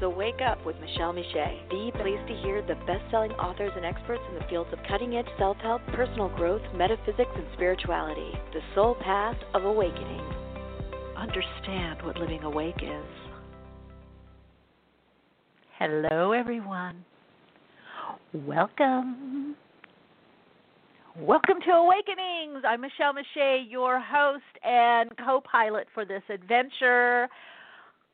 [0.00, 4.22] So wake up with Michele Meiche, the place to hear the best-selling authors and experts
[4.28, 8.30] in the fields of cutting-edge self-help, personal growth, metaphysics, and spirituality.
[8.52, 10.22] The soul path of awakening.
[11.16, 13.06] Understand what living awake is.
[15.80, 17.04] Hello, everyone.
[18.32, 19.56] Welcome
[21.20, 22.62] Welcome to Awakenings.
[22.64, 27.28] I'm Michele Meiche, your host and co pilot for this adventure.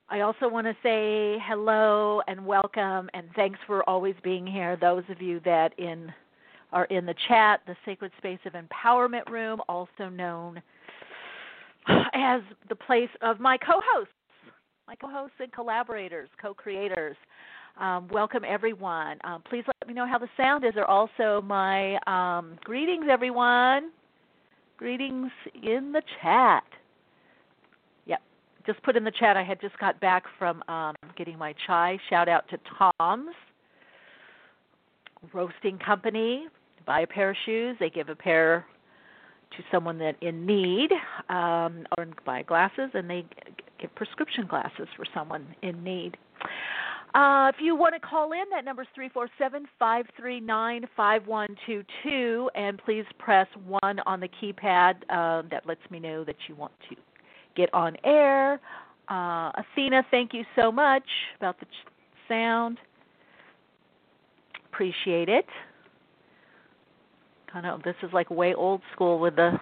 [0.09, 4.77] I also want to say hello and welcome and thanks for always being here.
[4.77, 6.13] Those of you that in
[6.73, 10.61] are in the chat, the Sacred Space of Empowerment Room, also known
[12.15, 14.13] as the place of my co hosts,
[14.87, 17.17] my co hosts and collaborators, co creators.
[17.81, 19.19] Um, welcome, everyone.
[19.25, 23.91] Um, please let me know how the sound is, Are also my um, greetings, everyone.
[24.77, 25.31] Greetings
[25.63, 26.65] in the chat.
[28.67, 29.37] Just put in the chat.
[29.37, 31.99] I had just got back from um, getting my chai.
[32.09, 32.59] Shout out to
[32.99, 33.35] Tom's
[35.33, 36.47] Roasting Company.
[36.87, 37.77] Buy a pair of shoes.
[37.79, 38.65] They give a pair
[39.57, 40.91] to someone that in need,
[41.29, 43.25] um, or buy glasses, and they
[43.81, 46.17] give prescription glasses for someone in need.
[47.15, 53.05] Uh, if you want to call in, that number is 347 539 5122, and please
[53.19, 54.95] press 1 on the keypad.
[55.09, 56.97] Uh, that lets me know that you want to
[57.57, 58.61] get on air.
[59.09, 61.05] Uh, Athena, thank you so much
[61.39, 61.67] about the
[62.29, 62.79] sound.
[64.73, 65.47] Appreciate it.
[67.53, 69.53] Kind of, this is like way old school with the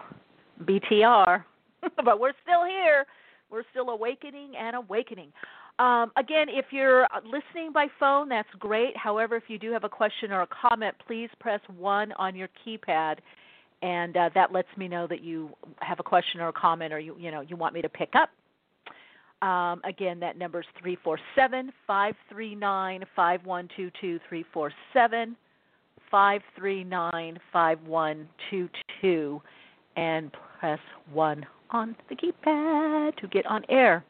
[0.65, 1.45] BTR,
[2.05, 3.05] but we're still here.
[3.51, 5.33] We're still awakening and awakening.
[5.79, 8.97] Um, again, if you're listening by phone, that's great.
[8.97, 12.49] However, if you do have a question or a comment, please press 1 on your
[12.65, 13.17] keypad,
[13.83, 15.51] and uh, that lets me know that you
[15.81, 18.13] have a question or a comment or you, you, know, you want me to pick
[18.15, 18.31] up.
[19.47, 24.21] Um, again, that number is 347 539 5122.
[24.29, 25.37] 347
[26.11, 29.43] 539 5122.
[29.97, 30.79] And press
[31.13, 34.05] 1 on the keypad to get on air.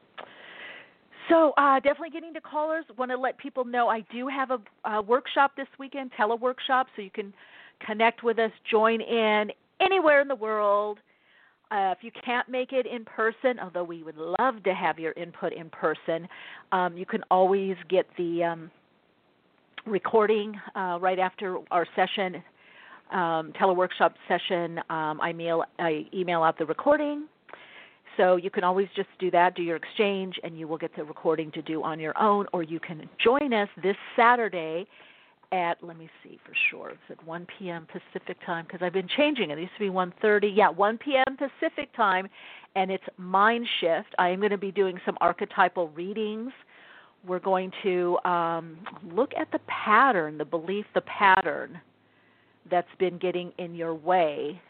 [1.31, 2.85] So uh, definitely getting to callers.
[2.99, 7.03] Want to let people know I do have a, a workshop this weekend, teleworkshop, so
[7.03, 7.33] you can
[7.87, 9.51] connect with us, join in
[9.85, 10.99] anywhere in the world.
[11.71, 15.13] Uh, if you can't make it in person, although we would love to have your
[15.13, 16.29] input in person,
[16.71, 18.71] um, you can always get the um,
[19.87, 22.43] recording uh, right after our session,
[23.11, 24.79] um, teleworkshop session.
[24.91, 27.27] Um, I mail I email out the recording
[28.17, 31.05] so you can always just do that, do your exchange, and you will get the
[31.05, 34.87] recording to do on your own, or you can join us this Saturday
[35.53, 36.91] at let me see for sure.
[36.91, 37.87] It's at 1 p.m.
[37.87, 39.59] Pacific time because I've been changing it.
[39.59, 40.51] It used to be 1:30.
[40.55, 41.37] Yeah, 1 p.m.
[41.37, 42.29] Pacific time,
[42.75, 44.15] and it's Mind Shift.
[44.19, 46.53] I am going to be doing some archetypal readings.
[47.27, 48.79] We're going to um,
[49.13, 51.81] look at the pattern, the belief, the pattern
[52.71, 54.61] that's been getting in your way,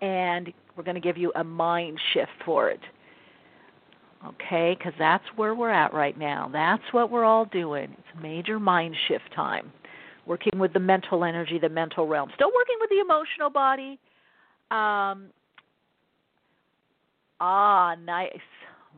[0.00, 2.80] and we're going to give you a mind shift for it.
[4.26, 6.50] Okay, because that's where we're at right now.
[6.52, 7.94] That's what we're all doing.
[7.96, 9.70] It's major mind shift time.
[10.28, 12.30] Working with the mental energy, the mental realm.
[12.34, 13.98] Still working with the emotional body.
[14.70, 15.30] Um,
[17.40, 18.38] ah, nice.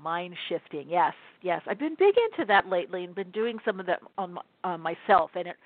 [0.03, 0.87] Mind shifting.
[0.89, 1.63] Yes, yes.
[1.69, 5.31] I've been big into that lately and been doing some of that on, on myself,
[5.37, 5.57] and it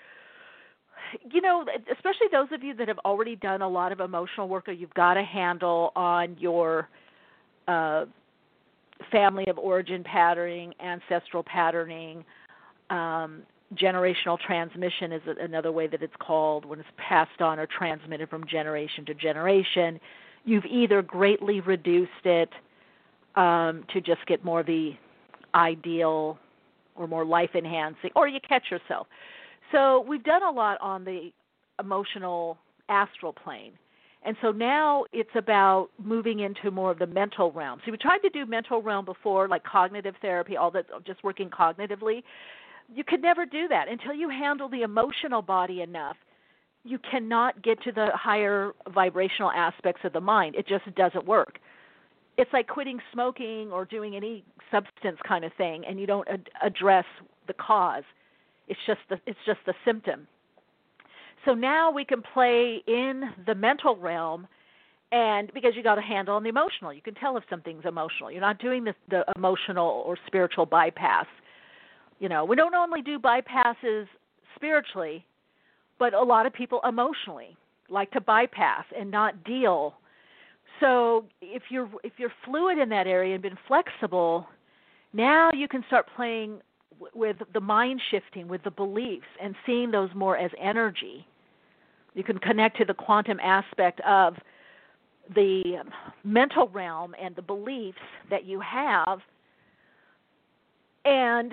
[1.30, 4.68] you know, especially those of you that have already done a lot of emotional work
[4.68, 6.88] or you've got a handle on your
[7.68, 8.04] uh,
[9.10, 12.24] family of origin patterning, ancestral patterning,
[12.90, 13.42] um,
[13.74, 18.46] generational transmission is another way that it's called when it's passed on or transmitted from
[18.46, 19.98] generation to generation.
[20.44, 22.50] You've either greatly reduced it
[23.34, 24.92] um, to just get more the
[25.54, 26.38] ideal
[26.96, 29.06] or more life enhancing, or you catch yourself.
[29.72, 31.32] So we've done a lot on the
[31.80, 32.58] emotional
[32.88, 33.72] astral plane.
[34.24, 37.80] And so now it's about moving into more of the mental realm.
[37.84, 41.50] So we tried to do mental realm before, like cognitive therapy, all that, just working
[41.50, 42.22] cognitively.
[42.92, 46.16] You could never do that until you handle the emotional body enough
[46.84, 50.54] you cannot get to the higher vibrational aspects of the mind.
[50.54, 51.58] It just doesn't work.
[52.36, 56.50] It's like quitting smoking or doing any substance kind of thing, and you don't ad-
[56.62, 57.06] address
[57.46, 58.02] the cause.
[58.68, 60.26] It's just the it's just the symptom.
[61.44, 64.46] So now we can play in the mental realm,
[65.12, 68.30] and because you got a handle on the emotional, you can tell if something's emotional.
[68.30, 71.26] You're not doing the the emotional or spiritual bypass.
[72.18, 74.06] You know, we don't only do bypasses
[74.56, 75.24] spiritually,
[75.98, 77.56] but a lot of people emotionally
[77.88, 79.94] like to bypass and not deal.
[80.80, 84.46] So if you're if you're fluid in that area and been flexible,
[85.12, 86.60] now you can start playing
[86.98, 91.26] w- with the mind shifting, with the beliefs, and seeing those more as energy.
[92.14, 94.34] You can connect to the quantum aspect of
[95.34, 95.82] the
[96.22, 97.98] mental realm and the beliefs
[98.30, 99.20] that you have,
[101.04, 101.52] and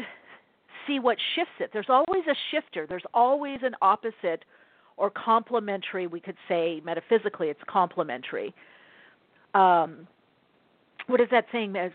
[0.88, 1.72] see what shifts it.
[1.74, 2.86] There's always a shifter.
[2.88, 4.46] There's always an opposite
[4.98, 6.08] or complementary.
[6.08, 8.54] We could say metaphysically, it's complementary.
[9.54, 10.08] Um,
[11.08, 11.74] what is that saying?
[11.74, 11.92] That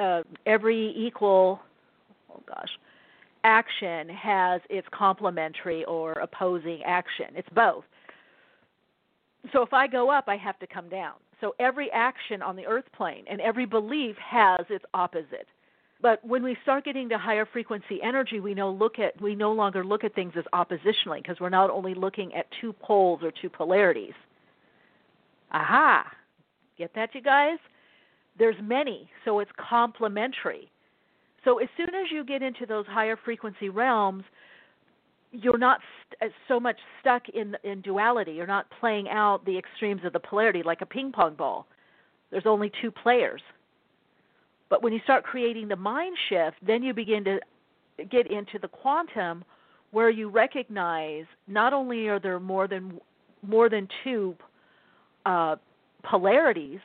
[0.00, 1.60] uh, every equal,
[2.30, 2.68] oh gosh,
[3.44, 7.26] action has its complementary or opposing action.
[7.34, 7.84] It's both.
[9.52, 11.14] So if I go up, I have to come down.
[11.40, 15.46] So every action on the earth plane and every belief has its opposite.
[16.00, 19.52] But when we start getting to higher frequency energy, we no look at we no
[19.52, 23.32] longer look at things as oppositionally because we're not only looking at two poles or
[23.32, 24.14] two polarities.
[25.50, 26.06] Aha.
[26.76, 27.58] Get that you guys?
[28.38, 30.70] There's many, so it's complementary.
[31.44, 34.22] So as soon as you get into those higher frequency realms,
[35.32, 35.80] you're not
[36.20, 38.32] st- uh, so much stuck in in duality.
[38.32, 41.66] You're not playing out the extremes of the polarity like a ping pong ball.
[42.30, 43.42] There's only two players.
[44.70, 47.40] But when you start creating the mind shift, then you begin to
[48.10, 49.44] get into the quantum
[49.90, 53.00] where you recognize not only are there more than
[53.46, 54.34] more than two
[55.24, 55.56] uh,
[56.02, 56.80] polarities,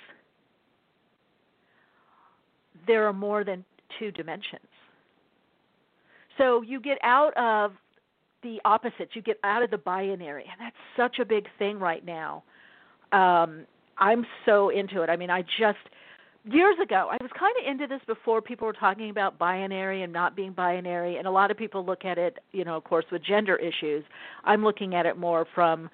[2.87, 3.65] there are more than
[3.99, 4.61] two dimensions.
[6.37, 7.73] So you get out of
[8.43, 12.05] the opposites, you get out of the binary, and that's such a big thing right
[12.05, 12.43] now.
[13.11, 13.65] Um,
[13.97, 15.09] I'm so into it.
[15.09, 15.77] I mean, I just
[16.45, 20.11] years ago, I was kind of into this before people were talking about binary and
[20.11, 23.05] not being binary, and a lot of people look at it, you know, of course,
[23.11, 24.03] with gender issues.
[24.43, 25.89] I'm looking at it more from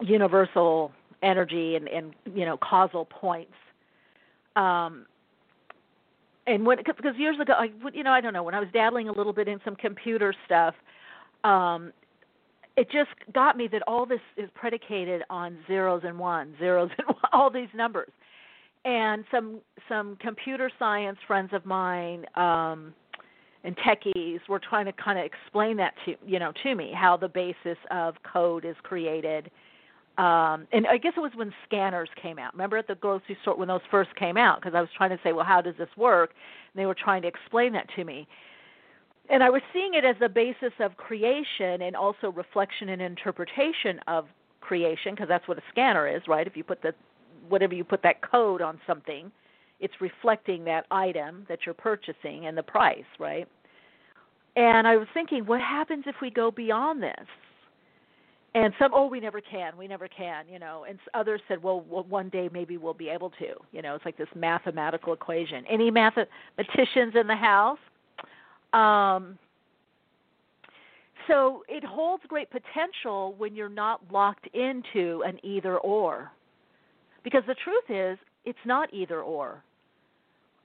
[0.00, 0.92] universal
[1.22, 3.54] energy and, and you know, causal points.
[4.56, 5.06] Um,
[6.46, 9.08] and when because years ago, I you know, I don't know, when I was dabbling
[9.08, 10.74] a little bit in some computer stuff,
[11.44, 11.92] um,
[12.76, 17.16] it just got me that all this is predicated on zeros and ones, zeros and
[17.32, 18.10] all these numbers
[18.88, 22.94] and some some computer science friends of mine um
[23.64, 27.16] and techies were trying to kind of explain that to you know to me how
[27.16, 29.50] the basis of code is created.
[30.16, 32.54] Um and i guess it was when scanners came out.
[32.54, 34.60] Remember at the grocery store when those first came out?
[34.60, 36.30] Because i was trying to say well how does this work?
[36.72, 38.26] And they were trying to explain that to me.
[39.28, 44.00] And i was seeing it as the basis of creation and also reflection and interpretation
[44.08, 44.28] of
[44.62, 46.46] creation because that's what a scanner is right?
[46.46, 46.94] If you put the
[47.48, 49.30] whatever you put that code on something,
[49.80, 53.48] it's reflecting that item that you're purchasing and the price, right?
[54.56, 57.26] And I was thinking, what happens if we go beyond this?
[58.54, 60.84] And some, oh, we never can, we never can, you know.
[60.88, 63.54] And others said, well, well, one day maybe we'll be able to.
[63.72, 65.64] You know, it's like this mathematical equation.
[65.70, 67.78] Any mathematicians in the house?
[68.72, 69.38] Um,
[71.28, 76.32] so it holds great potential when you're not locked into an either or.
[77.28, 79.62] Because the truth is, it's not either or.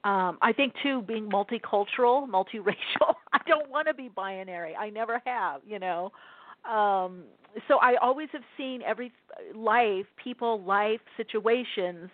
[0.04, 4.74] Um, I think too, being multicultural, multiracial, I don't want to be binary.
[4.74, 6.10] I never have, you know.
[6.64, 7.24] Um,
[7.68, 9.12] so I always have seen every
[9.54, 12.08] life, people, life, situations,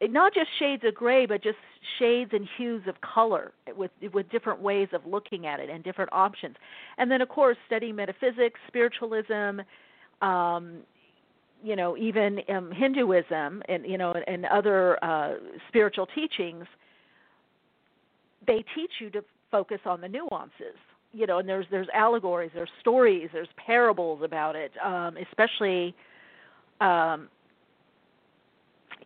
[0.00, 1.58] not just shades of gray, but just
[1.98, 6.10] shades and hues of color with with different ways of looking at it and different
[6.14, 6.56] options.
[6.96, 9.60] And then, of course, studying metaphysics, spiritualism,
[10.22, 10.78] um,
[11.64, 15.34] you know even um, Hinduism and you know and other uh,
[15.68, 16.66] spiritual teachings,
[18.46, 20.76] they teach you to focus on the nuances.
[21.12, 25.94] You know, and there's there's allegories, there's stories, there's parables about it, um, especially.
[26.80, 27.28] Um,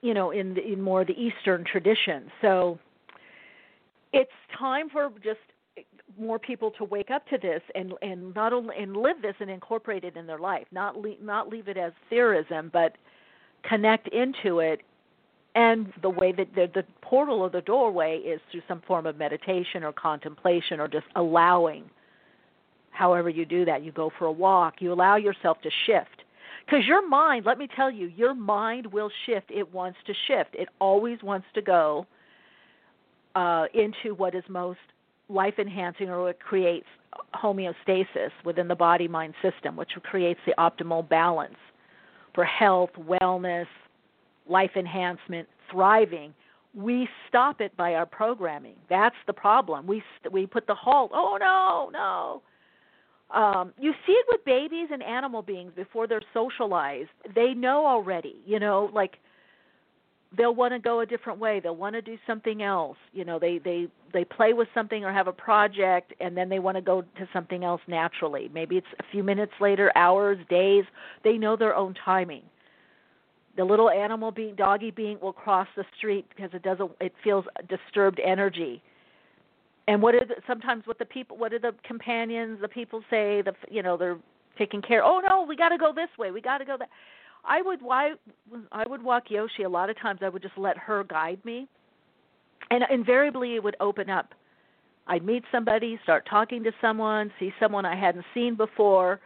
[0.00, 2.30] you know, in the, in more of the Eastern tradition.
[2.40, 2.78] So
[4.12, 5.40] it's time for just
[6.18, 9.50] more people to wake up to this and and not only and live this and
[9.50, 12.96] incorporate it in their life not leave, not leave it as theorism but
[13.62, 14.80] connect into it
[15.54, 19.18] and the way that the, the portal or the doorway is through some form of
[19.18, 21.84] meditation or contemplation or just allowing
[22.90, 23.82] however you do that.
[23.82, 26.24] You go for a walk, you allow yourself to shift.
[26.64, 29.50] Because your mind, let me tell you, your mind will shift.
[29.50, 30.50] It wants to shift.
[30.54, 32.06] It always wants to go
[33.34, 34.78] uh, into what is most
[35.28, 36.86] life enhancing or what creates
[37.34, 41.56] homeostasis within the body mind system, which creates the optimal balance
[42.34, 43.66] for health, wellness,
[44.48, 46.32] life enhancement, thriving.
[46.74, 48.76] We stop it by our programming.
[48.88, 49.86] That's the problem.
[49.86, 51.10] We we put the halt.
[51.14, 52.42] Oh no, no.
[53.30, 57.10] Um, you see it with babies and animal beings before they're socialized.
[57.34, 58.36] They know already.
[58.46, 59.16] You know, like
[60.36, 61.60] they'll want to go a different way.
[61.60, 62.98] They'll want to do something else.
[63.12, 66.58] You know they they they play with something or have a project and then they
[66.58, 68.50] want to go to something else naturally.
[68.52, 70.84] Maybe it's a few minutes later hours days.
[71.24, 72.42] They know their own timing.
[73.56, 77.44] The little animal being doggy being will cross the street because it doesn't it feels
[77.68, 78.82] disturbed energy.
[79.88, 83.42] And what are the, sometimes what the people what do the companions the people say
[83.42, 84.18] the you know they're
[84.58, 86.30] taking care oh no we got to go this way.
[86.30, 86.90] We got to go that
[87.44, 88.12] I would why
[88.72, 91.68] I would walk Yoshi a lot of times I would just let her guide me.
[92.70, 94.34] And invariably it would open up.
[95.06, 99.20] I'd meet somebody, start talking to someone, see someone I hadn't seen before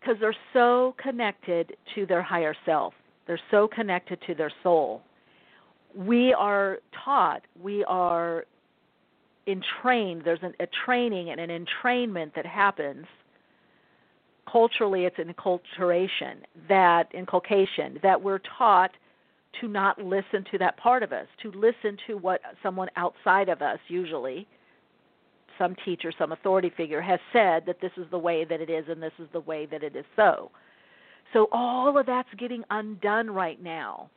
[0.00, 2.94] because they're so connected to their higher self.
[3.26, 5.02] They're so connected to their soul.
[5.94, 8.46] We are taught, we are
[9.46, 13.06] entrained, there's an, a training and an entrainment that happens
[14.50, 16.36] culturally it's an enculturation
[16.68, 18.90] that inculcation that we're taught
[19.60, 23.62] to not listen to that part of us to listen to what someone outside of
[23.62, 24.46] us usually
[25.58, 28.84] some teacher some authority figure has said that this is the way that it is
[28.88, 30.50] and this is the way that it is so.
[31.32, 34.10] So all of that's getting undone right now.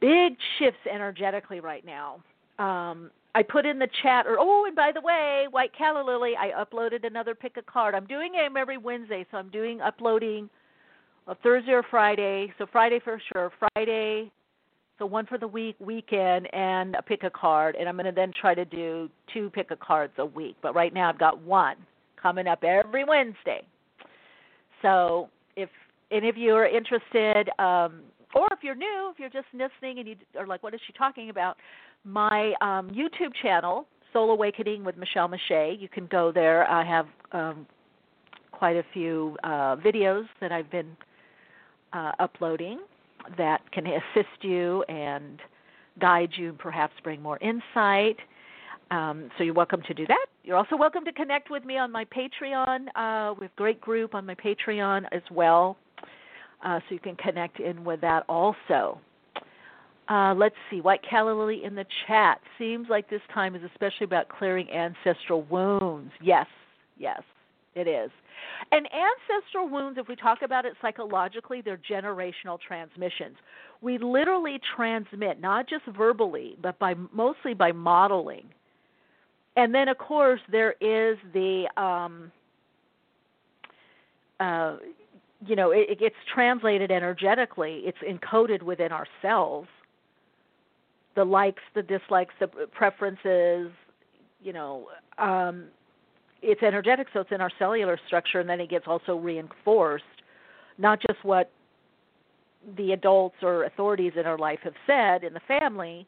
[0.00, 2.22] Big shifts energetically right now.
[2.58, 6.32] Um, I put in the chat, or oh, and by the way, White Calla Lily,
[6.38, 7.94] I uploaded another pick a card.
[7.94, 10.50] I'm doing them every Wednesday, so I'm doing uploading
[11.26, 12.52] a Thursday or Friday.
[12.58, 14.30] So Friday for sure, Friday.
[14.98, 17.74] So one for the week, weekend, and a pick a card.
[17.78, 20.56] And I'm going to then try to do two pick a cards a week.
[20.62, 21.76] But right now I've got one
[22.20, 23.62] coming up every Wednesday.
[24.82, 25.70] So if
[26.10, 28.02] any of you are interested, um,
[28.34, 30.92] or if you're new, if you're just listening and you are like, what is she
[30.92, 31.56] talking about?
[32.04, 35.80] My um, YouTube channel, Soul Awakening with Michele Meiche.
[35.80, 36.68] You can go there.
[36.68, 37.66] I have um,
[38.50, 40.96] quite a few uh, videos that I've been
[41.92, 42.80] uh, uploading
[43.38, 45.40] that can assist you and
[46.00, 48.16] guide you, perhaps bring more insight.
[48.90, 50.26] Um, so you're welcome to do that.
[50.42, 52.86] You're also welcome to connect with me on my Patreon.
[52.96, 55.76] Uh, we have great group on my Patreon as well,
[56.64, 59.00] uh, so you can connect in with that also.
[60.12, 60.82] Uh, let's see.
[60.82, 62.38] White Calla in the chat.
[62.58, 66.12] Seems like this time is especially about clearing ancestral wounds.
[66.20, 66.46] Yes,
[66.98, 67.22] yes,
[67.74, 68.10] it is.
[68.72, 73.36] And ancestral wounds, if we talk about it psychologically, they're generational transmissions.
[73.80, 78.44] We literally transmit, not just verbally, but by mostly by modeling.
[79.56, 82.30] And then, of course, there is the, um,
[84.40, 84.76] uh,
[85.46, 87.84] you know, it, it gets translated energetically.
[87.86, 89.68] It's encoded within ourselves
[91.14, 93.70] the likes, the dislikes, the preferences,
[94.42, 94.88] you know,
[95.18, 95.66] um,
[96.42, 100.04] it's energetic, so it's in our cellular structure, and then it gets also reinforced,
[100.78, 101.50] not just what
[102.76, 106.06] the adults or authorities in our life have said in the family,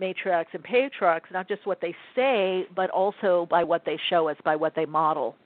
[0.00, 4.36] matriarchs and patriarchs, not just what they say, but also by what they show us,
[4.44, 5.36] by what they model.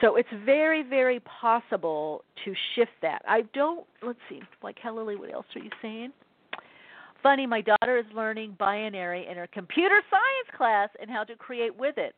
[0.00, 3.22] So it's very, very possible to shift that.
[3.26, 6.12] I don't, let's see, like Lily, what else are you saying?
[7.24, 11.76] Funny, my daughter is learning binary in her computer science class and how to create
[11.76, 12.14] with it.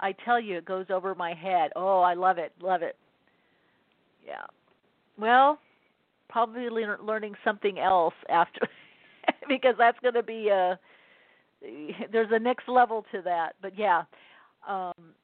[0.00, 1.70] I tell you, it goes over my head.
[1.76, 2.96] Oh, I love it, love it.
[4.26, 4.44] Yeah.
[5.16, 5.58] Well,
[6.28, 8.68] probably learning something else after,
[9.48, 10.72] because that's going to be a.
[10.72, 10.76] Uh,
[12.12, 14.02] there's a next level to that, but yeah,
[14.68, 15.14] um,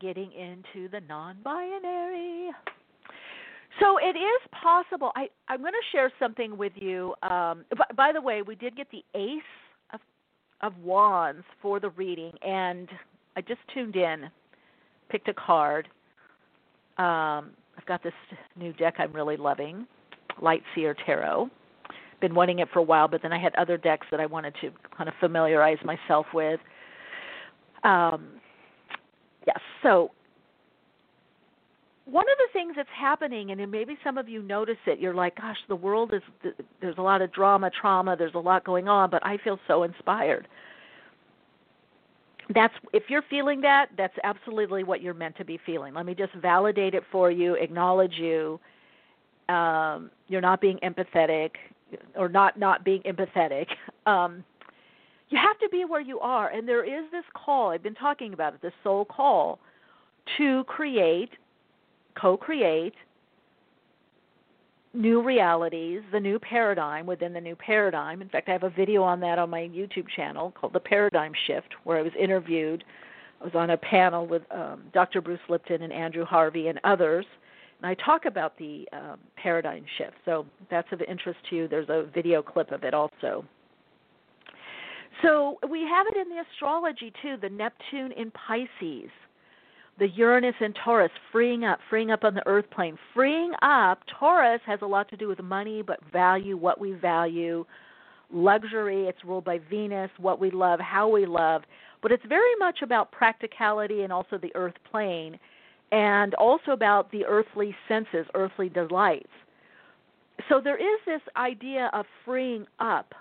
[0.00, 2.50] getting into the non-binary.
[3.80, 5.12] So it is possible.
[5.14, 7.14] I, I'm going to share something with you.
[7.22, 9.42] Um, by, by the way, we did get the Ace
[9.92, 10.00] of,
[10.62, 12.88] of Wands for the reading, and
[13.36, 14.24] I just tuned in,
[15.10, 15.86] picked a card.
[16.96, 18.12] Um, I've got this
[18.56, 19.86] new deck I'm really loving,
[20.42, 21.48] Light Seer Tarot.
[22.20, 24.54] Been wanting it for a while, but then I had other decks that I wanted
[24.60, 26.58] to kind of familiarize myself with.
[27.84, 28.30] Um,
[29.46, 30.10] yes, so
[32.10, 35.36] one of the things that's happening, and maybe some of you notice it, you're like,
[35.36, 39.10] gosh, the world is, there's a lot of drama, trauma, there's a lot going on,
[39.10, 40.48] but I feel so inspired.
[42.54, 45.94] that's if you're feeling that, that's absolutely what you're meant to be feeling.
[45.94, 48.58] Let me just validate it for you, acknowledge you.
[49.48, 51.50] Um, you're not being empathetic,
[52.16, 53.66] or not not being empathetic.
[54.06, 54.44] Um,
[55.30, 57.70] you have to be where you are, and there is this call.
[57.70, 58.62] I've been talking about it.
[58.62, 59.58] This soul call
[60.38, 61.30] to create,
[62.20, 62.94] co-create
[64.94, 68.22] new realities, the new paradigm within the new paradigm.
[68.22, 71.32] In fact, I have a video on that on my YouTube channel called The Paradigm
[71.46, 72.84] Shift, where I was interviewed.
[73.40, 75.20] I was on a panel with um, Dr.
[75.20, 77.26] Bruce Lipton and Andrew Harvey and others,
[77.80, 80.14] and I talk about the um, paradigm shift.
[80.24, 81.68] So that's of interest to you.
[81.68, 83.44] There's a video clip of it also.
[85.22, 89.10] So we have it in the astrology too, the Neptune in Pisces
[89.98, 92.96] the Uranus and Taurus freeing up, freeing up on the earth plane.
[93.14, 97.64] Freeing up, Taurus has a lot to do with money, but value, what we value,
[98.32, 101.62] luxury, it's ruled by Venus, what we love, how we love.
[102.00, 105.38] But it's very much about practicality and also the earth plane,
[105.90, 109.30] and also about the earthly senses, earthly delights.
[110.48, 113.14] So there is this idea of freeing up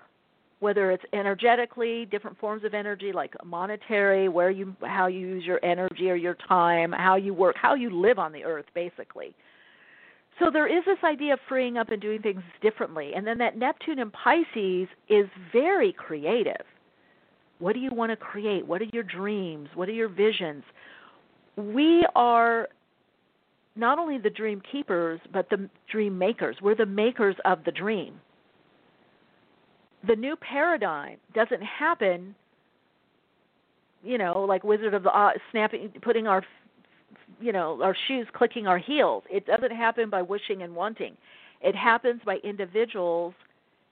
[0.60, 5.64] whether it's energetically different forms of energy like monetary where you how you use your
[5.64, 9.36] energy or your time how you work how you live on the earth basically.
[10.40, 13.14] So there is this idea of freeing up and doing things differently.
[13.16, 16.62] And then that neptune in pisces is very creative.
[17.58, 18.66] What do you want to create?
[18.66, 19.68] What are your dreams?
[19.74, 20.64] What are your visions?
[21.56, 22.68] We are
[23.76, 26.58] not only the dream keepers but the dream makers.
[26.62, 28.20] We're the makers of the dream
[30.06, 32.36] the new paradigm doesn't happen
[34.04, 36.44] you know like wizard of the oz snapping putting our
[37.40, 39.24] you know our shoes clicking our heels.
[39.30, 41.16] It doesn't happen by wishing and wanting.
[41.62, 43.34] It happens by individuals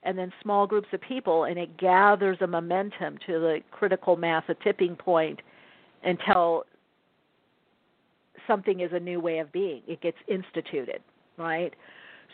[0.02, 4.44] and then small groups of people and it gathers a momentum to the critical mass
[4.48, 5.40] a tipping point
[6.04, 6.64] until
[8.46, 9.82] something is a new way of being.
[9.86, 11.00] It gets instituted
[11.36, 11.74] right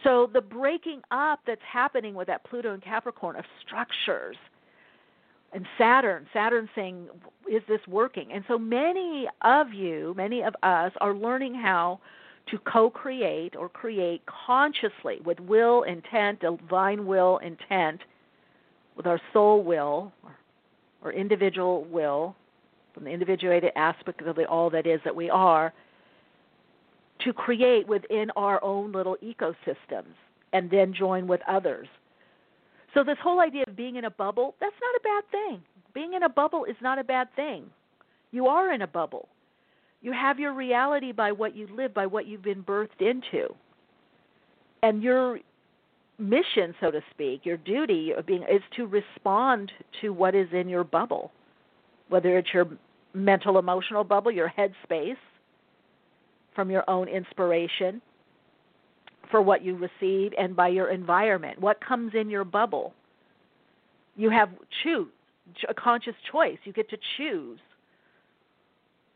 [0.04, 4.36] so the breaking up that's happening with that Pluto and Capricorn of structures
[5.52, 7.08] and Saturn, Saturn saying,
[7.50, 8.32] is this working?
[8.32, 12.00] And so many of you, many of us are learning how
[12.50, 18.00] to co create or create consciously with will, intent, divine will, intent,
[18.96, 20.12] with our soul will
[21.02, 22.34] or individual will,
[22.94, 25.72] from the individuated aspect of the all that is that we are,
[27.20, 30.14] to create within our own little ecosystems
[30.52, 31.88] and then join with others.
[32.94, 35.62] So, this whole idea of being in a bubble, that's not a bad thing.
[35.94, 37.64] Being in a bubble is not a bad thing.
[38.32, 39.28] You are in a bubble.
[40.02, 43.54] You have your reality by what you live, by what you've been birthed into.
[44.82, 45.38] And your
[46.18, 49.70] mission, so to speak, your duty of being is to respond
[50.00, 51.30] to what is in your bubble,
[52.08, 52.66] whether it's your
[53.14, 55.16] mental emotional bubble, your head space,
[56.54, 58.00] from your own inspiration
[59.30, 61.60] for what you receive and by your environment.
[61.60, 62.92] What comes in your bubble?
[64.16, 64.50] You have
[64.82, 65.08] choose
[65.68, 66.58] a conscious choice.
[66.64, 67.58] You get to choose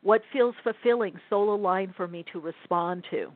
[0.03, 3.31] what feels fulfilling, soul aligned for me to respond to.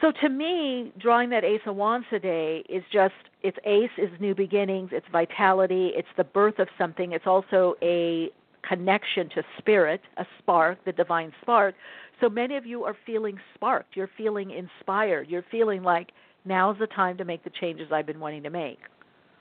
[0.00, 4.34] So to me, drawing that Ace of Wands today is just it's Ace is new
[4.34, 7.12] beginnings, it's vitality, it's the birth of something.
[7.12, 8.30] It's also a
[8.68, 11.74] connection to spirit, a spark, the divine spark.
[12.20, 13.96] So many of you are feeling sparked.
[13.96, 15.28] You're feeling inspired.
[15.28, 16.10] You're feeling like
[16.44, 18.78] now's the time to make the changes I've been wanting to make,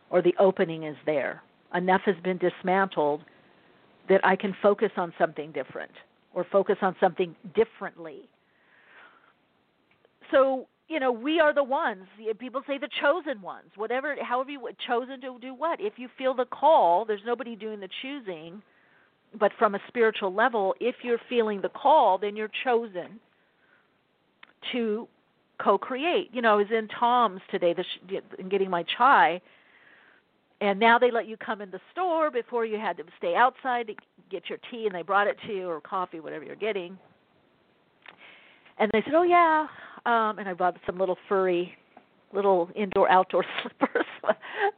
[0.09, 1.41] or the opening is there.
[1.73, 3.21] Enough has been dismantled
[4.09, 5.91] that I can focus on something different
[6.33, 8.27] or focus on something differently.
[10.31, 12.07] So, you know, we are the ones.
[12.39, 13.67] People say the chosen ones.
[13.75, 15.79] Whatever, however you chosen to do what.
[15.79, 18.61] If you feel the call, there's nobody doing the choosing
[19.39, 23.19] but from a spiritual level, if you're feeling the call, then you're chosen
[24.71, 25.07] to
[25.59, 26.29] co-create.
[26.33, 29.41] You know, I was in Tom's today, the sh- getting my chai,
[30.59, 32.29] and now they let you come in the store.
[32.29, 33.93] Before you had to stay outside to
[34.29, 36.97] get your tea, and they brought it to you or coffee, whatever you're getting.
[38.77, 39.67] And they said, "Oh yeah,"
[40.05, 41.75] um, and I bought some little furry,
[42.33, 44.05] little indoor outdoor slippers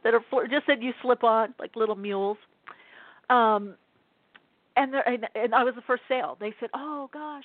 [0.02, 2.38] that are just said you slip on like little mules.
[3.30, 3.74] Um,
[4.76, 6.36] and there and, and I was the first sale.
[6.40, 7.44] They said, "Oh gosh,"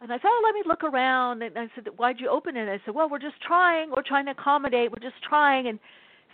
[0.00, 2.62] and I said, "Oh, let me look around." And I said, "Why'd you open it?"
[2.62, 3.90] And I said, "Well, we're just trying.
[3.90, 4.90] We're trying to accommodate.
[4.90, 5.78] We're just trying and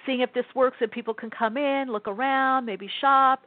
[0.07, 0.79] seeing if this works.
[0.81, 3.47] And people can come in, look around, maybe shop,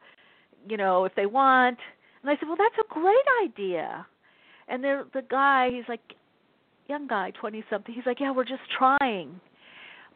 [0.68, 1.80] you know, if they want."
[2.22, 4.06] And I said, "Well, that's a great idea."
[4.68, 6.16] And the the guy, he's like,
[6.88, 7.94] young guy, twenty something.
[7.94, 9.40] He's like, "Yeah, we're just trying."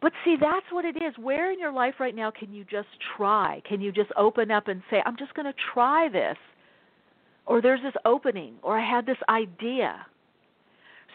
[0.00, 1.14] But see, that's what it is.
[1.18, 3.60] Where in your life right now can you just try?
[3.68, 6.36] Can you just open up and say, I'm just going to try this?
[7.48, 10.06] or there's this opening, or I had this idea.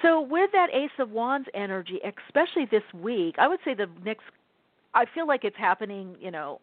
[0.02, 4.24] So with that Ace of Wands energy, especially this week, I would say the next.
[4.96, 6.16] I feel like it's happening.
[6.20, 6.60] You know,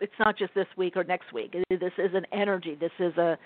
[0.00, 1.54] it's not just this week or next week.
[1.70, 2.76] This is an energy.
[2.78, 3.38] This is a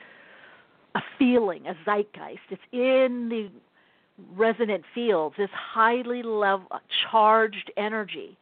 [0.95, 2.41] a feeling, a zeitgeist.
[2.51, 3.51] It's in the
[4.37, 5.35] resonant fields.
[5.39, 6.67] This highly level,
[7.11, 8.37] charged energy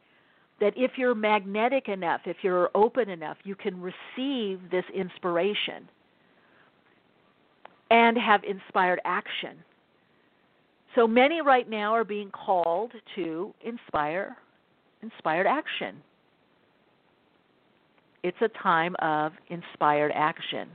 [0.59, 5.87] that if you're magnetic enough, if you're open enough, you can receive this inspiration
[7.91, 9.57] and have inspired action.
[10.95, 14.35] So many right now are being called to inspire
[15.03, 16.01] inspired action.
[18.23, 20.69] It's a time of inspired action.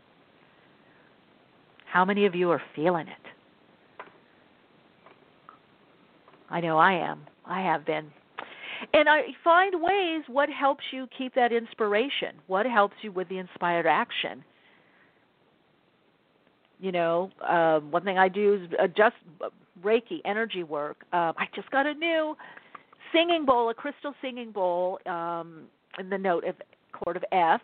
[1.86, 3.21] How many of you are feeling it?
[6.52, 7.22] I know I am.
[7.46, 8.12] I have been.
[8.92, 12.36] And I find ways what helps you keep that inspiration.
[12.46, 14.44] What helps you with the inspired action?
[16.78, 19.14] You know, uh, one thing I do is adjust
[19.82, 20.98] Reiki energy work.
[21.12, 22.36] Uh, I just got a new
[23.12, 25.64] singing bowl, a crystal singing bowl, um,
[25.98, 26.56] in the note of
[26.92, 27.60] chord of F.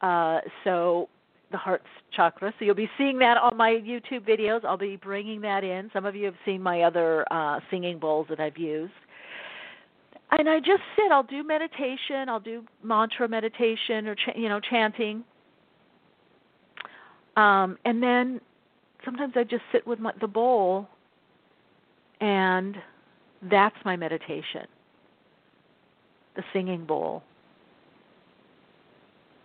[0.00, 1.08] Uh, so
[1.50, 2.52] the heart chakra.
[2.58, 4.64] So you'll be seeing that on my YouTube videos.
[4.64, 5.90] I'll be bringing that in.
[5.92, 8.92] Some of you have seen my other uh, singing bowls that I've used.
[10.30, 11.12] And I just sit.
[11.12, 12.28] I'll do meditation.
[12.28, 15.22] I'll do mantra meditation or ch- you know chanting.
[17.36, 18.40] Um, and then
[19.04, 20.88] sometimes I just sit with my, the bowl
[22.20, 22.76] and
[23.50, 24.66] that's my meditation
[26.36, 27.22] the singing bowl.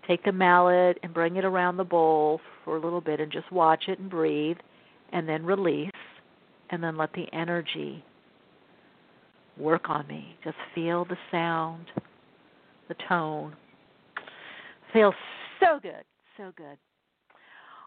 [0.10, 3.52] Take the mallet and bring it around the bowl for a little bit and just
[3.52, 4.58] watch it and breathe
[5.14, 5.92] and then release
[6.72, 8.04] and then let the energy
[9.56, 10.36] work on me.
[10.44, 11.86] Just feel the sound,
[12.88, 13.56] the tone.
[14.94, 15.14] Feels
[15.60, 16.04] so good,
[16.38, 16.78] so good.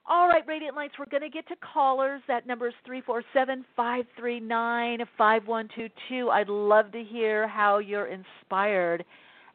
[0.09, 2.23] All right, Radiant Lights, we're going to get to callers.
[2.29, 6.31] That number is 347 539 5122.
[6.31, 9.05] I'd love to hear how you're inspired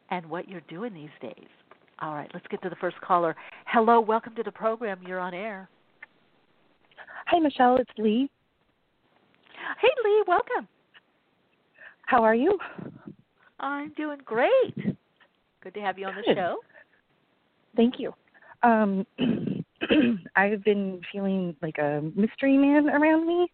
[0.09, 1.47] and what you're doing these days.
[1.99, 3.35] All right, let's get to the first caller.
[3.65, 4.99] Hello, welcome to the program.
[5.05, 5.67] You're on air.
[7.25, 7.77] Hi, Michelle.
[7.77, 8.29] It's Lee.
[9.81, 10.67] Hey, Lee, welcome.
[12.05, 12.57] How are you?
[13.59, 14.75] I'm doing great.
[14.75, 16.57] Good to have you on the show.
[17.75, 18.13] Thank you.
[18.61, 19.05] Um,
[20.35, 23.51] I've been feeling like a mystery man around me,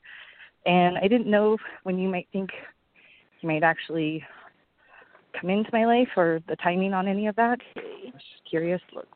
[0.66, 2.50] and I didn't know when you might think
[3.42, 4.24] you might actually
[5.40, 7.60] come into my life or the timing on any of that.
[7.76, 8.82] I was just curious.
[8.94, 9.08] Look.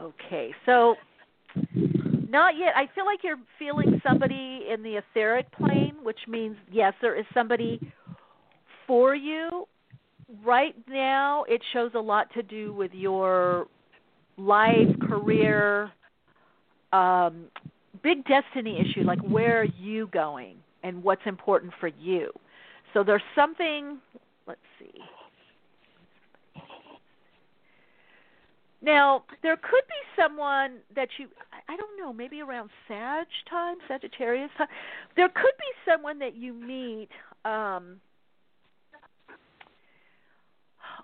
[0.00, 0.94] Okay, so
[2.28, 2.74] not yet.
[2.76, 7.24] I feel like you're feeling somebody in the etheric plane, which means yes, there is
[7.32, 7.80] somebody
[8.86, 9.66] for you.
[10.44, 13.66] Right now, it shows a lot to do with your
[14.36, 15.90] life, career,
[16.92, 17.46] um,
[18.02, 22.30] big destiny issue, like where are you going and what's important for you.
[22.94, 23.98] So there's something.
[24.46, 25.00] Let's see.
[28.82, 31.26] Now, there could be someone that you
[31.68, 34.68] I don't know, maybe around Sag time, Sagittarius time.
[35.16, 37.08] There could be someone that you meet
[37.44, 38.00] um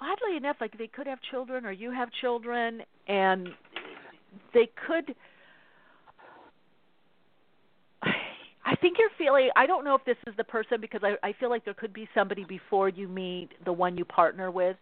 [0.00, 3.48] oddly enough like they could have children or you have children and
[4.54, 5.14] they could
[8.64, 11.32] I think you're feeling I don't know if this is the person because I I
[11.32, 14.76] feel like there could be somebody before you meet the one you partner with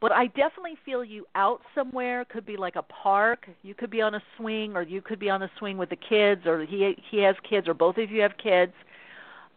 [0.00, 2.24] but I definitely feel you out somewhere.
[2.24, 3.48] Could be like a park.
[3.62, 5.96] You could be on a swing, or you could be on a swing with the
[5.96, 8.72] kids, or he he has kids, or both of you have kids.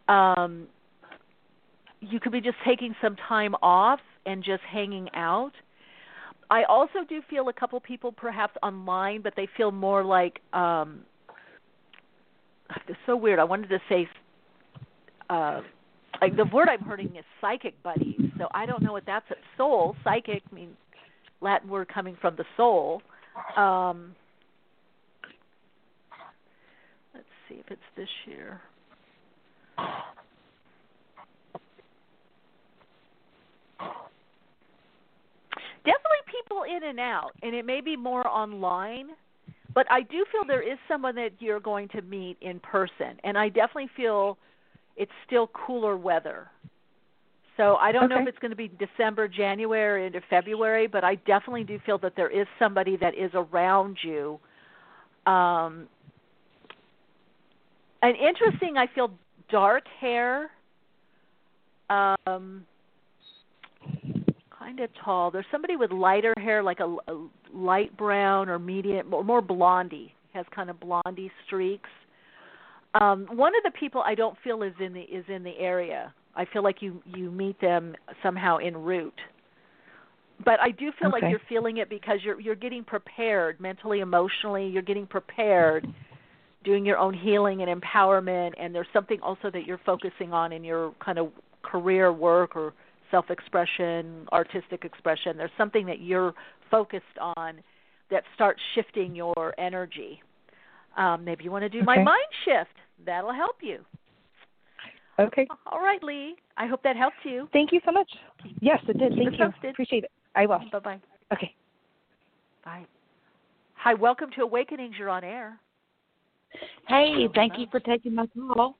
[0.08, 0.66] Um,
[2.00, 5.52] you could be just taking some time off and just hanging out.
[6.50, 11.00] I also do feel a couple people perhaps online, but they feel more like um
[12.88, 13.38] it's so weird.
[13.38, 14.08] I wanted to say
[15.30, 15.60] uh
[16.20, 18.20] like the word I'm hearing is psychic buddies.
[18.38, 19.96] So I don't know what that's soul.
[20.04, 20.76] Psychic means
[21.40, 23.02] Latin word coming from the soul.
[23.56, 24.14] Um,
[27.14, 28.60] let's see if it's this year.
[35.84, 39.08] Definitely people in and out, and it may be more online.
[39.74, 43.38] But I do feel there is someone that you're going to meet in person, and
[43.38, 44.38] I definitely feel
[44.96, 46.48] it's still cooler weather.
[47.56, 51.16] So I don't know if it's going to be December, January, into February, but I
[51.16, 54.40] definitely do feel that there is somebody that is around you.
[55.26, 55.86] Um,
[58.00, 59.10] and interesting, I feel
[59.50, 60.50] dark hair.
[61.90, 62.64] Um,
[64.58, 65.30] kind of tall.
[65.30, 70.14] There's somebody with lighter hair, like a, a light brown or medium, or more blondie.
[70.32, 71.90] Has kind of blondie streaks.
[72.98, 76.14] Um, one of the people I don't feel is in the is in the area.
[76.34, 79.20] I feel like you you meet them somehow en route.
[80.44, 81.20] But I do feel Okay.
[81.20, 84.66] like you're feeling it because you're you're getting prepared mentally, emotionally.
[84.66, 85.86] You're getting prepared,
[86.64, 88.52] doing your own healing and empowerment.
[88.58, 91.28] And there's something also that you're focusing on in your kind of
[91.62, 92.72] career work or
[93.10, 95.36] self-expression, artistic expression.
[95.36, 96.32] There's something that you're
[96.72, 97.04] focused
[97.36, 97.60] on
[98.10, 100.20] that starts shifting your energy.
[100.96, 102.74] Um, maybe you want to do my mind shift.
[103.06, 103.78] That'll help you.
[105.20, 105.46] Okay.
[105.70, 106.34] All right, Lee.
[106.56, 107.48] I hope that helped you.
[107.52, 108.10] Thank you so much.
[108.60, 109.12] Yes, it did.
[109.14, 109.46] Thank you.
[109.46, 109.70] posted.
[109.70, 110.10] Appreciate it.
[110.34, 110.60] I will.
[110.72, 111.00] Bye bye.
[111.32, 111.54] Okay.
[112.64, 112.86] Bye.
[113.74, 114.94] Hi, welcome to Awakenings.
[114.98, 115.58] You're on air.
[116.88, 118.76] Hey, thank you for taking my call.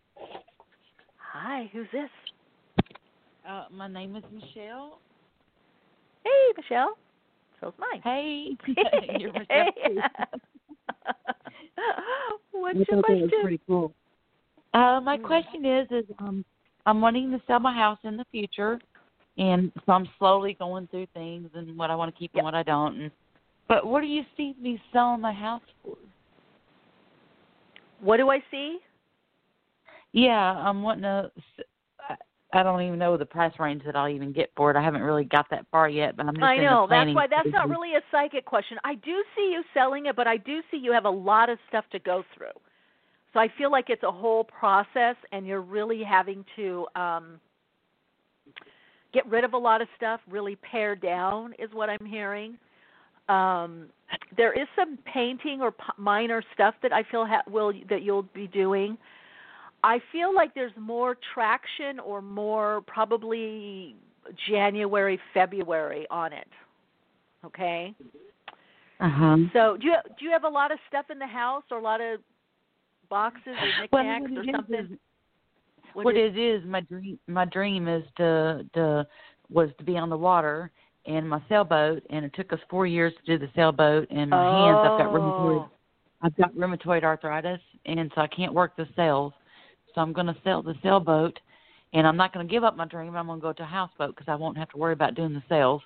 [1.33, 2.11] Hi, who's this?
[3.48, 4.98] Uh, my name is Michelle.
[6.24, 6.96] Hey, Michelle.
[7.62, 8.01] So's mine.
[8.03, 8.57] Hey,
[9.18, 9.70] you're Hey.
[12.53, 13.40] What's I your thought that was question?
[13.40, 13.92] pretty cool.
[14.75, 16.44] Uh, my question is, is um,
[16.87, 18.79] I'm wanting to sell my house in the future,
[19.38, 22.55] and so I'm slowly going through things and what I want to keep and what
[22.55, 23.01] I don't.
[23.01, 23.11] And
[23.68, 25.96] but what do you see me selling my house for?
[28.01, 28.79] What do I see?
[30.12, 31.31] Yeah, I'm wanting to.
[32.53, 34.77] I- don't even know the price range that I'll even get for it.
[34.77, 36.87] I haven't really got that far yet, but I'm just I know.
[36.88, 38.79] That's why that's not really a psychic question.
[38.85, 41.59] I do see you selling it, but I do see you have a lot of
[41.69, 42.53] stuff to go through.
[43.33, 47.41] So I feel like it's a whole process and you're really having to um
[49.12, 52.59] get rid of a lot of stuff, really pare down is what I'm hearing.
[53.29, 53.87] Um
[54.37, 58.29] there is some painting or p- minor stuff that I feel ha- will that you'll
[58.35, 58.99] be doing.
[59.85, 63.97] I feel like there's more traction or more probably
[64.49, 66.47] January, February on it.
[67.45, 67.95] Okay?
[69.01, 69.37] Uh huh.
[69.53, 71.83] So, do you do you have a lot of stuff in the house or a
[71.83, 72.21] lot of
[73.11, 74.75] boxes or Well, knickknacks what or something?
[74.92, 74.99] is-
[75.95, 79.07] What what is- it is, my dream my dream is to to
[79.51, 80.71] was to be on the water
[81.05, 84.42] and my sailboat and it took us four years to do the sailboat and my
[84.45, 85.71] hands I've got rheumatoid Oh.
[86.23, 89.33] I've got rheumatoid arthritis and so I can't work the sails.
[89.94, 91.38] So I'm going to sell the sailboat
[91.92, 93.14] and I'm not going to give up my dream.
[93.16, 95.35] I'm going to go to a houseboat because I won't have to worry about doing
[95.35, 95.83] the sails.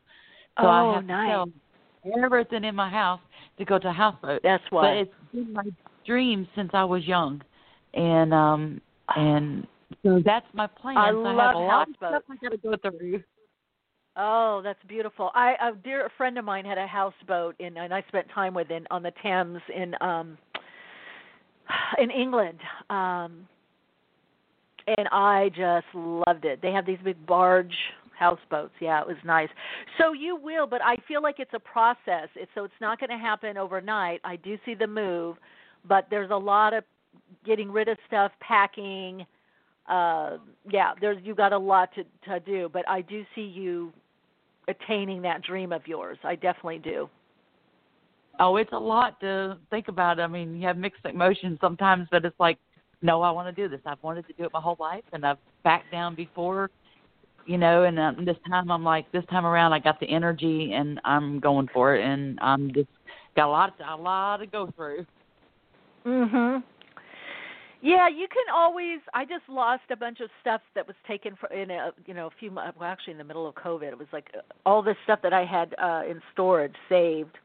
[0.61, 1.27] So oh, I have nice.
[1.27, 1.53] to
[2.05, 3.21] sell everything in my house
[3.59, 4.40] to go to a houseboat.
[4.42, 4.83] That's why.
[4.83, 5.64] But it's been my
[6.07, 7.42] dream since I was young,
[7.95, 8.81] and um
[9.16, 9.66] and
[10.03, 10.97] so that's my plan.
[10.97, 12.40] I so I love have a lot of stuff houseboats.
[12.42, 13.23] I got to go through.
[14.16, 15.31] Oh, that's beautiful.
[15.35, 18.71] I a dear friend of mine had a houseboat in and I spent time with
[18.71, 20.38] in on the Thames in um
[21.99, 22.61] in England.
[22.88, 23.47] Um
[24.87, 26.61] and I just loved it.
[26.62, 27.75] They have these big barge
[28.18, 28.75] houseboats.
[28.81, 29.49] Yeah, it was nice.
[29.99, 32.29] So you will, but I feel like it's a process.
[32.35, 34.20] It's so it's not going to happen overnight.
[34.25, 35.37] I do see the move,
[35.87, 36.85] but there's a lot of
[37.44, 39.27] getting rid of stuff, packing.
[39.88, 40.38] Uh,
[40.70, 43.92] yeah, there's you got a lot to to do, but I do see you
[44.68, 46.18] attaining that dream of yours.
[46.25, 47.09] I definitely do.
[48.38, 50.20] Oh, it's a lot to think about.
[50.20, 52.59] I mean, you have mixed emotions sometimes, but it's like,
[53.03, 53.81] no, I want to do this.
[53.87, 56.71] I've wanted to do it my whole life, and I've backed down before,
[57.47, 57.85] you know.
[57.85, 61.41] And um, this time, I'm like, this time around, I got the energy, and I'm
[61.41, 62.89] going for it, and I'm just
[63.37, 65.07] got a lot, a lot to go through.
[66.07, 66.63] Mhm.
[67.83, 69.01] Yeah, you can always.
[69.13, 72.27] I just lost a bunch of stuff that was taken for in a you know
[72.27, 72.77] a few months.
[72.79, 75.33] Well, actually, in the middle of COVID, it was like uh, all this stuff that
[75.33, 77.37] I had uh in storage saved,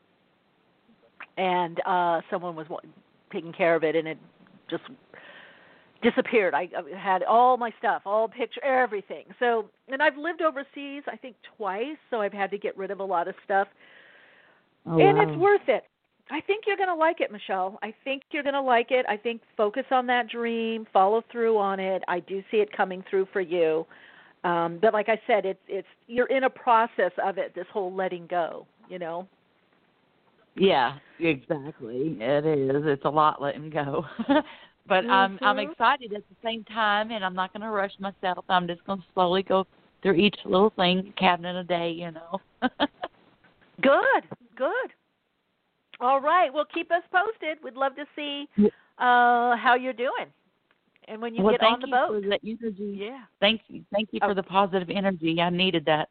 [1.37, 2.67] and uh someone was
[3.31, 4.17] taking care of it, and it
[4.69, 4.83] just
[6.01, 6.53] disappeared.
[6.53, 9.25] I, I had all my stuff, all picture, everything.
[9.39, 12.99] So, and I've lived overseas, I think twice, so I've had to get rid of
[12.99, 13.67] a lot of stuff,
[14.85, 15.23] Oh, and wow.
[15.23, 15.83] it's worth it.
[16.31, 17.77] I think you're going to like it, Michelle.
[17.83, 19.05] I think you're going to like it.
[19.07, 22.01] I think focus on that dream, follow through on it.
[22.07, 23.85] I do see it coming through for you.
[24.43, 27.53] Um, but like I said, it's it's you're in a process of it.
[27.53, 29.27] This whole letting go, you know.
[30.55, 32.17] Yeah, exactly.
[32.19, 32.81] It is.
[32.85, 34.03] It's a lot letting go.
[34.87, 35.71] but I'm I'm Mhm.
[35.71, 38.45] excited at the same time and I'm not going to rush myself.
[38.49, 39.65] I'm just going to slowly go
[40.01, 42.41] through each little thing, cabinet a day, you know.
[43.81, 44.23] Good,
[44.55, 44.93] good.
[45.99, 46.53] All right.
[46.53, 47.57] Well, keep us posted.
[47.63, 48.47] We'd love to see
[48.99, 50.27] uh how you're doing,
[51.07, 52.07] and when you well, get thank on the boat.
[52.07, 52.23] you boat.
[52.23, 52.97] for the energy.
[52.99, 53.23] Yeah.
[53.39, 53.83] Thank you.
[53.91, 54.33] Thank you for Oh.
[54.35, 55.41] the positive energy.
[55.41, 56.09] I needed that.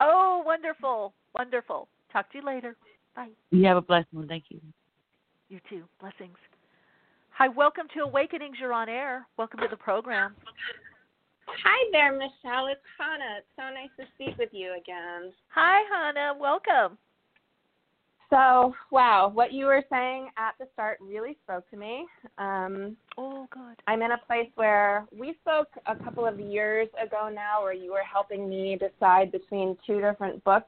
[0.00, 1.88] Oh, wonderful, wonderful.
[2.10, 2.76] Talk to you later.
[3.14, 3.28] Bye.
[3.50, 4.26] You have a blessed one.
[4.28, 4.60] Thank you.
[5.50, 5.84] You too.
[6.00, 6.38] Blessings.
[7.32, 8.56] Hi, welcome to Awakenings.
[8.60, 9.26] You're on air.
[9.38, 10.34] Welcome to the program.
[11.46, 12.66] Hi there, Michelle.
[12.68, 13.38] It's Hannah.
[13.38, 15.32] It's so nice to speak with you again.
[15.48, 16.38] Hi, Hannah.
[16.38, 16.98] Welcome.
[18.30, 22.06] So, wow, what you were saying at the start really spoke to me.
[22.38, 23.82] Um, oh, good.
[23.88, 27.90] I'm in a place where we spoke a couple of years ago now, where you
[27.90, 30.62] were helping me decide between two different book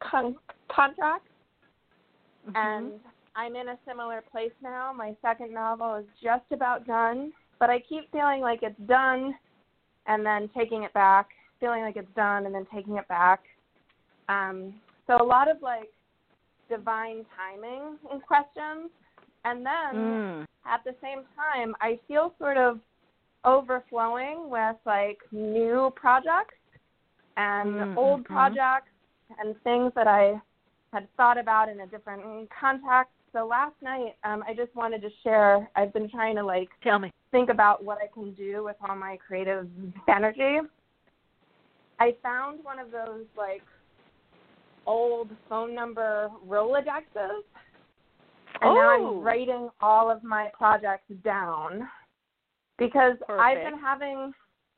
[0.00, 0.36] con-
[0.68, 1.30] contracts,
[2.48, 2.56] mm-hmm.
[2.56, 2.92] and
[3.36, 4.92] I'm in a similar place now.
[4.96, 9.34] My second novel is just about done, but I keep feeling like it's done,
[10.06, 11.28] and then taking it back,
[11.60, 13.40] feeling like it's done, and then taking it back.
[14.28, 14.74] Um,
[15.06, 15.90] so a lot of like
[16.68, 18.90] divine timing in questions.
[19.44, 20.46] And then mm.
[20.66, 22.80] at the same time, I feel sort of
[23.44, 26.54] overflowing with like new projects
[27.36, 27.98] and mm-hmm.
[27.98, 28.90] old projects
[29.38, 30.40] and things that I
[30.92, 33.12] had thought about in a different context.
[33.36, 35.68] So last night, um, I just wanted to share.
[35.76, 38.96] I've been trying to like tell me think about what I can do with all
[38.96, 39.68] my creative
[40.08, 40.60] energy.
[42.00, 43.62] I found one of those like
[44.86, 47.42] old phone number Rolodexes.
[48.62, 48.74] And oh.
[48.74, 51.86] now I'm writing all of my projects down
[52.78, 53.38] because Perfect.
[53.38, 54.32] I've been having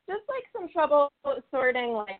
[0.05, 1.13] just like some trouble
[1.49, 2.19] sorting like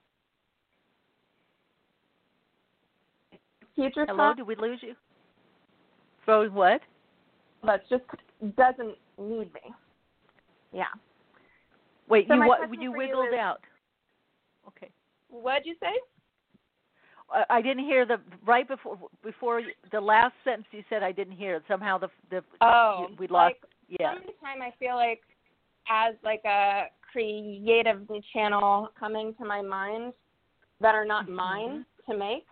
[3.76, 4.38] future Hello, stuff.
[4.38, 4.96] did we lose you?
[6.30, 6.82] So what?
[7.64, 8.04] That just
[8.56, 9.74] doesn't need me.
[10.72, 10.84] Yeah.
[12.08, 12.60] Wait, so you what?
[12.80, 13.62] You wiggled you is, out.
[14.68, 14.90] Okay.
[15.30, 15.94] What'd you say?
[17.50, 19.62] I didn't hear the right before before
[19.92, 21.04] the last sentence you said.
[21.04, 21.64] I didn't hear it.
[21.68, 23.56] Somehow the the oh we lost.
[23.56, 24.14] Like, yeah.
[24.14, 25.22] Sometimes I feel like
[25.90, 30.14] as like a creative channel coming to my mind
[30.80, 31.36] that are not mm-hmm.
[31.36, 32.48] mine to make,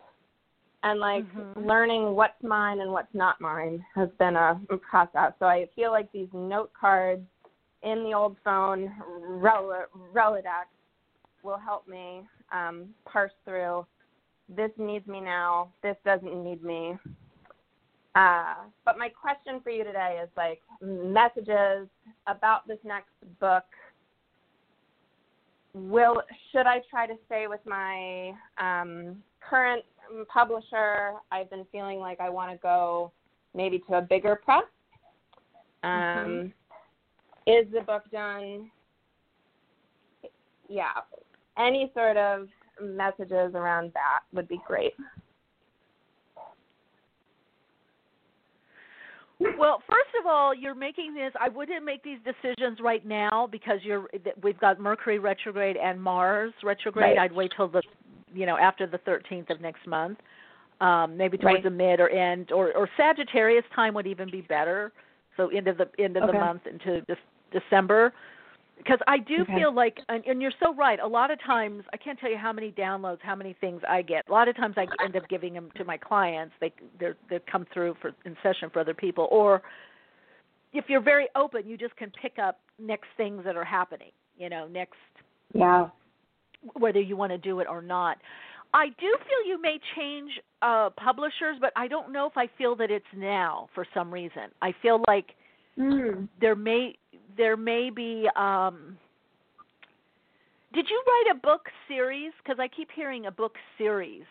[0.91, 1.67] and like mm-hmm.
[1.67, 5.33] learning what's mine and what's not mine has been a, process.
[5.39, 7.23] So I feel like these note cards
[7.83, 8.91] in the old phone
[9.29, 10.67] Rolodex
[11.43, 12.21] will help me
[12.51, 13.85] um, parse through
[14.49, 16.97] this needs me now, this doesn't need me.
[18.15, 21.87] Uh, but my question for you today is like messages
[22.25, 23.65] about this next book.
[25.73, 26.21] Will
[26.51, 29.83] should I try to stay with my um, current
[30.31, 31.13] publisher?
[31.31, 33.11] I've been feeling like I want to go
[33.55, 34.63] maybe to a bigger press.
[35.83, 36.47] Um, mm-hmm.
[37.49, 38.69] Is the book done?
[40.69, 40.91] Yeah,
[41.57, 42.47] any sort of
[42.81, 44.93] messages around that would be great.
[49.39, 51.31] Well, first of all, you're making this.
[51.39, 54.09] I wouldn't make these decisions right now because you're.
[54.41, 57.17] We've got Mercury retrograde and Mars retrograde.
[57.17, 57.19] Right.
[57.19, 57.83] I'd wait till the,
[58.37, 60.19] you know, after the 13th of next month,
[60.79, 61.63] um, maybe towards right.
[61.63, 64.91] the mid or end, or or Sagittarius time would even be better.
[65.35, 66.33] So end of the end of okay.
[66.33, 68.13] the month into de- December
[68.77, 69.55] because I do okay.
[69.55, 70.99] feel like, and, and you're so right.
[70.99, 74.01] A lot of times, I can't tell you how many downloads, how many things I
[74.01, 74.23] get.
[74.29, 76.53] A lot of times, I end up giving them to my clients.
[76.61, 79.61] They they they come through for in session for other people, or
[80.73, 84.11] if you're very open, you just can pick up next things that are happening.
[84.37, 84.97] You know, next.
[85.53, 85.87] Yeah.
[86.73, 88.17] Whether you want to do it or not.
[88.73, 92.75] I do feel you may change uh publishers, but I don't know if I feel
[92.77, 94.49] that it's now for some reason.
[94.61, 95.27] I feel like
[95.77, 96.27] mm.
[96.41, 96.95] there may
[97.37, 98.97] there may be um
[100.73, 104.23] did you write a book series because i keep hearing a book series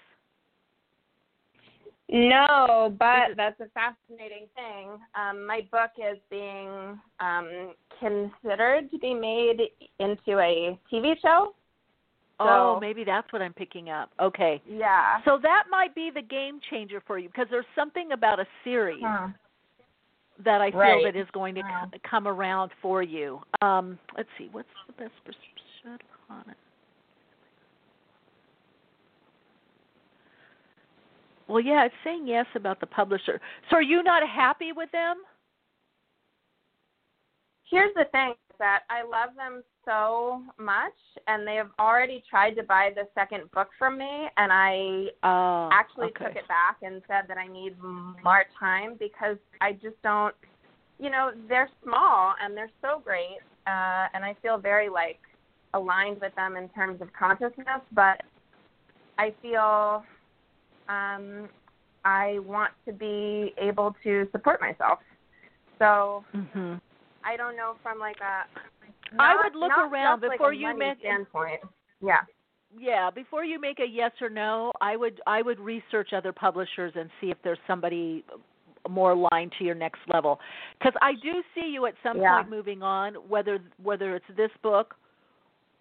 [2.11, 9.15] no but that's a fascinating thing um my book is being um considered to be
[9.15, 9.61] made
[9.99, 11.55] into a tv show
[12.39, 16.23] so, oh maybe that's what i'm picking up okay yeah so that might be the
[16.23, 19.29] game changer for you because there's something about a series huh
[20.45, 21.05] that I feel right.
[21.05, 21.91] that is going to wow.
[22.09, 23.41] come around for you.
[23.63, 26.57] Um, let's see, what's the best perspective on it?
[31.49, 33.41] Well, yeah, it's saying yes about the publisher.
[33.71, 35.19] So, are you not happy with them?
[37.71, 40.93] Here's the thing: that I love them so much,
[41.27, 45.71] and they have already tried to buy the second book from me, and I uh,
[45.73, 46.27] actually okay.
[46.27, 50.35] took it back and said that I need more time because I just don't.
[50.99, 55.21] You know, they're small and they're so great, uh, and I feel very like
[55.75, 58.23] aligned with them in terms of consciousness, but
[59.19, 60.03] I feel
[60.89, 61.49] um,
[62.05, 65.01] I want to be able to support myself.
[65.79, 66.75] So mm-hmm.
[67.25, 68.45] I don't know from like a.
[69.19, 71.61] I would look around before like you make standpoint.
[72.03, 72.21] Yeah.
[72.79, 76.93] Yeah, before you make a yes or no, I would I would research other publishers
[76.97, 78.25] and see if there's somebody
[78.89, 80.39] more aligned to your next level.
[80.79, 82.37] Because I do see you at some Yeah.
[82.37, 84.95] point moving on, whether whether it's this book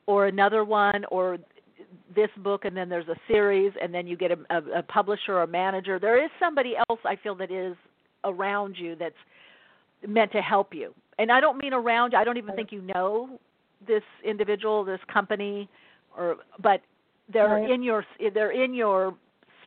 [0.06, 1.38] or another one or
[2.16, 5.34] this book and then there's a series and then you get a, a, a publisher
[5.34, 7.76] or a manager there is somebody else i feel that is
[8.24, 9.16] around you that's
[10.08, 10.94] meant to help you.
[11.20, 12.18] And i don't mean around you.
[12.18, 13.40] I don't even think you know
[13.88, 15.70] this individual this company
[16.18, 16.82] or but
[17.32, 17.70] they're Right.
[17.70, 19.16] in your they're in your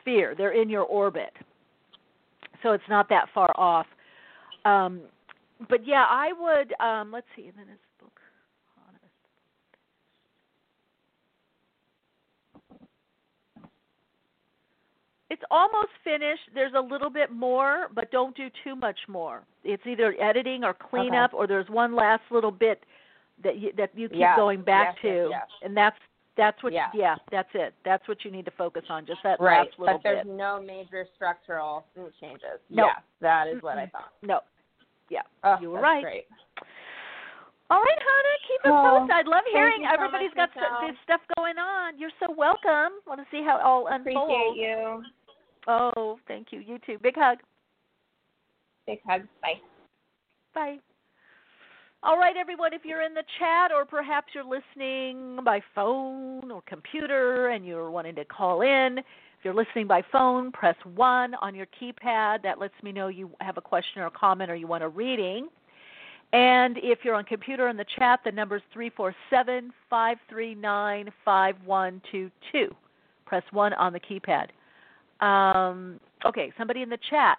[0.01, 0.34] sphere.
[0.36, 1.32] They're in your orbit.
[2.62, 3.86] So it's not that far off.
[4.64, 5.01] Um
[5.68, 8.20] but yeah i would um let's see and then his book
[8.86, 9.05] honest
[15.31, 19.83] it's almost finished there's a little bit more but don't do too much more it's
[19.87, 22.85] either editing or cleanup or there's one last little bit
[23.45, 25.49] that you that you keep Yes, going back yes, to yes, yes.
[25.62, 25.97] and that's
[26.37, 26.89] that's what Yes.
[26.95, 29.95] yeah that's it that's what you need to focus on just that Right, last little
[29.99, 30.03] bit.
[30.03, 31.85] but there's bit no major structural
[32.20, 32.59] changes.
[32.70, 32.87] No.
[32.87, 34.12] Yes, that is what I thought.
[34.22, 34.41] no
[35.11, 36.26] yeah Oh, you were right Great.
[37.70, 39.12] All right, Hannah, keep us Oh, posted.
[39.12, 41.99] I love hearing so everybody's much, got st- stuff going on.
[41.99, 42.97] You're so welcome.
[43.07, 44.09] Want to see how it all unfolds.
[44.24, 45.05] Appreciate you.
[45.67, 46.61] Oh, thank you.
[46.61, 46.99] You too.
[47.03, 47.39] Big hug.
[48.87, 49.27] Big hugs.
[49.43, 49.61] Bye.
[50.55, 50.79] Bye.
[52.03, 56.63] All right, everyone, if you're in the chat or perhaps you're listening by phone or
[56.63, 61.55] computer and you're wanting to call in, if you're listening by phone, press 1 on
[61.55, 62.43] your keypad.
[62.43, 64.89] That lets me know you have a question or a comment or you want a
[64.89, 65.49] reading.
[66.33, 72.75] And if you're on computer in the chat, the number is 347 539 5122.
[73.27, 74.49] Press 1 on the keypad.
[75.21, 77.39] Um, okay, somebody in the chat.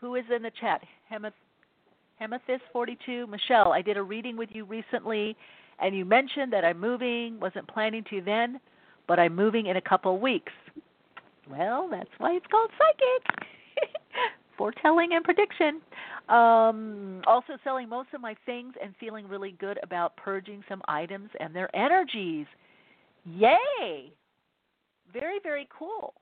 [0.00, 0.82] Who is in the chat?
[1.10, 1.32] Hemeth-
[2.20, 3.28] Hemethys42.
[3.28, 5.36] Michele, I did a reading with you recently,
[5.80, 7.38] and you mentioned that I'm moving.
[7.40, 8.60] Wasn't planning to then,
[9.06, 10.52] but I'm moving in a couple weeks.
[11.50, 13.46] Well, that's why it's called psychic.
[14.58, 15.80] Foretelling and prediction.
[16.28, 21.30] Um, also, selling most of my things and feeling really good about purging some items
[21.40, 22.46] and their energies.
[23.24, 24.12] Yay!
[25.12, 26.14] Very, very cool.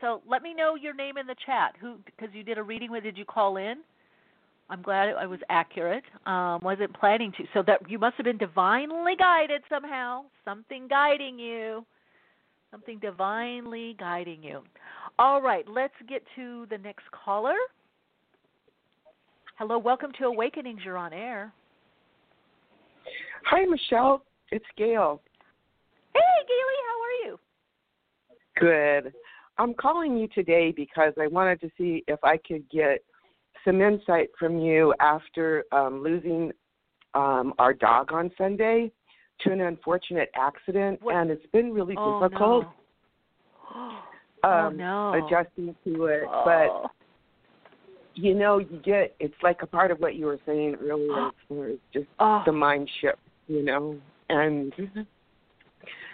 [0.00, 1.74] So let me know your name in the chat.
[1.80, 1.96] Who?
[2.04, 3.04] Because you did a reading with.
[3.04, 3.76] Did you call in?
[4.68, 6.04] I'm glad I was accurate.
[6.26, 7.44] Um, wasn't planning to.
[7.54, 10.24] So that you must have been divinely guided somehow.
[10.44, 11.86] Something guiding you.
[12.70, 14.62] Something divinely guiding you.
[15.18, 17.54] All right, let's get to the next caller.
[19.58, 20.80] Hello, welcome to Awakenings.
[20.84, 21.52] You're on air.
[23.46, 24.22] Hi, Michele.
[24.50, 25.22] It's Gail.
[26.12, 27.38] Hey, Gailey, how are you?
[29.04, 29.14] Good.
[29.58, 33.02] I'm calling you today because I wanted to see if I could get
[33.64, 36.52] some insight from you after um, losing
[37.14, 38.92] um, our dog on Sunday
[39.40, 41.16] to an unfortunate accident, What?
[41.16, 42.66] and it's been really Oh, difficult
[43.74, 43.80] no.
[43.80, 44.00] um,
[44.44, 45.26] oh no.
[45.26, 46.22] adjusting to it.
[46.28, 46.42] Oh.
[46.44, 46.90] But
[48.14, 51.30] you know, you get it's like a part of what you were saying earlier.
[51.48, 52.42] Where it's just oh.
[52.46, 53.98] the mind shift, you know,
[54.28, 54.72] and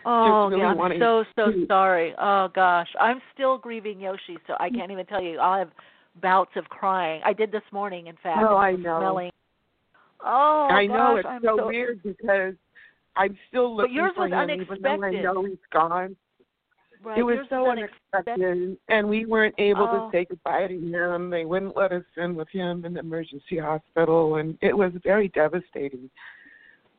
[0.04, 2.14] Oh, really yeah, I'm so so to- sorry.
[2.18, 5.38] Oh gosh, I'm still grieving Yoshi, so I can't even tell you.
[5.38, 5.70] I'll have
[6.20, 7.22] bouts of crying.
[7.24, 8.40] I did this morning, in fact.
[8.42, 8.98] Oh, I know.
[9.00, 9.30] Smelling.
[10.24, 12.54] Oh, I know it's I'm so, weird because
[13.16, 15.22] I'm still But looking yours for was him, even though I unexpected.
[15.24, 16.16] know he's gone.
[17.04, 20.06] Right, it was yours so unexpected, and we weren't able Oh.
[20.10, 21.30] to say goodbye to him.
[21.30, 25.26] They wouldn't let us in with him in the emergency hospital, and it was very
[25.28, 26.08] devastating.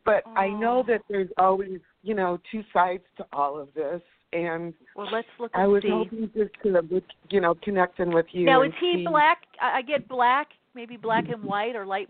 [0.06, 0.84] But I know Oh.
[0.84, 4.02] that there's always, you know, two sides to all of this,
[4.34, 5.90] and Well, let's look I was see.
[5.90, 8.46] hoping just to, you know, connecting with you.
[8.46, 9.44] now, is he see- black?
[9.62, 12.10] I get black, maybe black and white, or light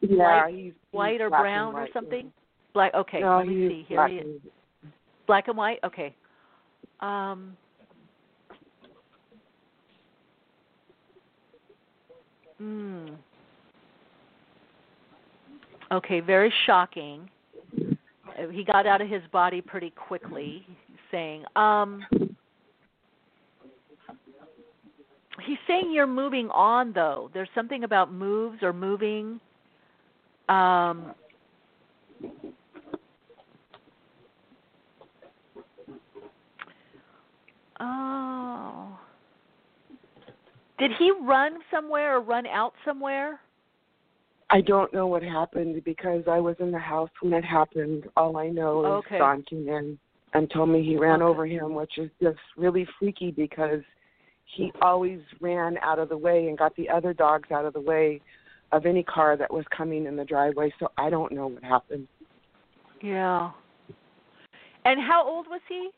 [0.00, 2.32] Yeah, white- he's, he's white or brown or something.
[2.72, 2.94] Black.
[2.94, 3.82] Okay, No, let me see.
[3.88, 4.26] Here black he is.
[4.82, 4.92] and-
[5.26, 5.80] Black and white.
[5.84, 6.14] Okay.
[7.00, 7.56] Um.
[12.58, 13.14] Hmm.
[15.90, 17.30] Okay, very shocking.
[18.52, 20.66] He got out of his body pretty quickly.
[21.10, 22.04] Saying, um,
[25.46, 27.30] he's saying you're moving on though.
[27.32, 29.40] There's something about moves or moving.
[30.50, 31.14] Um,
[37.80, 38.98] oh.
[40.78, 43.40] Did he run somewhere or run out somewhere?
[44.50, 48.04] I don't know what happened because I was in the house when it happened.
[48.16, 49.18] All I know is Okay.
[49.18, 49.98] Don came in
[50.32, 51.28] and told me he ran Okay.
[51.30, 53.82] over him, which is just really freaky because
[54.46, 57.80] he always ran out of the way and got the other dogs out of the
[57.80, 58.20] way
[58.72, 60.72] of any car that was coming in the driveway.
[60.78, 62.08] So I don't know what happened.
[63.02, 63.50] Yeah.
[64.84, 65.90] And how old was he?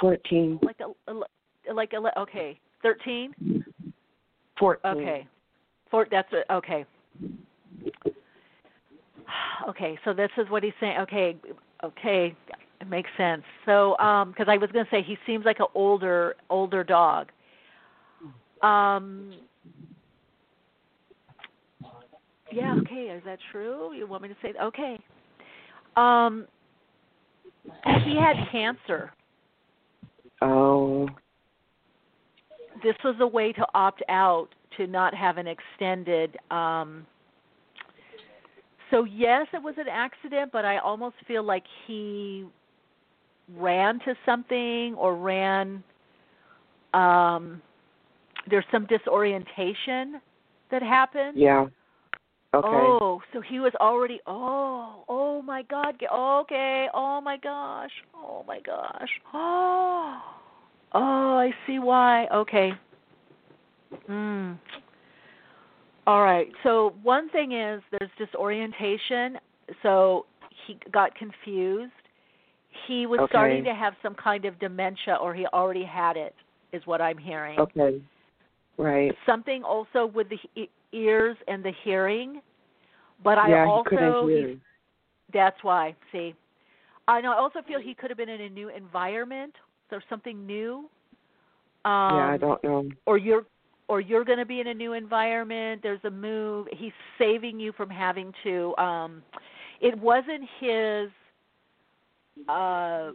[0.00, 0.58] Fourteen.
[0.62, 3.34] Like a, like a okay, thirteen.
[4.58, 4.92] Fourteen.
[4.96, 5.26] Okay,
[5.90, 6.06] four.
[6.10, 6.86] That's a, okay.
[9.68, 10.98] okay, so this is what he's saying.
[11.00, 11.36] Okay,
[11.84, 12.34] okay,
[12.80, 13.42] it makes sense.
[13.66, 17.30] So, um, because I was going to say he seems like an older older dog.
[18.62, 19.34] Um.
[22.50, 22.76] Yeah.
[22.80, 23.14] Okay.
[23.16, 23.92] Is that true?
[23.94, 24.52] You want me to say?
[24.62, 24.98] Okay.
[25.96, 26.46] Um.
[28.04, 29.12] He had cancer.
[30.40, 31.08] Oh.
[32.82, 37.06] This was a way to opt out to not have an extended um
[38.92, 42.44] so yes it was an accident but i almost feel like he
[43.56, 45.82] ran to something or ran
[46.94, 47.60] um
[48.48, 50.20] there's some disorientation
[50.70, 51.66] that happened Yeah.
[52.54, 52.68] Okay.
[52.68, 58.60] oh so he was already oh oh my god okay oh my gosh oh my
[58.60, 60.20] gosh oh
[60.92, 62.72] oh i see why okay
[64.08, 64.58] mm
[66.06, 66.48] all right.
[66.62, 69.38] So one thing is there's disorientation.
[69.82, 70.26] So
[70.66, 71.92] he got confused.
[72.86, 73.30] He was Okay.
[73.30, 76.34] starting to have some kind of dementia, or he already had it,
[76.72, 77.58] is what I'm hearing.
[77.60, 78.02] Okay.
[78.78, 79.14] Right.
[79.26, 82.40] Something also with the e- ears and the hearing.
[83.22, 84.56] But I yeah, also he couldn't hear.
[85.32, 85.94] that's why.
[86.10, 86.34] See,
[87.06, 87.32] I know.
[87.32, 89.54] I also feel he could have been in a new environment.
[89.90, 90.88] There's something new.
[91.84, 92.88] Um, yeah, I don't know.
[93.06, 93.44] or you're
[93.88, 97.72] or you're going to be in a new environment there's a move he's saving you
[97.72, 99.22] from having to um
[99.80, 101.08] it wasn't his
[102.48, 103.10] uh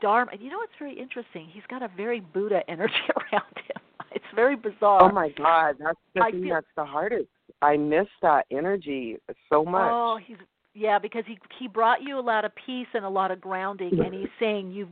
[0.00, 4.24] dharma you know what's very interesting he's got a very buddha energy around him it's
[4.34, 7.28] very bizarre Oh my God, that's the I thing feel- that's the hardest.
[7.62, 9.16] I miss that energy
[9.50, 9.90] so much.
[9.92, 10.36] Oh, he's
[10.74, 13.98] yeah, because he he brought you a lot of peace and a lot of grounding,
[14.04, 14.88] and he's saying you've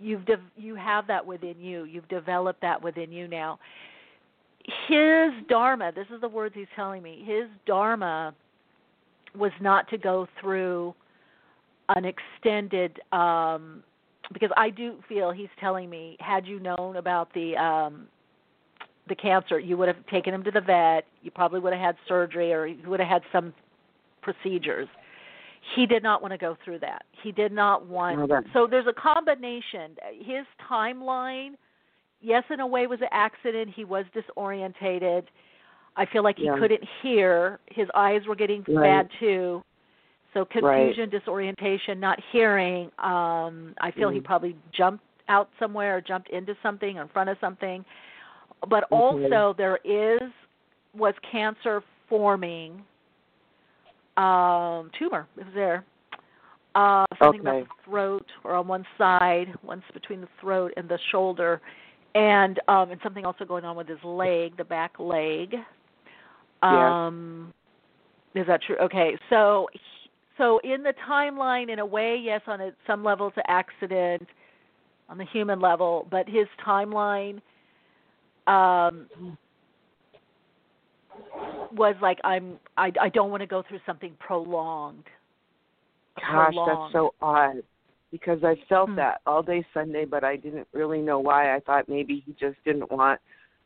[0.00, 1.84] you've de- you have that within you.
[1.84, 3.58] You've developed that within you now.
[4.88, 7.22] His dharma, this is the words he's telling me.
[7.26, 8.34] His dharma
[9.36, 10.94] was not to go through
[11.88, 13.82] an extended um
[14.32, 18.06] because I do feel he's telling me had you known about the um
[19.08, 21.04] the cancer, you would have taken him to the vet.
[21.22, 23.52] You probably would have had surgery, or you would have had some
[24.22, 24.88] procedures.
[25.74, 27.04] He did not want to go through that.
[27.22, 28.28] He did not want.
[28.28, 29.96] That- so there's a combination.
[30.20, 31.56] His timeline,
[32.22, 33.70] yes, in a way, was an accident.
[33.74, 35.24] He was disorientated.
[35.96, 36.58] I feel like he Yeah.
[36.58, 37.58] couldn't hear.
[37.66, 38.82] His eyes were getting Right.
[38.82, 39.62] bad too.
[40.32, 42.90] So confusion, disorientation, not hearing.
[42.98, 44.24] Um, I feel he Mm.
[44.24, 47.84] probably jumped out somewhere or jumped into something or in front of something.
[48.68, 48.96] But Okay.
[48.96, 50.20] also there is
[50.94, 52.84] was cancer forming
[54.18, 55.84] um tumor it was there.
[56.74, 57.64] Uh something about Okay.
[57.64, 61.60] the throat or on one side, once between the throat and the shoulder.
[62.14, 65.54] And um and something also going on with his leg, the back leg.
[66.62, 67.52] Um
[68.34, 68.76] is that true?
[68.82, 69.16] Okay.
[69.30, 69.68] So
[70.38, 74.26] so in the timeline in a way yes on a, some level it's an accident
[75.08, 77.40] on the human level, but his timeline
[78.46, 79.06] um
[81.74, 85.04] was like I'm I I don't want to go through something prolonged.
[86.16, 86.70] Gosh, prolonged.
[86.70, 87.62] that's so odd.
[88.12, 88.96] Because I felt Hmm.
[88.96, 91.56] that all day Sunday, but I didn't really know why.
[91.56, 93.18] I thought maybe he just didn't want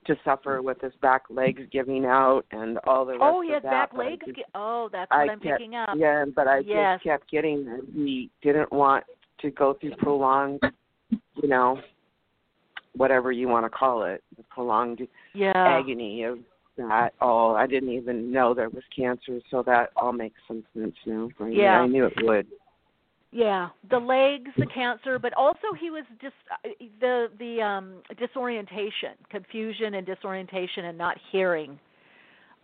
[0.07, 3.63] to suffer with his back legs giving out and all the rest Oh, of yes,
[3.65, 3.71] that.
[3.71, 4.27] back but I legs.
[4.27, 5.97] just- oh, that's what I'm kept- picking up.
[5.97, 6.95] Yeah, but I Yes.
[7.01, 9.05] just kept getting that he didn't want
[9.39, 10.61] to go through prolonged,
[11.11, 11.81] you know,
[12.97, 15.53] whatever you want to call it, the prolonged Yeah.
[15.57, 16.39] agony of
[16.77, 17.13] that.
[17.21, 21.29] Oh, I didn't even know there was cancer, so that all makes some sense now
[21.37, 21.57] for me.
[21.57, 21.81] Yeah.
[21.83, 22.47] I knew it would.
[23.37, 26.71] Yeah, the legs, the cancer, but also he was just uh,
[27.01, 31.79] the the um disorientation, confusion and disorientation and not hearing.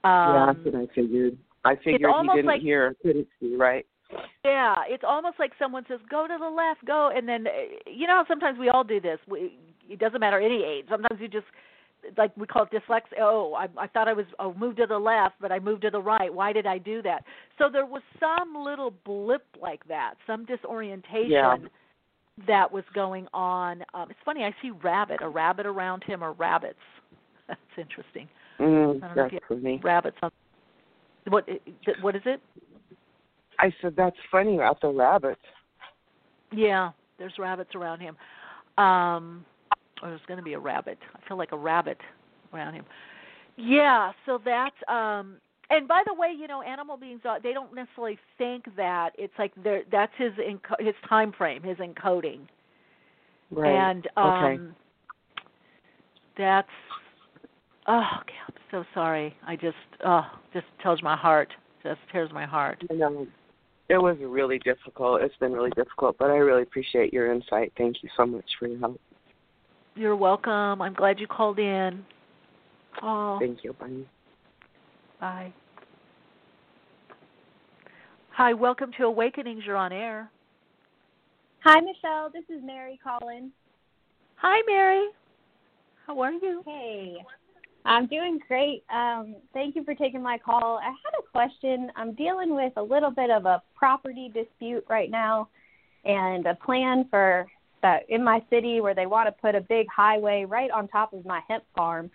[0.03, 1.37] yeah, Um that's what I figured.
[1.67, 3.85] I figured he didn't like- hear, couldn't see, right?
[4.47, 7.51] Yeah, it's almost like someone says, "Go to the left, go," and then uh,
[7.87, 9.19] you know sometimes we all do this.
[9.29, 9.59] We,
[9.91, 10.87] it doesn't matter any age.
[10.89, 11.47] Sometimes you just
[12.17, 13.21] like we call it dyslexia.
[13.21, 15.91] Oh, I, I thought I was oh, moved to the left, but I moved to
[15.91, 16.33] the right.
[16.33, 17.25] Why did I do that?
[17.59, 21.57] So there was some little blip like that, some disorientation Yeah.
[22.47, 23.85] that was going on.
[23.95, 24.43] Um, it's funny.
[24.45, 26.79] I see rabbit, a rabbit around him, or rabbits.
[27.49, 28.29] That's interesting.
[28.61, 29.81] Mm, I don't know if you funny.
[29.83, 30.17] rabbits.
[30.23, 30.31] On,
[31.29, 31.49] what
[32.01, 32.41] what is it?
[33.59, 35.41] I said that's funny about the rabbits.
[36.53, 38.17] Yeah, there's rabbits around him.
[38.77, 39.45] Um
[40.03, 40.99] or there's going to be a rabbit.
[41.15, 41.99] I feel like a rabbit
[42.53, 42.85] around him.
[43.57, 45.37] Yeah, so that's um
[45.71, 49.35] and by the way, you know, animal beings uh, they don't necessarily think that it's
[49.39, 52.41] like they're that's his enco- his time frame, his encoding.
[53.51, 53.75] Right.
[53.75, 54.63] And um okay.
[56.39, 56.69] that's
[57.87, 59.37] oh, okay, I'm so sorry.
[59.47, 62.83] I just oh, just tells my heart just tears my heart.
[62.91, 63.27] I know.
[63.89, 65.21] It was really difficult.
[65.23, 67.73] It's been really difficult, but I really appreciate your insight.
[67.77, 69.01] Thank you so much for your help.
[69.95, 70.81] You're welcome.
[70.81, 72.05] I'm glad you called in.
[73.03, 73.39] Oh.
[73.39, 73.75] Thank you.
[73.75, 74.05] Bye.
[75.21, 75.53] Bye.
[78.31, 79.65] Hi, welcome to Awakenings.
[79.67, 80.31] You're on air.
[81.65, 82.31] Hi, Michele.
[82.33, 83.53] This is Mary calling.
[84.37, 85.09] Hi, Mary.
[86.07, 86.63] How are you?
[86.65, 87.17] Hey.
[87.85, 88.85] I'm doing great.
[88.95, 90.79] Um, thank you for taking my call.
[90.79, 91.91] I had a question.
[91.97, 95.49] I'm dealing with a little bit of a property dispute right now
[96.05, 97.47] and a plan for
[97.83, 101.13] that in my city where they want to put a big highway right on top
[101.13, 102.11] of my hemp farm.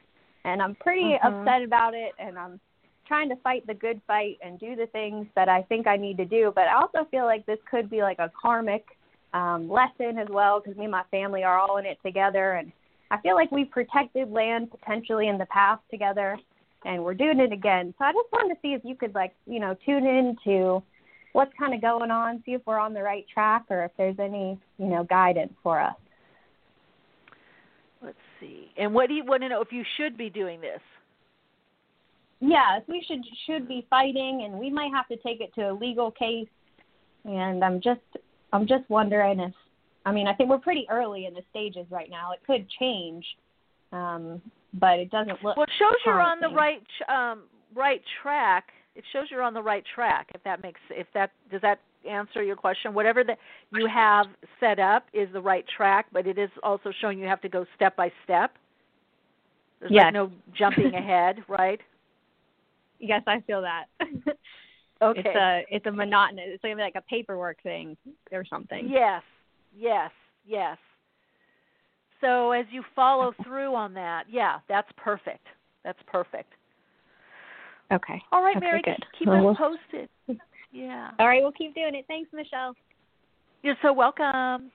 [0.45, 1.23] And I'm pretty Mhm.
[1.23, 2.59] upset about it and I'm
[3.05, 6.17] trying to fight the good fight and do the things that I think I need
[6.17, 6.51] to do.
[6.53, 8.85] But I also feel like this could be like a karmic
[9.33, 12.53] um, lesson as well because me and my family are all in it together.
[12.53, 12.71] And
[13.11, 16.37] I feel like we've protected land potentially in the past together
[16.85, 17.93] and we're doing it again.
[17.97, 20.83] So I just wanted to see if you could like, you know, tune in to
[21.37, 24.15] what's kind of going on, see if we're on the right track or if there's
[24.17, 25.93] any, you know, guidance for us.
[28.01, 28.71] Let's see.
[28.75, 30.79] And what do you want to know if you should be doing this?
[32.39, 35.73] Yes, we should should be fighting and we might have to take it to a
[35.73, 36.47] legal case
[37.23, 38.01] and I'm just
[38.51, 39.53] I'm just wondering if
[40.07, 42.31] I mean, I think we're pretty early in the stages right now.
[42.31, 43.23] It could change.
[43.91, 44.41] Um,
[44.73, 47.43] but it doesn't look Well, it shows you're on the right um,
[47.75, 48.69] right track.
[48.97, 50.27] It shows you're on the right track.
[50.33, 51.79] If that makes if that does that
[52.09, 52.93] answer your question?
[52.93, 53.37] Whatever that
[53.71, 54.25] you have
[54.59, 57.65] set up is the right track, but it is also showing you have to go
[57.75, 58.55] step by step.
[59.79, 60.05] There's Yes.
[60.05, 61.79] like no jumping ahead, right?
[62.99, 63.85] Yes, I feel that.
[64.99, 65.19] Okay.
[65.19, 66.45] It's a it's a monotonous.
[66.47, 67.95] It's like like a paperwork thing
[68.31, 68.89] or something.
[68.89, 69.21] Yes,
[69.77, 70.09] yes,
[70.43, 70.75] yes.
[72.19, 75.45] So as you follow through on that, yeah, that's perfect.
[75.83, 76.51] That's perfect.
[77.91, 78.21] Okay.
[78.31, 78.95] All right, Okay, Mary, good.
[78.97, 80.09] keep, keep Well, us we'll- posted.
[80.71, 81.11] Yeah.
[81.19, 82.05] All right, we'll keep doing it.
[82.07, 82.75] Thanks, Michele.
[83.63, 84.71] You're so welcome.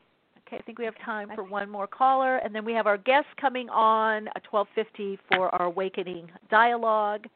[0.46, 2.96] Okay, I think we have time for one more caller, and then we have our
[2.96, 7.26] guest coming on at 12:50 for our awakening dialogue,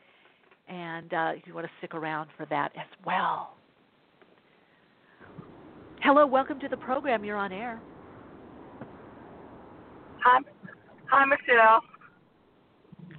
[0.68, 3.54] and uh, you want to stick around for that as well.
[6.02, 7.24] Hello, welcome to the program.
[7.24, 7.80] You're on air.
[10.24, 10.40] Hi,
[11.06, 11.80] hi, Michele.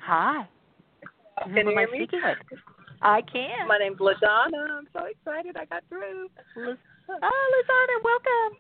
[0.02, 0.48] Hi.
[1.44, 1.98] Can Who you am I hear me?
[2.00, 2.60] speaking with?
[3.02, 3.68] I can.
[3.68, 4.70] My name's LaDonna.
[4.78, 6.28] I'm so excited I got through.
[7.10, 8.58] Oh, Lizana, welcome.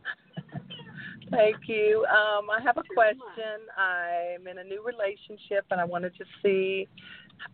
[1.31, 2.05] Thank you.
[2.05, 3.67] Um, I have a question.
[3.77, 6.87] I'm in a new relationship and I wanted to see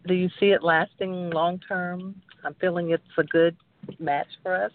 [0.07, 2.15] do you see it lasting long term?
[2.45, 3.57] I'm feeling it's a good
[3.99, 4.71] match for us.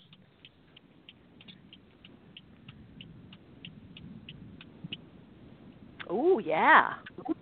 [6.11, 6.95] Oh yeah.
[7.29, 7.33] Oh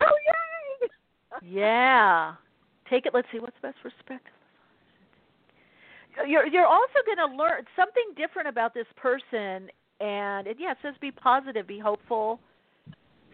[0.00, 0.43] yay!
[1.48, 2.34] Yeah.
[2.88, 3.14] Take it.
[3.14, 3.38] Let's see.
[3.38, 4.32] What's best perspective?
[6.26, 9.68] You're you're also going to learn something different about this person,
[10.00, 12.38] and it, yeah, it says be positive, be hopeful,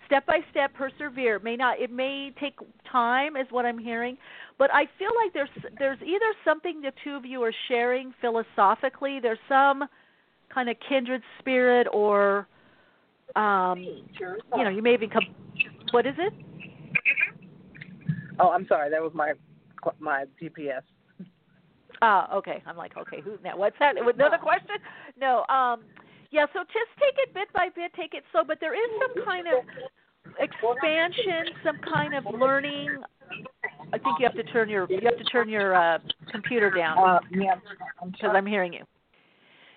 [0.06, 1.36] step by step, persevere.
[1.36, 1.78] It may not.
[1.78, 2.54] It may take
[2.90, 4.16] time, is what I'm hearing,
[4.58, 9.20] but I feel like there's there's either something the two of you are sharing philosophically.
[9.20, 9.84] There's some
[10.52, 12.48] kind of kindred spirit, or
[13.36, 15.24] um, you know, you may even come.
[15.90, 16.32] What is it?
[18.40, 18.90] Oh, I'm sorry.
[18.90, 19.32] That was my
[19.98, 20.82] my GPS.
[22.02, 22.62] Oh, okay.
[22.66, 23.56] I'm like, okay, who now?
[23.56, 23.96] What's that?
[23.98, 24.76] Another question?
[25.18, 25.44] No.
[25.48, 25.82] Um,
[26.30, 26.46] yeah.
[26.52, 28.42] So just take it bit by bit, take it slow.
[28.46, 29.64] But there is some kind of
[30.38, 33.02] expansion, some kind of learning.
[33.92, 35.98] I think you have to turn your you have to turn your uh,
[36.30, 37.56] computer down Uh, yeah.
[38.04, 38.84] because I'm hearing you.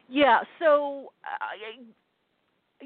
[0.08, 0.40] Yeah.
[0.60, 1.12] So.
[1.24, 1.46] Uh,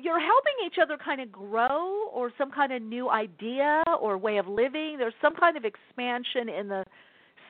[0.01, 4.37] you're helping each other kind of grow or some kind of new idea or way
[4.37, 4.95] of living.
[4.97, 6.83] There's some kind of expansion in the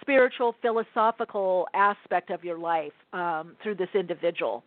[0.01, 4.63] spiritual philosophical aspect of your life um, through this individual.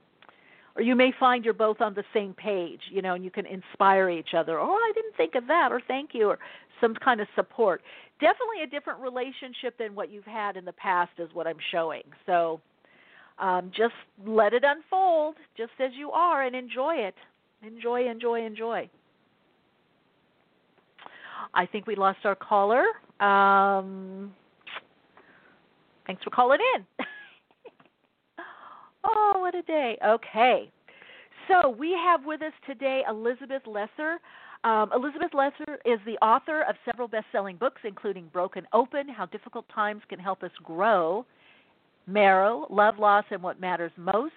[0.76, 3.46] Or you may find you're both on the same page you know and you can
[3.46, 4.58] inspire each other.
[4.60, 6.38] Oh i didn't think of that or thank you or
[6.80, 7.82] some kind of support.
[8.20, 12.02] Definitely a different relationship than what you've had in the past is what i'm showing.
[12.26, 12.60] So
[13.38, 13.94] um, just
[14.26, 17.14] let it unfold just as you are and enjoy it
[17.62, 18.88] enjoy enjoy enjoy.
[21.54, 22.84] I think we lost our caller.
[23.20, 24.32] Um,
[26.06, 26.84] thanks for calling in.
[29.02, 29.96] Oh what a day.
[30.06, 30.70] Okay.
[31.48, 34.18] So we have with us today elizabeth lesser.
[34.62, 39.64] Um, elizabeth lesser is the author of several best-selling books including broken open how difficult
[39.74, 41.24] times can help us grow
[42.06, 44.34] marrow love loss and what matters most.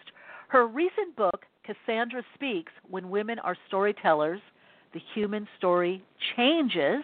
[0.47, 4.41] Her recent book Cassandra Speaks When Women Are Storytellers
[4.93, 6.03] The Human Story
[6.35, 7.03] Changes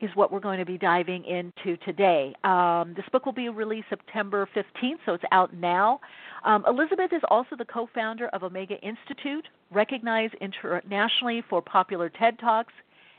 [0.00, 2.34] is what we're going to be diving into today.
[2.44, 6.00] Um, this book will be released September 15th, so it's out now.
[6.44, 12.38] Um, Elizabeth is also the co founder of Omega Institute, recognized internationally for popular TED
[12.38, 12.74] Talks,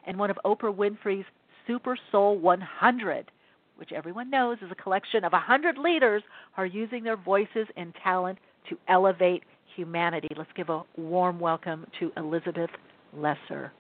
[0.06, 1.26] and one of Oprah Winfrey's
[1.66, 3.32] Super Soul 100,
[3.78, 6.24] which everyone knows is a collection of 100 leaders
[6.56, 8.38] who are using their voices and talent
[8.70, 9.44] to elevate
[9.78, 10.28] humanity.
[10.36, 12.72] Let's give a warm welcome to Elizabeth
[13.14, 13.72] Lesser.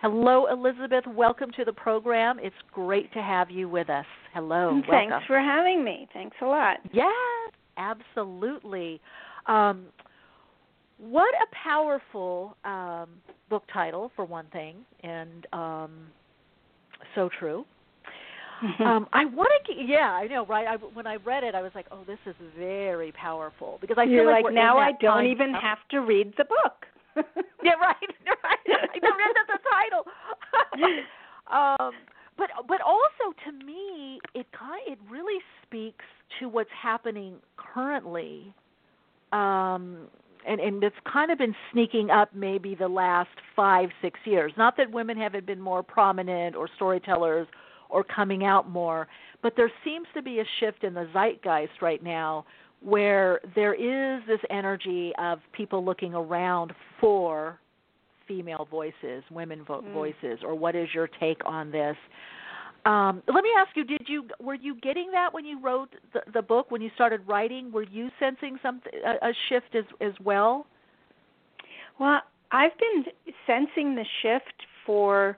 [0.00, 1.04] Hello, Elizabeth.
[1.06, 2.38] Welcome to the program.
[2.40, 4.06] It's great to have you with us.
[4.32, 4.80] Hello.
[4.90, 5.26] Thanks welcome.
[5.26, 6.08] for having me.
[6.14, 6.78] Thanks a lot.
[6.90, 8.98] Yes, absolutely.
[9.44, 9.84] Um,
[10.96, 13.10] what a powerful um,
[13.50, 15.90] book title, for one thing, and um,
[17.14, 17.66] so true.
[18.80, 20.66] um, I want to, yeah, I know, right?
[20.66, 24.04] I, when I read it, I was like, "Oh, this is very powerful," because I
[24.04, 26.86] You're feel like, like, now I don't time- even have to read the book.
[27.64, 27.96] yeah, right,
[28.26, 28.58] right.
[28.68, 30.04] I that's the title.
[31.50, 31.92] um,
[32.36, 36.04] but but also to me, it kind it really speaks
[36.38, 38.54] to what's happening currently,
[39.32, 40.06] um,
[40.46, 44.52] and and it's kind of been sneaking up maybe the last five six years.
[44.56, 47.46] Not that women haven't been more prominent or storytellers
[47.90, 49.08] or coming out more,
[49.42, 52.44] but there seems to be a shift in the zeitgeist right now
[52.80, 57.58] where there is this energy of people looking around for
[58.26, 59.92] female voices, women vo- Mm.
[59.92, 61.96] voices, or what is your take on this?
[62.86, 66.22] Um, let me ask you: Did you were you getting that when you wrote the,
[66.32, 66.70] the book?
[66.70, 70.66] When you started writing, were you sensing some a, a shift as as well?
[71.98, 72.22] Well,
[72.52, 73.04] I've been
[73.46, 75.36] sensing the shift for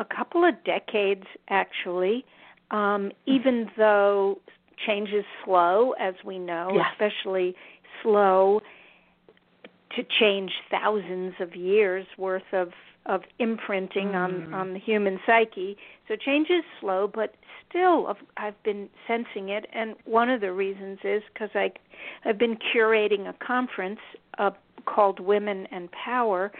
[0.00, 2.24] a couple of decades, actually.
[2.72, 4.38] Um, even though
[4.86, 6.86] change is slow, as we know, Yes.
[6.92, 7.54] especially
[8.02, 8.60] slow
[9.96, 12.72] to change thousands of years worth of
[13.06, 14.54] of imprinting on Mm.
[14.54, 15.76] on the human psyche.
[16.06, 17.34] So change is slow, but
[17.68, 21.72] still I've, I've been sensing it, and one of the reasons is because I
[22.24, 24.00] I've been curating a conference
[24.38, 24.50] uh,
[24.84, 26.52] called Women and Power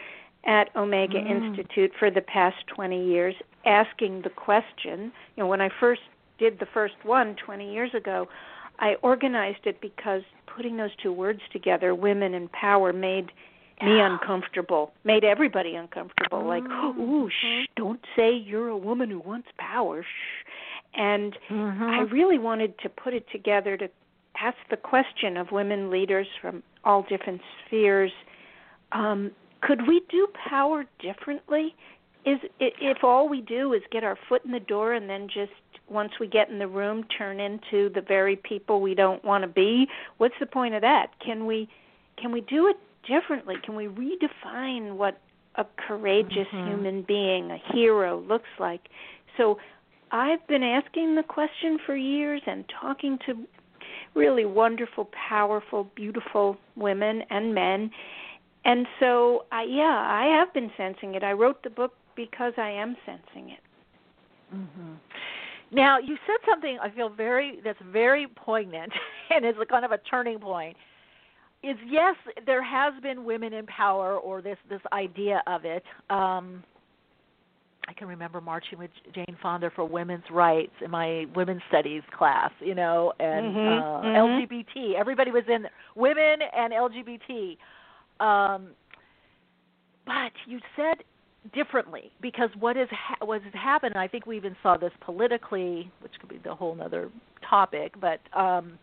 [0.45, 1.29] at Omega Mm.
[1.29, 3.35] Institute for the past 20 years,
[3.65, 5.11] asking the question.
[5.35, 6.01] You know, when I first
[6.37, 8.27] did the first one 20 years ago,
[8.79, 13.31] I organized it because putting those two words together, women and power, made
[13.83, 16.45] me uncomfortable, made everybody uncomfortable.
[16.45, 20.03] Like, ooh, shh, don't say you're a woman who wants power.
[20.03, 20.45] Shh.
[20.93, 23.89] And I really wanted to put it together to
[24.39, 28.11] ask the question of women leaders from all different spheres
[28.91, 29.31] um,
[29.61, 31.75] could we do power differently?
[32.23, 35.51] Is if all we do is get our foot in the door and then just
[35.89, 39.47] once we get in the room turn into the very people we don't want to
[39.47, 39.87] be?
[40.17, 41.07] What's the point of that?
[41.19, 41.67] Can we
[42.17, 43.55] can we do it differently?
[43.63, 45.19] Can we redefine what
[45.55, 46.67] a courageous Mhm.
[46.67, 48.89] human being, a hero looks like?
[49.37, 49.57] So
[50.11, 53.47] I've been asking the question for years and talking to
[54.13, 57.91] really wonderful, powerful, beautiful women and men.
[58.63, 61.23] And so, I, yeah, I have been sensing it.
[61.23, 63.59] I wrote the book because I am sensing it.
[64.51, 64.93] hmm
[65.71, 68.91] Now, you said something I feel very that's very poignant
[69.29, 70.75] and is a kind of a turning point.
[71.63, 75.83] Is yes, there has been women in power or this this idea of it.
[76.09, 76.63] Um
[77.87, 82.51] I can remember marching with Jane Fonda for women's rights in my women's studies class,
[82.59, 84.15] you know, and Mhm, uh, mhm.
[84.15, 84.95] LGBT.
[84.95, 87.57] Everybody was in women and LGBT.
[88.21, 88.69] Um,
[90.05, 91.03] but you said
[91.53, 95.91] differently because what is ha- what has happened, I think we even saw this politically,
[96.01, 97.09] which could be the whole other
[97.47, 98.77] topic, but um,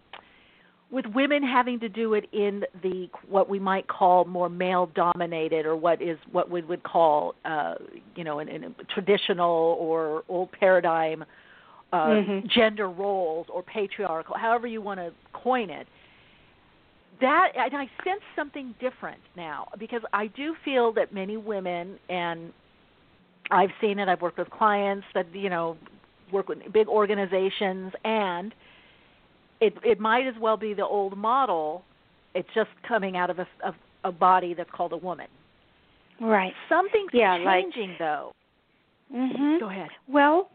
[0.90, 5.66] with women having to do it in the what we might call more male dominated
[5.66, 7.74] or what is what we would call uh,
[8.16, 11.24] you know in, in a traditional or old paradigm
[11.92, 12.46] uh, Mhm.
[12.48, 15.86] gender roles or patriarchal, however you want to coin it
[17.20, 22.52] that and I sense something different now because I do feel that many women and
[23.50, 25.76] I've seen it I've worked with clients that you know
[26.32, 28.54] work with big organizations and
[29.60, 31.82] it it might as well be the old model
[32.34, 35.26] it's just coming out of a of a body that's called a woman
[36.20, 36.52] Right.
[36.68, 38.34] something's Yeah, like- changing though
[39.12, 39.60] Mhm.
[39.60, 40.50] go ahead Well,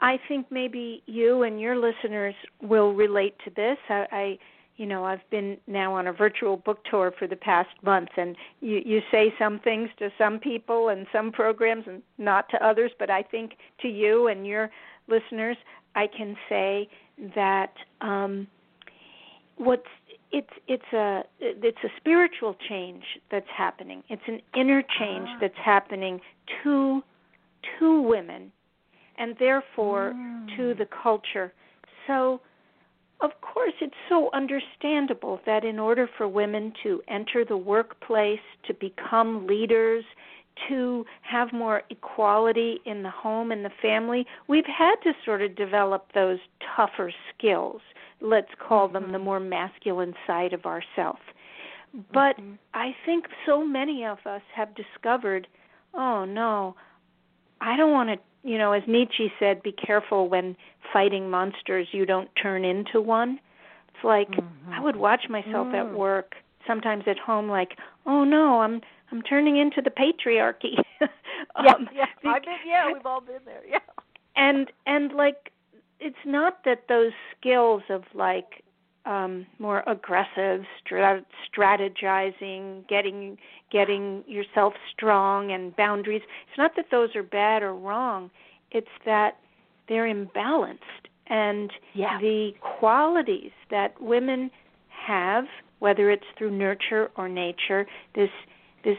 [0.00, 3.78] I think maybe you and your listeners will relate to this.
[3.88, 4.38] I, I
[4.76, 8.36] you know, I've been now on a virtual book tour for the past month and
[8.60, 12.90] you you say some things to some people and some programs and not to others,
[12.98, 13.52] but I think
[13.82, 14.70] to you and your
[15.08, 15.56] listeners,
[15.94, 16.88] I can say
[17.34, 18.46] that um
[19.56, 19.86] what's
[20.32, 24.02] it's it's a it's a spiritual change that's happening.
[24.08, 26.20] It's an inner change that's happening
[26.62, 27.02] to
[27.78, 28.50] to women
[29.18, 30.56] and therefore Mm.
[30.56, 31.52] to the culture.
[32.06, 32.40] So,
[33.22, 38.74] of course, it's so understandable that in order for women to enter the workplace, to
[38.74, 40.04] become leaders,
[40.68, 45.54] to have more equality in the home and the family, we've had to sort of
[45.56, 46.38] develop those
[46.76, 47.80] tougher skills.
[48.20, 49.24] Let's call them the mm-hmm.
[49.24, 51.18] more masculine side of ourself.
[51.96, 52.00] Mm-hmm.
[52.12, 52.36] But
[52.74, 55.46] I think so many of us have discovered,
[55.94, 56.74] oh no,
[57.60, 60.56] I don't want to, you know, as Nietzsche said, be careful when
[60.92, 63.38] fighting monsters you don't turn into one.
[63.94, 64.28] It's like
[64.70, 65.94] I would watch myself at Mm.
[65.94, 66.34] work,
[66.66, 67.76] sometimes at home like,
[68.06, 68.80] oh no, I'm
[69.10, 70.76] I'm turning into the patriarchy.
[71.00, 71.08] yeah,
[71.74, 72.06] Um, yeah.
[72.24, 73.62] I've been, yeah, we've all been there.
[73.68, 73.78] Yeah.
[74.36, 75.52] and and like
[76.00, 78.64] it's not that those skills of like
[79.04, 83.36] um more aggressive strat- strategizing getting
[83.70, 86.22] getting yourself strong and boundaries.
[86.48, 88.30] It's not that those are bad or wrong.
[88.70, 89.38] It's that
[89.88, 90.78] they're imbalanced.
[91.26, 92.18] And Yeah.
[92.20, 94.50] the qualities that women
[94.88, 95.46] have
[95.82, 98.30] whether it's through nurture or nature this
[98.84, 98.98] this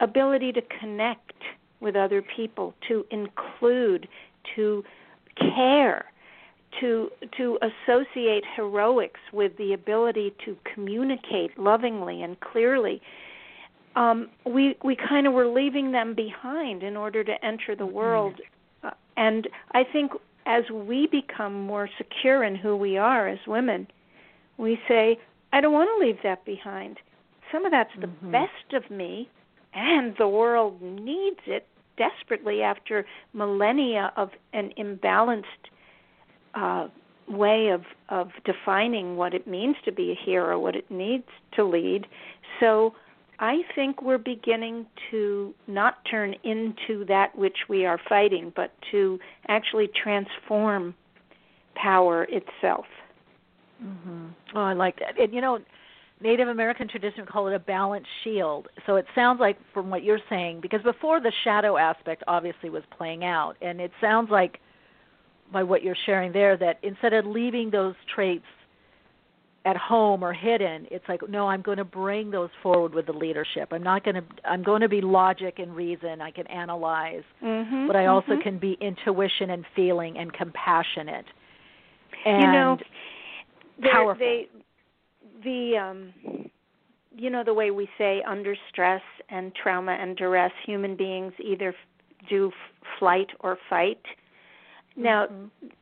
[0.00, 1.42] ability to connect
[1.80, 4.08] with other people to include
[4.56, 4.82] to
[5.38, 6.06] care
[6.80, 13.00] to to associate heroics with the ability to communicate lovingly and clearly
[13.94, 18.34] um we we kind of were leaving them behind in order to enter the world.
[18.82, 20.12] Uh, and i think
[20.44, 23.86] as we become more secure in who we are as women
[24.58, 25.18] we say
[25.52, 26.98] i don't want to leave that behind.
[27.52, 29.28] Some of that's the best of me
[29.72, 31.66] and the world needs it
[31.96, 35.70] desperately after millennia of an imbalanced
[36.56, 36.88] uh,
[37.28, 41.64] way of of defining what it means to be a hero, what it needs to
[41.64, 42.06] lead.
[42.60, 42.94] So
[43.38, 49.18] I think we're beginning to not turn into that which we are fighting, but to
[49.48, 50.94] actually transform
[51.74, 52.86] power itself.
[53.80, 55.20] hmm Oh, I like that.
[55.20, 55.58] And you know,
[56.22, 58.68] Native American tradition call it a balanced shield.
[58.86, 62.84] So it sounds like from what you're saying, because before the shadow aspect obviously was
[62.96, 64.60] playing out, and it sounds like
[65.52, 68.44] by what you're sharing there that instead of leaving those traits
[69.64, 73.12] at home or hidden, it's like no, I'm going to bring those forward with the
[73.12, 73.68] leadership.
[73.72, 74.24] I'm not going to.
[74.44, 76.20] I'm going to be logic and reason.
[76.20, 78.42] I can analyze, Mhm, but I also mhm.
[78.42, 81.26] can be intuition and feeling and compassionate.
[82.24, 82.78] And you know,
[83.90, 84.18] powerful.
[84.20, 84.48] they
[85.42, 86.50] the um
[87.16, 91.74] you know the way we say under stress and trauma and duress human beings either
[92.28, 94.00] do f- flight or fight
[94.96, 95.26] now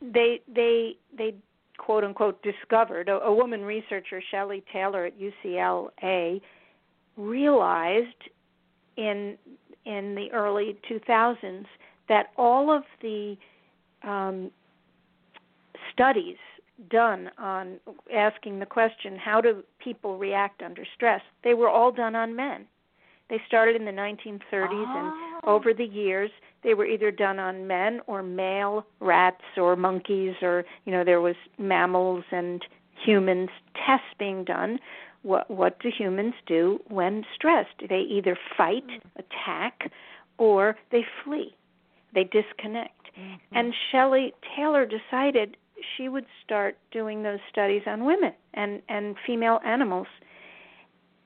[0.01, 1.35] they they they
[1.79, 6.41] quote unquote discovered a, a woman researcher Shelley Taylor at UCLA
[7.17, 8.07] realized
[8.97, 9.37] in
[9.85, 11.67] in the early 2000s
[12.09, 13.37] that all of the
[14.03, 14.51] um,
[15.93, 16.37] studies
[16.91, 17.79] done on
[18.12, 22.67] asking the question how do people react under stress they were all done on men
[23.31, 25.41] they started in the 1930s and oh.
[25.45, 26.31] over the years
[26.62, 31.20] they were either done on men or male rats or monkeys or you know there
[31.20, 32.64] was mammals and
[33.05, 34.79] humans tests being done.
[35.22, 37.83] What what do humans do when stressed?
[37.89, 39.01] They either fight mm.
[39.16, 39.91] attack
[40.39, 41.55] or they flee.
[42.14, 43.11] They disconnect.
[43.18, 43.57] Mm-hmm.
[43.57, 45.57] And Shelley Taylor decided
[45.97, 50.07] she would start doing those studies on women and and female animals.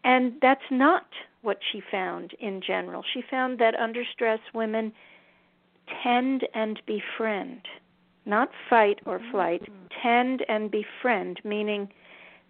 [0.05, 1.07] And that's not
[1.43, 3.05] what she found in general.
[3.15, 4.93] She found that under stress women
[6.03, 7.63] tend and befriend
[8.27, 9.89] not fight or flight mm.
[10.03, 11.89] tend and befriend meaning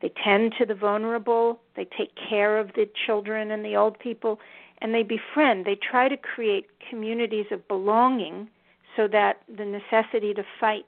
[0.02, 4.40] they tend to the vulnerable they take care of the children and the old people
[4.80, 5.64] and they befriend.
[5.64, 8.48] They try to create communities of belonging
[8.96, 10.86] so that the necessity to fight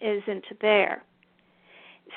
[0.00, 1.02] isn't there.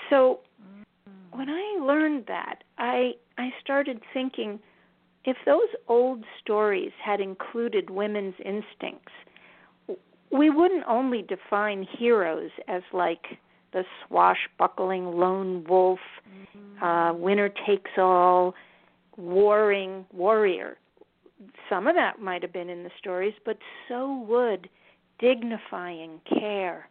[0.09, 1.37] So mm.
[1.37, 4.59] when I learned that, I I started thinking
[5.23, 9.11] if those old stories had included women's instincts,
[10.31, 13.25] we wouldn't only define heroes as like
[13.73, 15.99] the swashbuckling lone wolf,
[16.81, 18.53] uh, winner takes all,
[19.17, 20.77] warring warrior.
[21.69, 23.57] Some of that might have been in the stories, but
[23.87, 24.69] so would
[25.19, 26.89] dignifying care,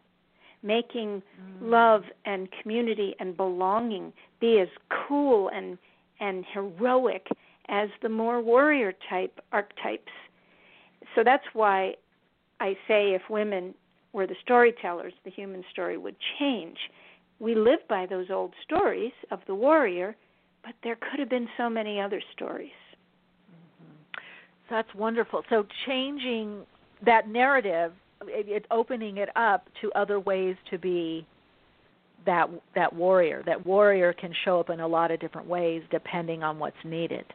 [0.63, 1.21] making
[1.61, 4.69] love and community and belonging be as
[5.07, 5.77] cool and
[6.19, 7.27] and heroic
[7.71, 10.11] as the more warrior type archetypes.
[11.15, 11.95] So that's why
[12.59, 13.73] I say if women
[14.13, 16.77] were the storytellers, the human story would change.
[17.39, 20.15] We live by those old stories of the warrior,
[20.63, 22.69] but there could have been so many other stories.
[23.49, 24.21] Mm-hmm.
[24.69, 25.43] That's wonderful.
[25.49, 26.63] So changing
[27.03, 27.93] that narrative
[28.27, 31.25] it, it's opening it up to other ways to be
[32.25, 33.43] that that warrior.
[33.45, 37.25] That warrior can show up in a lot of different ways depending on what's needed.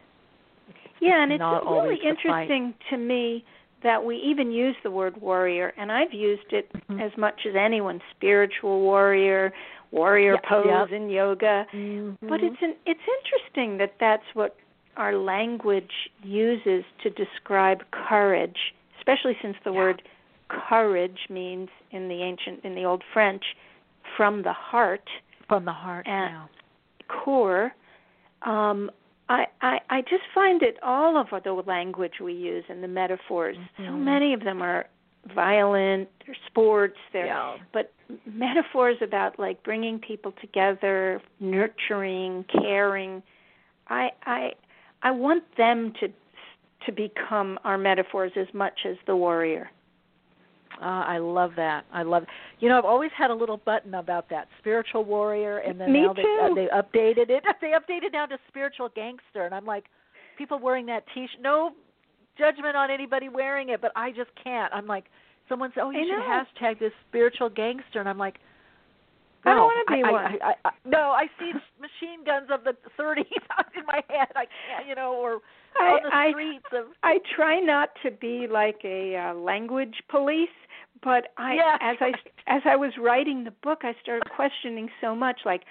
[1.00, 3.44] Yeah, and it's really interesting to me
[3.82, 7.00] that we even use the word warrior, and I've used it Mm-hmm.
[7.00, 8.00] as much as anyone.
[8.16, 9.52] Spiritual warrior,
[9.90, 10.92] warrior Yeah, pose yep.
[10.92, 11.66] in yoga.
[11.74, 12.28] Mm-hmm.
[12.28, 14.56] But it's an, it's interesting that that's what
[14.96, 15.90] our language
[16.22, 18.56] uses to describe courage,
[18.98, 20.02] especially since the word
[20.48, 23.42] courage means in the ancient in the old French
[24.16, 25.08] from the heart.
[25.48, 26.06] From the heart.
[26.08, 26.46] Yeah.
[27.08, 27.72] core.
[28.42, 28.90] Um,
[29.28, 33.56] I, I I just find that all of the language we use and the metaphors,
[33.76, 33.98] so Mhm.
[33.98, 34.86] many of them are
[35.34, 37.56] violent, they're sports, they're Yeah.
[37.72, 37.92] but
[38.24, 43.22] metaphors about like bringing people together, nurturing, caring.
[43.88, 44.54] I I
[45.02, 46.12] I want them to
[46.84, 49.70] to become our metaphors as much as the warrior.
[50.80, 51.84] Uh, I love that.
[51.92, 52.24] I love.
[52.60, 56.02] You know, I've always had a little button about that spiritual warrior, and then Me
[56.02, 57.44] now they uh, they updated it.
[57.60, 59.84] They updated now to spiritual gangster, and I'm like,
[60.36, 61.40] people wearing that T-shirt.
[61.40, 61.72] No
[62.38, 64.72] judgment on anybody wearing it, but I just can't.
[64.74, 65.04] I'm like,
[65.48, 68.36] someone said, "Oh, you should hashtag this spiritual gangster," and I'm like.
[69.44, 70.24] I don't wanna be I, one.
[70.24, 73.18] I, I, I, no, I see machine guns of the 30s
[73.78, 74.26] in my head.
[74.34, 75.38] I can't, you know, or
[75.78, 76.86] I- I- of.
[77.02, 80.48] I try not to be like a uh, language police,
[81.02, 81.78] but I Yeah.
[81.80, 82.12] as I
[82.46, 85.62] as I was writing the book, I started questioning so much like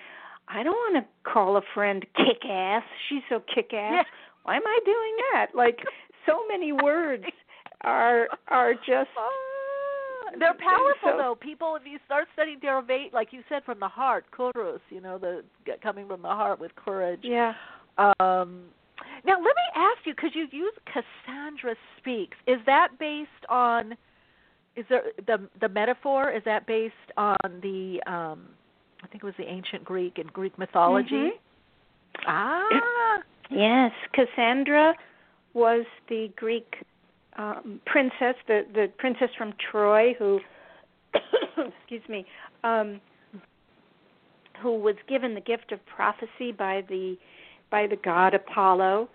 [0.47, 2.83] I don't want to call a friend kick ass.
[3.09, 3.91] She's so kick ass.
[3.93, 4.03] Yeah.
[4.43, 5.47] Why am I doing that?
[5.55, 5.79] Like
[6.25, 7.25] so many words
[7.83, 9.09] are are just
[10.39, 11.35] They're powerful So- though.
[11.35, 15.17] People, if you start studying derivate, like you said, from the heart, kurus, you know,
[15.17, 15.43] the
[15.81, 17.21] coming from the heart with courage.
[17.23, 17.53] yeah.
[17.97, 18.65] Um,
[19.23, 22.37] now, let me ask you, because you use Cassandra speaks.
[22.47, 23.93] Is that based on?
[24.75, 26.31] Is there the the metaphor?
[26.31, 28.01] Is that based on the?
[28.11, 28.47] um
[29.03, 31.13] I think it was the ancient Greek and Greek mythology.
[31.13, 31.29] Mhm.
[32.25, 34.95] Ah, Yes, Cassandra
[35.53, 36.75] was the Greek
[37.37, 40.39] um, princess, the the princess from Troy who,
[41.57, 42.25] excuse me,
[42.63, 42.99] um,
[44.61, 47.17] who was given the gift of prophecy by the
[47.75, 49.09] by the god Apollo.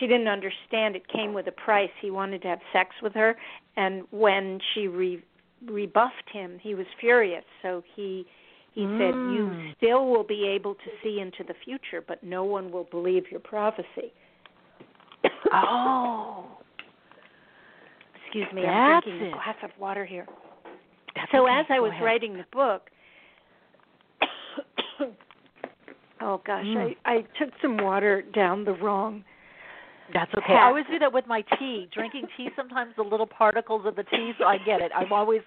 [0.00, 1.94] She didn't understand it came with a price.
[2.02, 3.36] He wanted to have sex with her,
[3.76, 5.22] and when she re-
[5.64, 7.44] rebuffed him, he was furious.
[7.62, 8.26] So he
[8.74, 9.74] he said, "You Mm.
[9.76, 13.40] still will be able to see into the future, but no one will believe your
[13.40, 14.12] prophecy."
[15.52, 16.44] oh,
[18.24, 19.30] Excuse me, That's I'm drinking it.
[19.30, 20.26] a glass of water here.
[21.14, 21.58] That's so okay.
[21.60, 22.90] as I was writing the book,
[26.20, 26.94] oh gosh, Mm.
[27.04, 29.24] I I took some water down the wrong.
[30.12, 30.46] That's okay.
[30.46, 30.56] path.
[30.62, 31.88] I always do that with my tea.
[31.92, 34.92] Drinking tea, sometimes the little particles of the tea, so I get it.
[34.94, 35.42] I'm always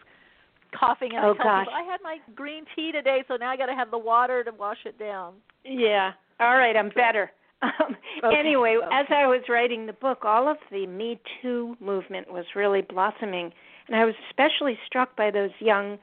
[0.78, 1.66] coughing, and Oh, I tell gosh.
[1.68, 4.44] people I had my green tea today, so now I got to have the water
[4.44, 5.36] to wash it down.
[5.64, 6.12] Yeah.
[6.42, 7.32] All right, I'm better.
[7.62, 8.88] Um, Okay, Anyway, okay.
[8.96, 13.52] as I was writing the book, all of the Me Too movement was really blossoming,
[13.88, 16.00] and I was especially struck by those young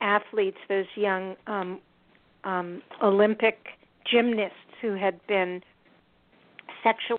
[0.00, 1.80] athletes, those young um,
[2.44, 3.58] um, Olympic
[4.10, 5.62] gymnasts who had been
[6.82, 7.18] sexual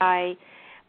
[0.00, 0.34] by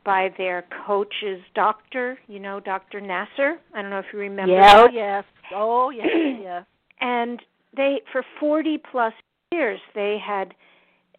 [0.06, 2.20] by their coach's doctor.
[2.28, 3.00] You know, Dr.
[3.00, 3.56] Nassar.
[3.74, 4.54] I don't know if you remember.
[4.54, 4.74] yeah.
[4.76, 5.24] Oh yes.
[5.54, 6.08] Oh yes.
[6.42, 6.66] yes.
[7.02, 7.42] and
[7.76, 9.14] they for 40 plus
[9.52, 10.54] years they had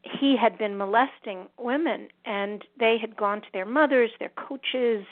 [0.02, 5.04] he had been molesting women and they had gone to their mothers their coaches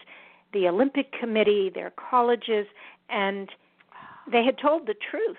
[0.53, 2.67] the olympic committee their colleges
[3.09, 3.51] and
[4.31, 5.37] they had told the truth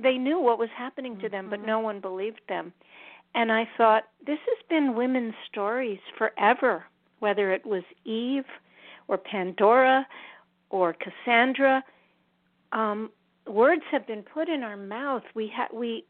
[0.00, 2.72] they knew what was happening to them but no one believed them.
[3.34, 6.84] And i thought this has been women's stories forever
[7.20, 8.44] whether it was eve
[9.08, 10.06] or pandora
[10.70, 11.84] or cassandra.
[12.72, 13.10] Um
[13.46, 15.22] words have been put in our mouth.
[15.34, 16.04] We ha- we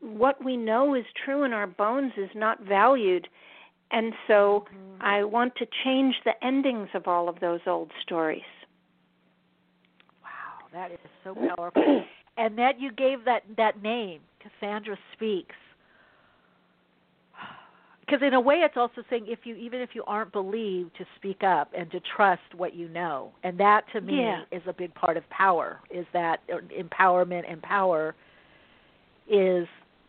[0.00, 3.28] what we know is true in our bones is not valued.
[3.90, 4.66] And so
[5.00, 8.42] i want to change the endings of all of those old stories.
[10.22, 12.04] Wow, that is so powerful.
[12.38, 15.56] and that you gave that that name, Cassandra speaks.
[18.06, 21.04] Because in a way, it's also saying if you even if you aren't believed, to
[21.16, 24.44] speak up and to trust what you know, and that to me Yeah.
[24.50, 25.80] is a big part of power.
[25.90, 28.14] Is that uh, empowerment and power
[29.28, 29.66] is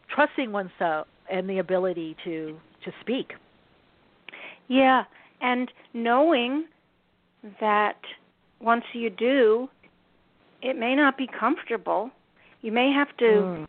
[0.07, 3.33] trusting oneself and the ability to to speak.
[4.69, 5.03] yeah
[5.41, 6.65] and knowing
[7.59, 7.97] that
[8.61, 9.69] once you do
[10.61, 12.11] it may not be comfortable
[12.61, 13.67] you may have to Mm.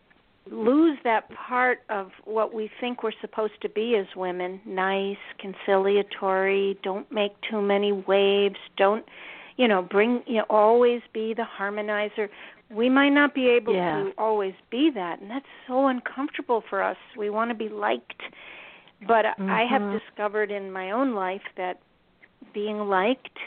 [0.51, 6.78] lose that part of what we think we're supposed to be as women nice conciliatory
[6.82, 9.05] don't make too many waves don't
[9.61, 12.30] you know, bring you know, always be the harmonizer.
[12.70, 14.05] We might not be able Yeah.
[14.05, 16.97] to always be that, and that's so uncomfortable for us.
[17.14, 18.22] We want to be liked.
[19.07, 20.01] But I have Mhm.
[20.01, 21.78] discovered in my own life that
[22.55, 23.38] being liked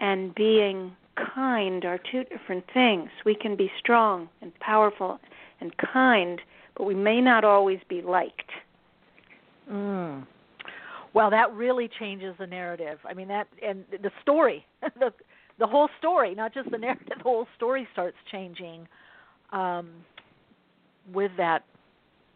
[0.00, 0.96] and being
[1.34, 3.08] kind are two different things.
[3.24, 5.18] We can be strong and powerful
[5.60, 6.40] and kind,
[6.76, 8.50] but we may not always be liked.
[9.70, 10.26] Mm.
[11.14, 12.98] Well, that really changes the narrative.
[13.04, 14.64] I mean that and the story,
[14.98, 15.12] the
[15.58, 18.88] the whole story, not just the narrative, the whole story starts changing
[19.52, 19.90] um
[21.12, 21.64] with that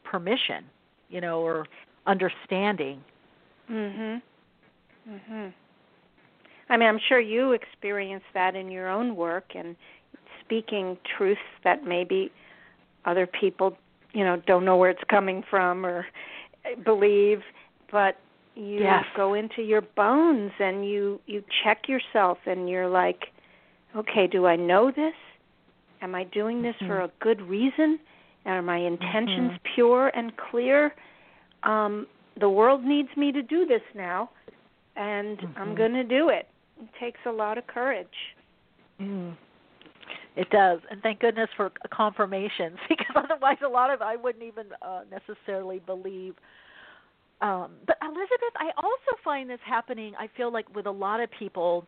[0.05, 0.64] permission,
[1.09, 1.66] you know, or
[2.07, 3.03] understanding.
[3.70, 4.20] Mhm.
[5.09, 5.53] Mhm.
[6.69, 9.77] I mean, I'm sure you experience that in your own work and
[10.45, 12.33] speaking truths that maybe
[13.05, 13.77] other people,
[14.12, 16.07] you know, don't know where it's coming from or
[16.85, 17.41] believe,
[17.91, 18.17] but
[18.55, 19.05] you Yes.
[19.14, 23.27] go into your bones and you you check yourself and you're like,
[23.95, 25.14] okay, do I know this?
[26.01, 27.05] Am I doing this for Mhm.
[27.05, 27.99] a good reason?
[28.47, 29.61] Are my intentions Mhm.
[29.75, 30.95] pure and clear?
[31.62, 32.07] Um,
[32.39, 34.31] the world needs me to do this now,
[34.97, 35.77] and I'm Mhm.
[35.77, 36.49] going to do it.
[36.81, 38.07] It takes a lot of courage.
[39.01, 39.37] Mm.
[40.37, 44.66] It does, and thank goodness for confirmations because otherwise, a lot of I wouldn't even
[44.83, 46.35] uh, necessarily believe.
[47.41, 50.14] Um, but Elizabeth, I also find this happening.
[50.18, 51.87] I feel like with a lot of people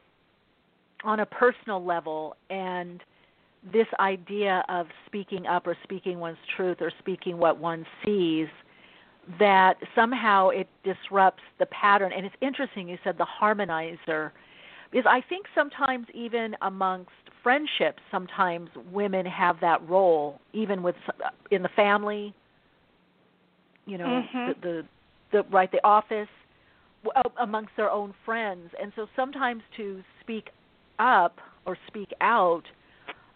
[1.05, 3.03] on a personal level, and
[3.73, 8.49] this idea of speaking up or speaking one's truth or speaking what one sees
[9.39, 14.31] that somehow it disrupts the pattern and it's interesting you said the harmonizer
[14.91, 17.11] because I think sometimes even amongst
[17.43, 20.97] friendships, sometimes women have that role, even with
[21.51, 22.35] in the family.
[23.87, 24.47] You know, Mhm.
[24.47, 24.87] the, the
[25.33, 26.29] the right the office,
[27.17, 30.51] uh, amongst their own friends, and so sometimes to speak
[30.99, 32.65] up or speak out,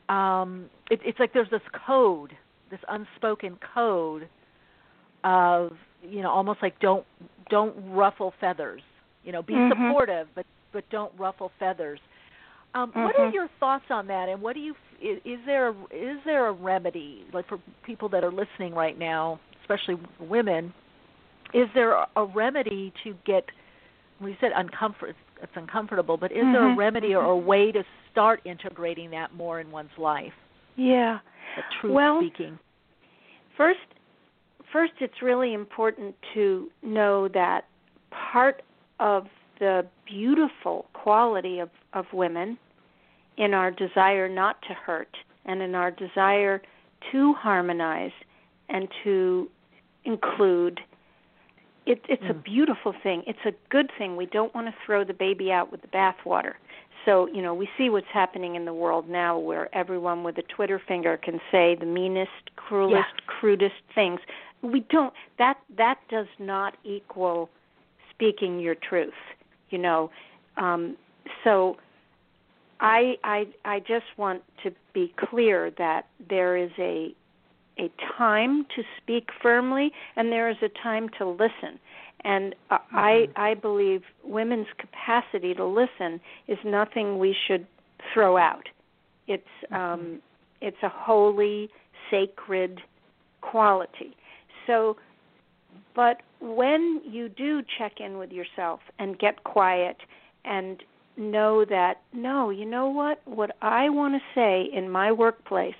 [0.08, 2.32] um, it, it's like there's this code,
[2.70, 4.28] this unspoken code
[5.24, 5.72] of
[6.02, 7.06] you know almost like don't
[7.50, 8.82] don't ruffle feathers.
[9.22, 9.68] You know, be Mhm.
[9.68, 12.00] supportive, but but don't ruffle feathers.
[12.74, 13.34] Um, What are Mhm.
[13.34, 14.28] your thoughts on that?
[14.28, 18.08] And what do you is, is there a, is there a remedy like for people
[18.10, 20.72] that are listening right now, especially women?
[21.52, 23.44] Is there a- remedy to get?
[24.20, 25.14] We said uncomfort.
[25.42, 26.76] It's uncomfortable, but is there a Mhm.
[26.76, 30.34] remedy or a way to start integrating that more in one's life?
[30.76, 31.18] Yeah.
[31.80, 32.58] Truth Well, speaking.
[33.56, 33.80] First,
[34.70, 37.66] first, it's really important to know that
[38.10, 38.62] part
[39.00, 39.28] of
[39.62, 42.58] the beautiful quality of, of women
[43.36, 46.60] in our desire not to hurt and in our desire
[47.12, 48.10] to harmonize
[48.68, 49.48] and to
[50.04, 50.80] include
[51.86, 52.42] it, it's a Mm.
[52.44, 53.22] beautiful thing.
[53.26, 54.16] It's a good thing.
[54.16, 56.54] We don't want to throw the baby out with the bathwater.
[57.04, 60.42] So, you know, we see what's happening in the world now where everyone with a
[60.42, 63.24] Twitter finger can say the meanest, cruelest, Yes.
[63.26, 64.20] crudest things.
[64.62, 67.48] We don't that that does not equal
[68.10, 69.20] speaking your truth,
[69.72, 70.10] you know.
[70.56, 70.96] Um
[71.44, 71.76] so
[72.80, 77.14] I I I just want to be clear that there is a
[77.78, 81.78] a time to speak firmly and there is a time to listen.
[82.24, 87.66] And uh, I I believe women's capacity to listen is nothing we should
[88.12, 88.68] throw out.
[89.28, 90.20] It's um
[90.60, 91.70] it's a holy
[92.10, 92.80] sacred
[93.40, 94.16] quality.
[94.66, 94.96] So
[95.94, 99.96] but when you do check in with yourself and get quiet
[100.44, 100.82] and
[101.16, 103.20] know that no, you know what?
[103.26, 105.74] What I want to say in my workplace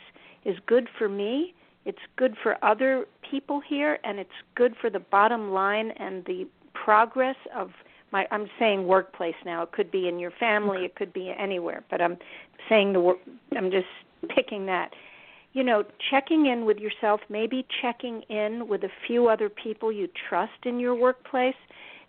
[0.44, 5.01] is good for me, it's good for other people here, and it's good for the
[5.01, 7.70] bottom line and the progress of
[8.12, 9.62] my I'm saying workplace now.
[9.62, 12.18] It could be in your family, it could be anywhere, but I'm
[12.68, 13.14] saying the
[13.56, 13.86] I'm just
[14.34, 14.93] picking that
[15.52, 20.08] you know, checking in with yourself, maybe checking in with a few other people you
[20.28, 21.54] trust in your workplace,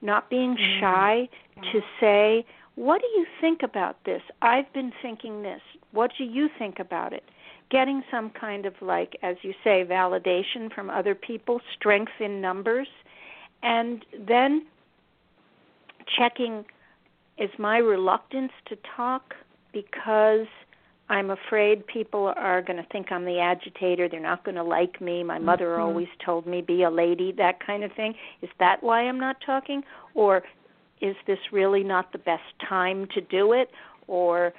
[0.02, 0.80] not being mm-hmm.
[0.80, 1.30] shy
[1.72, 2.46] to say,
[2.76, 4.22] What do you think about this?
[4.42, 5.62] I've been thinking this.
[5.92, 7.24] What do you think about it?
[7.70, 12.88] Getting some kind of, like, as you say, validation from other people, strength in numbers,
[13.62, 14.66] and then
[16.18, 16.66] checking
[17.38, 19.34] is my reluctance to talk
[19.72, 20.48] because
[21.10, 24.08] I'm afraid people are going to think I'm the agitator.
[24.08, 25.24] They're not going to like me.
[25.24, 25.82] My mother Mhm.
[25.82, 28.16] always told me be a lady, that kind of thing.
[28.42, 29.84] Is that why I'm not talking
[30.16, 30.44] or
[31.02, 33.70] is this really not the best time to do it
[34.08, 34.54] or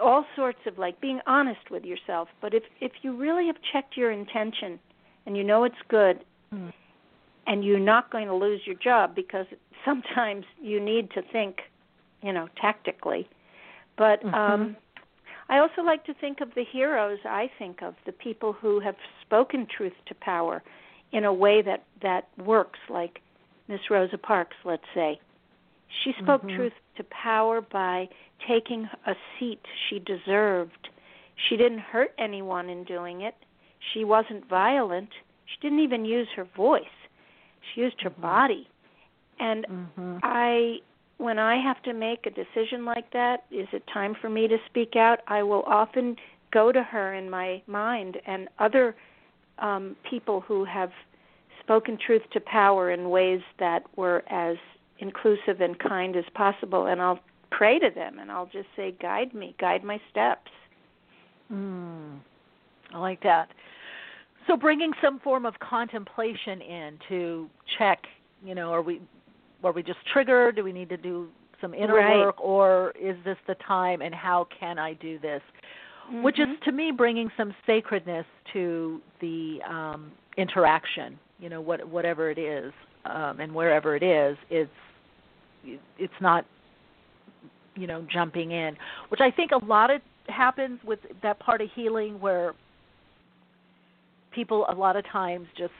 [0.00, 2.28] all sorts of like being honest with yourself.
[2.40, 4.78] But if if you really have checked your intention
[5.26, 6.24] and you know it's good
[6.54, 6.72] Mm.
[7.46, 9.46] and you're not going to lose your job because
[9.84, 11.62] sometimes you need to think,
[12.22, 13.28] you know, tactically.
[13.96, 14.34] But Mm-hmm.
[14.34, 14.76] um
[15.48, 18.96] I also like to think of the heroes I think of, the people who have
[19.22, 20.62] spoken truth to power
[21.12, 23.20] in a way that that works like
[23.68, 25.20] Miss Rosa Parks, let's say.
[26.02, 26.56] She spoke Mhm.
[26.56, 28.08] truth to power by
[28.46, 30.88] taking a seat she deserved.
[31.36, 33.34] She didn't hurt anyone in doing it.
[33.92, 35.10] She wasn't violent.
[35.46, 36.96] She didn't even use her voice.
[37.60, 38.68] She used her body.
[39.38, 40.20] And Mhm.
[40.22, 40.80] I
[41.18, 44.56] when I have to make a decision like that, is it time for me to
[44.66, 45.20] speak out?
[45.28, 46.16] I will often
[46.52, 48.94] go to her in my mind and other
[49.58, 50.90] um people who have
[51.60, 54.56] spoken truth to power in ways that were as
[54.98, 57.20] inclusive and kind as possible and I'll
[57.50, 60.50] pray to them and I'll just say guide me, guide my steps.
[61.52, 62.18] Mm,
[62.92, 63.48] I like that.
[64.46, 68.02] So bringing some form of contemplation in to check,
[68.44, 69.00] you know, are we
[69.66, 70.56] are we just triggered?
[70.56, 71.28] Do we need to do
[71.60, 72.18] some inner Right.
[72.18, 74.02] work, or is this the time?
[74.02, 75.42] And how can I do this?
[76.22, 76.60] Which is Mhm.
[76.62, 81.18] to me bringing some sacredness to the um, interaction.
[81.38, 82.72] You know, what whatever it is,
[83.06, 84.70] um, and wherever it is, it's
[85.98, 86.44] it's not
[87.74, 88.76] you know jumping in
[89.08, 92.54] which i think a lot of happens with that part of healing where
[94.30, 95.72] people a lot of times just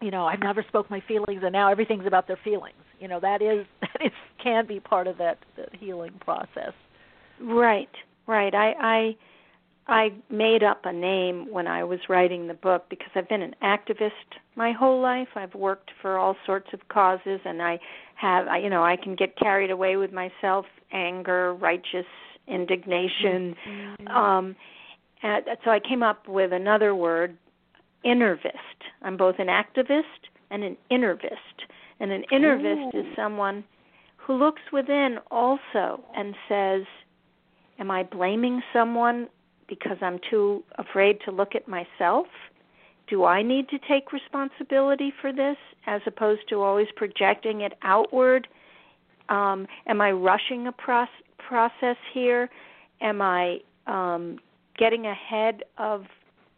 [0.00, 3.20] you know i've never spoke my feelings and now everything's about their feelings you know
[3.20, 4.12] that is that is
[4.42, 6.72] can be part of that, that healing process
[7.40, 7.88] Right,
[8.26, 8.54] right.
[8.54, 9.16] I I
[9.92, 13.54] I made up a name when I was writing the book because I've been an
[13.62, 14.10] activist
[14.54, 15.28] my whole life.
[15.34, 17.78] I've worked for all sorts of causes and I
[18.16, 22.06] have I, you know, I can get carried away with myself, anger, righteous
[22.46, 23.56] indignation.
[24.14, 24.56] Um
[25.22, 27.36] and so I came up with another word,
[28.04, 28.54] innervist.
[29.02, 30.02] I'm both an activist
[30.50, 31.66] and an innervist.
[32.00, 33.64] And an innervist is someone
[34.16, 36.82] who looks within also and says,
[37.78, 39.28] Am I blaming someone
[39.68, 42.26] because I'm too afraid to look at myself?
[43.08, 45.56] Do I need to take responsibility for this
[45.86, 48.48] as opposed to always projecting it outward?
[49.30, 51.08] Um, am I rushing a proce-
[51.38, 52.50] process here?
[53.00, 54.38] Am I um,
[54.78, 56.04] getting ahead of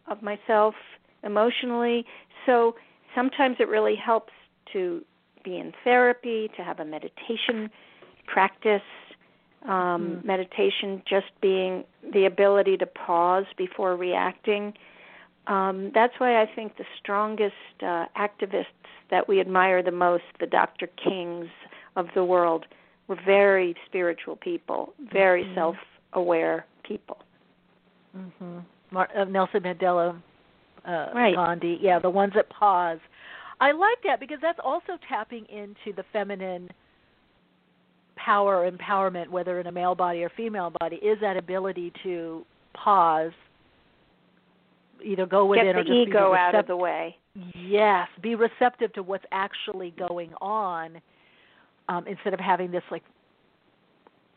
[0.08, 0.74] of myself
[1.22, 2.04] emotionally?
[2.46, 2.74] So
[3.14, 4.32] sometimes it really helps
[4.72, 5.04] to
[5.44, 7.70] be in therapy, to have a meditation
[8.26, 8.82] practice.
[9.64, 10.24] Um, Mhm.
[10.24, 14.74] Meditation just being the ability to pause before reacting.
[15.46, 18.66] Um, that's why I think the strongest uh, activists
[19.10, 20.88] that we admire the most, the Dr.
[20.96, 21.48] Kings
[21.96, 22.66] of the world,
[23.08, 25.54] were very spiritual people, very Mhm.
[25.54, 27.18] self-aware people.
[28.16, 28.58] Mm-hmm.
[28.90, 30.20] Mar- uh, Nelson Mandela,
[30.86, 31.34] uh, Right.
[31.34, 32.98] Gandhi, yeah, the ones that pause.
[33.60, 36.68] I like that because that's also tapping into the feminine
[38.16, 42.44] power, empowerment, whether in a male body or female body, is that ability to
[42.74, 43.32] pause,
[45.04, 47.16] either go within Get or just ego be out of the way.
[47.54, 51.00] Yes, be receptive to what's actually going on,
[51.88, 53.02] um, instead of having this like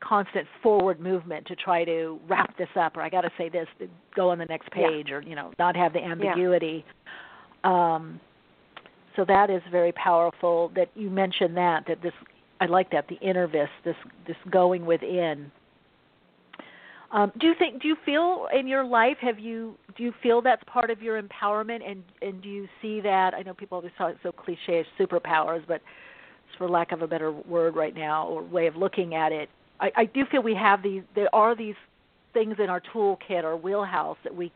[0.08, 3.68] constant forward movement to try to wrap this up or I got to say this,
[4.16, 4.88] go on the next Yeah.
[4.88, 6.86] page, or you know, not have the ambiguity.
[7.64, 8.20] Um,
[9.16, 10.70] so that is very powerful.
[10.76, 12.14] That you mentioned that that this
[12.62, 13.96] I like that the inner vis, this
[14.28, 15.52] this going within.
[17.12, 17.82] Um, do you think?
[17.82, 19.18] Do you feel in your life?
[19.22, 19.76] Have you?
[19.96, 21.90] Do you feel that's part of your empowerment?
[21.90, 23.34] And and do you see that?
[23.34, 25.82] I know people always talk so cliche as superpowers, but
[26.58, 29.50] for lack of a better word right now or way of looking at it,
[29.80, 31.04] I, I do feel we have these.
[31.16, 31.76] There are these
[32.34, 34.52] things in our toolkit or wheelhouse that we.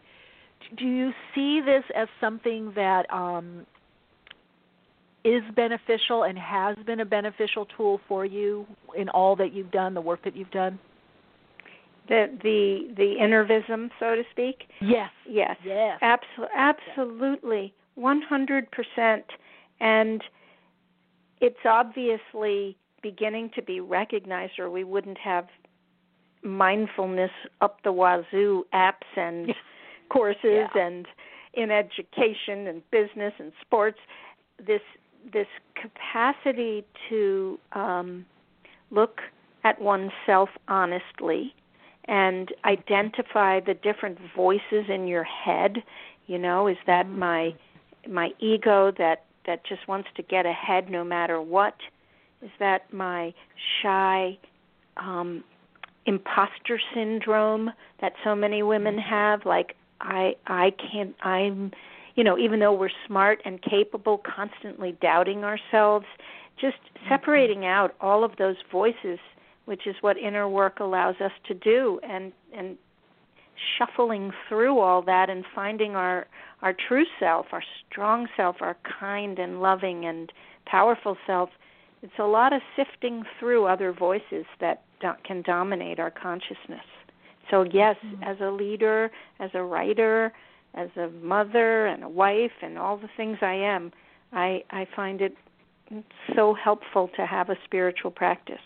[0.77, 3.65] Do you see this as something that um,
[5.23, 8.65] is beneficial and has been a beneficial tool for you
[8.95, 10.77] in all that you've done, the work that you've done?
[12.07, 14.67] The the the innervism, so to speak.
[14.81, 15.11] Yes.
[15.27, 15.57] Yes.
[15.63, 15.99] Yes.
[16.01, 16.55] Absolutely.
[16.55, 17.73] Absolutely.
[17.95, 19.25] One hundred percent.
[19.79, 20.21] And
[21.39, 25.47] it's obviously beginning to be recognized, or we wouldn't have
[26.43, 27.31] mindfulness
[27.61, 29.53] up the wazoo apps and
[30.09, 31.05] courses and
[31.53, 33.99] in education and business and sports.
[34.65, 34.81] This
[35.33, 38.25] this capacity to um,
[38.89, 39.19] look
[39.63, 41.53] at oneself honestly
[42.05, 45.83] and identify the different voices in your head
[46.27, 47.53] you know is that my
[48.07, 51.75] my ego that that just wants to get ahead no matter what
[52.41, 53.33] is that my
[53.81, 54.37] shy
[54.97, 55.43] um
[56.05, 57.71] imposter syndrome
[58.01, 61.71] that so many women have like i i can't i'm
[62.15, 66.05] you know even though we're smart and capable constantly doubting ourselves
[66.59, 69.19] just separating out all of those voices
[69.65, 72.77] which is what inner work allows us to do and and
[73.77, 76.27] shuffling through all that and finding our
[76.61, 80.31] our true self, our strong self, our kind and loving and
[80.65, 81.49] powerful self.
[82.01, 86.85] It's a lot of sifting through other voices that do- can dominate our consciousness.
[87.49, 88.23] So yes, mm-hmm.
[88.23, 90.31] as a leader, as a writer,
[90.75, 93.91] as a mother and a wife and all the things I am,
[94.31, 95.35] I I find it
[96.35, 98.57] so helpful to have a spiritual practice.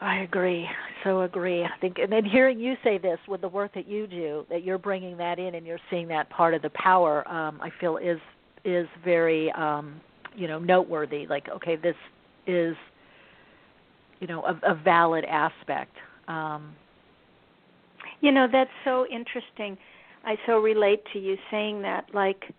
[0.00, 0.68] I agree.
[1.04, 1.62] So agree.
[1.62, 4.64] I think, and then hearing you say this with the work that you do, that
[4.64, 7.96] you're bringing that in and you're seeing that part of the power, um, I feel
[7.98, 8.18] is
[8.64, 10.00] is very, um,
[10.36, 11.26] you know, noteworthy.
[11.26, 11.96] Like, okay, this
[12.46, 12.76] is,
[14.20, 15.96] you know, a, a valid aspect.
[16.28, 16.74] Um,
[18.20, 19.76] you know, that's so interesting.
[20.24, 22.06] I so relate to you saying that.
[22.14, 22.52] Like,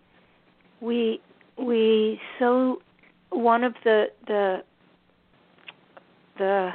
[0.80, 1.20] we
[1.56, 2.82] we so
[3.30, 4.62] one of the the
[6.38, 6.70] the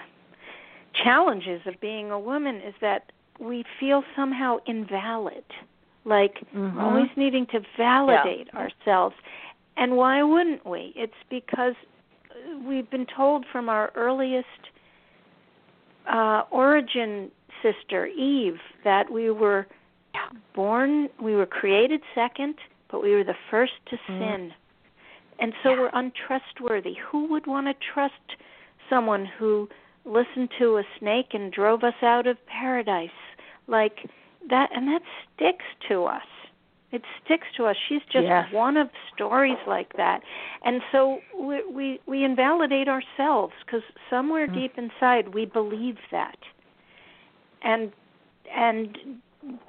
[1.04, 5.44] challenges of being a woman is that we feel somehow invalid
[6.06, 6.80] like mm-hmm.
[6.80, 8.60] always needing to validate yeah.
[8.60, 9.16] ourselves
[9.80, 10.94] and why wouldn't we?
[10.96, 11.74] It's because
[12.66, 14.48] we've been told from our earliest
[16.12, 17.30] uh origin
[17.62, 19.68] sister eve that we were
[20.56, 22.56] born we were created second
[22.90, 24.20] but we were the first to mm.
[24.20, 24.52] sin.
[25.40, 25.80] And so yeah.
[25.80, 26.96] we're untrustworthy.
[27.12, 28.14] Who would want to trust
[28.90, 29.70] someone who
[30.06, 33.10] listened to a snake and drove us out of paradise?
[33.68, 34.10] Like
[34.50, 35.02] that and that
[35.36, 36.24] sticks to us
[36.92, 37.76] it sticks to us.
[37.88, 38.52] She's just yes.
[38.52, 40.22] one of stories like that.
[40.64, 44.54] And so we we, we invalidate ourselves because somewhere mm.
[44.54, 46.38] deep inside we believe that.
[47.64, 47.92] And
[48.56, 48.98] and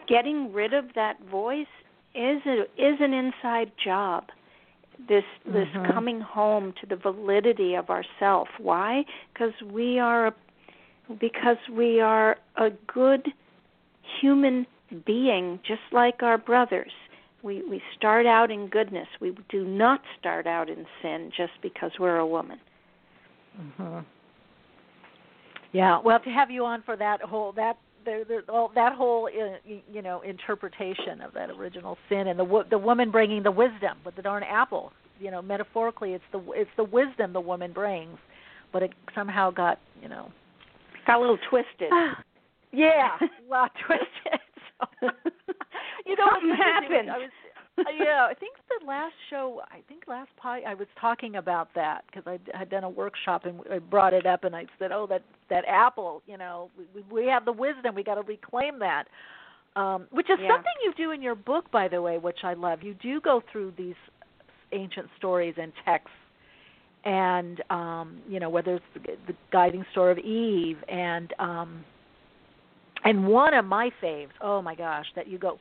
[0.08, 1.66] getting rid of that voice
[2.14, 4.28] is a, is an inside job.
[5.08, 5.92] This this mm-hmm.
[5.92, 8.48] coming home to the validity of ourself.
[8.58, 9.04] Why?
[9.32, 10.34] Because we are
[11.20, 13.28] because we are a good
[14.20, 14.66] human
[15.06, 16.92] being just like our brothers
[17.42, 19.08] we we start out in goodness.
[19.20, 22.58] We do not start out in sin just because we're a woman.
[23.58, 24.04] Mhm
[25.72, 29.26] yeah well to have you on for that whole that there, there, all, that whole
[29.28, 29.56] uh,
[29.92, 34.16] you know interpretation of that original sin and the the woman bringing the wisdom with
[34.16, 38.18] the darn apple you know metaphorically it's the it's the wisdom the woman brings
[38.72, 40.30] but it somehow got you know.
[41.06, 41.92] Got a little twisted.
[42.72, 44.40] Yeah a lot twisted
[45.00, 45.08] so,
[46.06, 47.30] you know something happened I was
[47.88, 52.04] yeah, I think the last show, I think last pie, I was talking about that
[52.06, 55.06] because I had done a workshop and I brought it up and I said, "Oh,
[55.08, 59.04] that that apple, you know, we we have the wisdom, we got to reclaim that."
[59.76, 60.48] Um, which is Yeah.
[60.48, 62.82] something you do in your book, by the way, which I love.
[62.82, 63.94] You do go through these
[64.72, 66.10] ancient stories and texts,
[67.04, 71.84] and um, you know whether it's the, the guiding story of Eve and um,
[73.04, 74.32] and one of my faves.
[74.40, 75.58] Oh my gosh, that you go.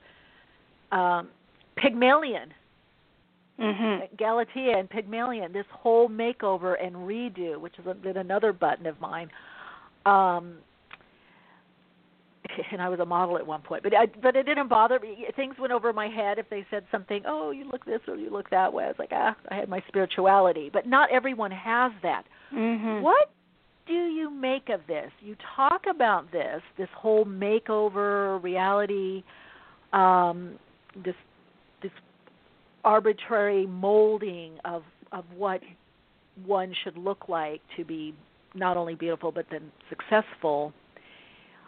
[0.91, 1.29] Um,
[1.77, 2.53] Pygmalion,
[3.59, 8.85] mhm Galatea and Pygmalion, this whole makeover and redo, which is a, been another button
[8.85, 9.29] of mine.
[10.05, 10.55] Um,
[12.71, 15.25] and I was a model at one point, but I, but it didn't bother me.
[15.35, 17.23] Things went over my head if they said something.
[17.27, 18.85] Oh, you look this or you look that way.
[18.85, 22.23] I was like, ah, I had my spirituality, but not everyone has that.
[22.53, 23.31] mhm What
[23.87, 25.11] do you make of this?
[25.21, 29.23] You talk about this, this whole makeover reality,
[29.93, 30.59] um,
[31.03, 31.15] this
[31.81, 31.91] this
[32.83, 35.61] arbitrary molding of of what
[36.45, 38.13] one should look like to be
[38.53, 40.73] not only beautiful but then successful.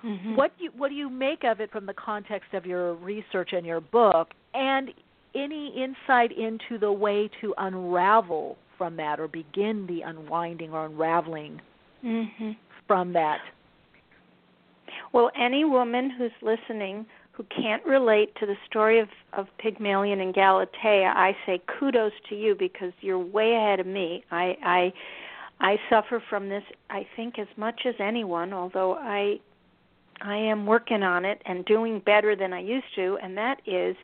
[0.04, 0.36] Mhm.
[0.36, 3.54] What do you what do you make of it from the context of your research
[3.54, 4.94] and your book, and
[5.36, 11.62] any insight into the way to unravel from that or begin the unwinding or unraveling
[12.04, 12.56] mhm
[12.88, 13.40] from that?
[15.14, 17.06] Well, any woman who's listening
[17.42, 22.36] who can't relate to the story of, of Pygmalion and Galatea, I say kudos to
[22.36, 24.24] you because you're way ahead of me.
[24.32, 24.94] I I
[25.60, 29.40] I suffer from this I think as much as anyone, although I
[30.22, 33.96] I am working on it and doing better than I used to, and that is,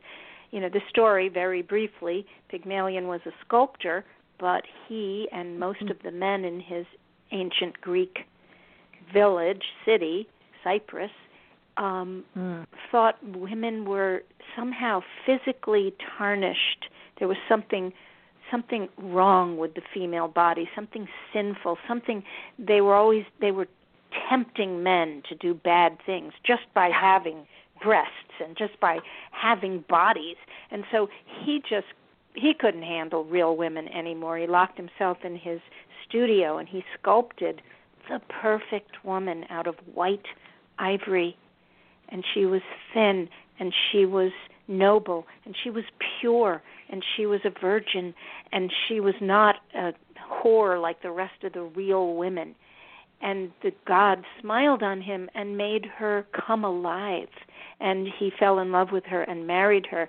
[0.50, 4.04] you know, the story very briefly, Pygmalion was a sculptor,
[4.40, 5.92] but he and most mm-hmm.
[5.92, 6.86] of the men in his
[7.30, 8.20] ancient Greek
[9.12, 10.28] village, city,
[10.64, 11.12] Cyprus,
[11.78, 12.66] um, Mm.
[12.90, 14.22] thought women were
[14.56, 16.88] somehow physically tarnished.
[17.18, 17.92] There was something
[18.50, 22.24] something wrong with the female body, something sinful, something
[22.58, 23.68] they were always they were
[24.28, 27.46] tempting men to do bad things just by having
[27.82, 28.98] breasts and just by
[29.30, 30.36] having bodies.
[30.70, 31.08] And so
[31.44, 31.86] he just
[32.34, 34.38] he couldn't handle real women anymore.
[34.38, 35.60] He locked himself in his
[36.08, 37.62] studio and he sculpted
[38.08, 40.26] the perfect woman out of white
[40.78, 41.36] ivory
[42.10, 42.62] and she was
[42.92, 43.28] thin
[43.58, 44.32] and she was
[44.68, 45.84] noble and she was
[46.20, 48.14] pure and she was a virgin
[48.52, 49.92] and she was not a
[50.30, 52.54] whore like the rest of the real women.
[53.20, 57.28] And the god smiled on him and made her come alive.
[57.80, 60.08] And he fell in love with her and married her.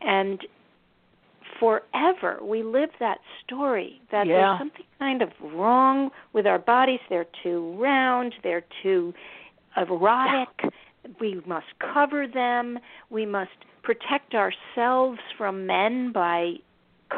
[0.00, 0.40] And
[1.58, 4.34] forever we live that story that Yeah.
[4.34, 7.00] there's something kind of wrong with our bodies.
[7.08, 8.34] They're too round.
[8.42, 9.14] They're too
[9.76, 10.72] erotic
[11.20, 12.78] we must cover them.
[13.10, 13.50] We must
[13.82, 16.54] protect ourselves from men by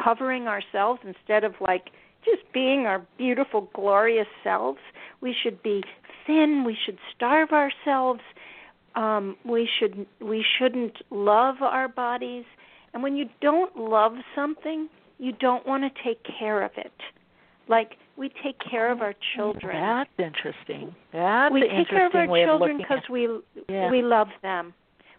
[0.03, 1.85] covering ourselves instead of like
[2.25, 4.79] just being our beautiful glorious selves.
[5.21, 5.83] We should be
[6.25, 6.63] thin.
[6.65, 8.21] We should starve ourselves.
[8.95, 12.45] Um we should we shouldn't love our bodies.
[12.93, 14.89] And when you don't love something
[15.19, 16.91] you don't want to take care of it.
[17.67, 20.93] Like we take care of our children That's interesting.
[21.13, 23.29] That's we an take care of our interesting children because we Yeah.
[23.69, 23.91] Mm-hmm.
[23.91, 24.73] we love them.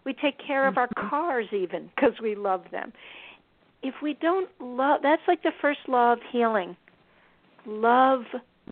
[0.05, 2.91] We take care of our cars even because we love them.
[3.83, 6.75] If we don't love, that's like the first law of healing.
[7.65, 8.23] Love,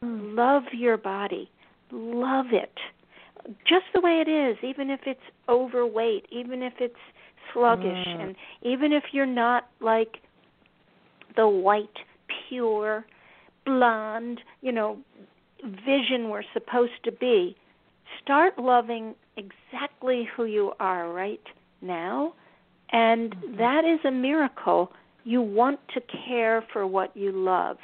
[0.03, 0.35] Mm.
[0.35, 1.49] love your body.
[1.91, 2.73] Love it,
[3.65, 4.57] just the way it is.
[4.63, 6.99] Even if it's overweight, even if it's
[7.53, 8.19] sluggish, Mm.
[8.21, 10.19] and even if you're not like
[11.35, 11.97] the white,
[12.47, 13.05] pure,
[13.67, 14.97] blonde, you know,
[15.63, 17.55] vision we're supposed to be.
[18.23, 21.43] Start loving exactly who you are right
[21.81, 22.33] now,
[22.91, 23.57] and mm-hmm.
[23.57, 24.91] that is a miracle.
[25.25, 27.77] You want to care for what you love.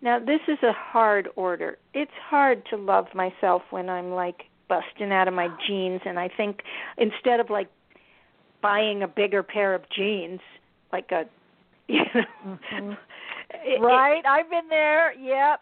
[0.00, 1.76] Now, this is a hard order.
[1.92, 6.28] It's hard to love myself when I'm like busting out of my jeans, and I
[6.28, 6.60] think
[6.96, 7.68] instead of like
[8.62, 10.40] buying a bigger pair of jeans,
[10.92, 11.24] like a,
[11.88, 12.26] you know,
[12.70, 12.98] it-
[13.62, 14.24] it- right?
[14.26, 15.12] I've been there.
[15.14, 15.60] Yep.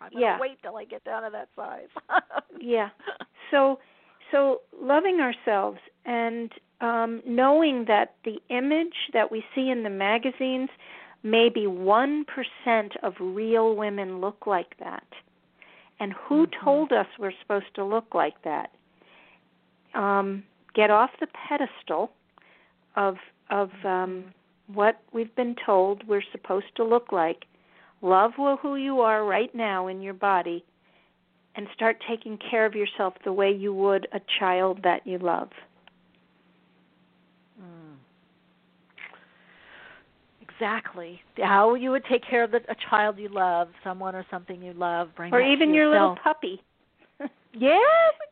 [0.00, 0.38] I'm Yeah.
[0.38, 1.88] wait till I get down to that size.
[2.60, 2.88] yeah
[3.50, 3.78] so
[4.30, 10.68] so loving ourselves and um knowing that the image that we see in the magazines
[11.22, 12.24] maybe 1%
[13.02, 15.06] of real women look like that
[15.98, 18.70] and who told us we're supposed to look like that
[19.94, 20.42] um
[20.74, 22.10] get off the pedestal
[22.96, 23.16] of
[23.50, 24.24] of um
[24.72, 27.44] what we've been told we're supposed to look like
[28.02, 30.64] love who you are right now in your body
[31.56, 35.48] and start taking care of yourself the way you would a child that you love.
[37.60, 37.96] Mm.
[40.42, 41.20] Exactly.
[41.38, 44.74] How you would take care of the, a child you love, someone or something you
[44.74, 46.60] love, bring or even your little puppy.
[47.58, 47.80] Yes,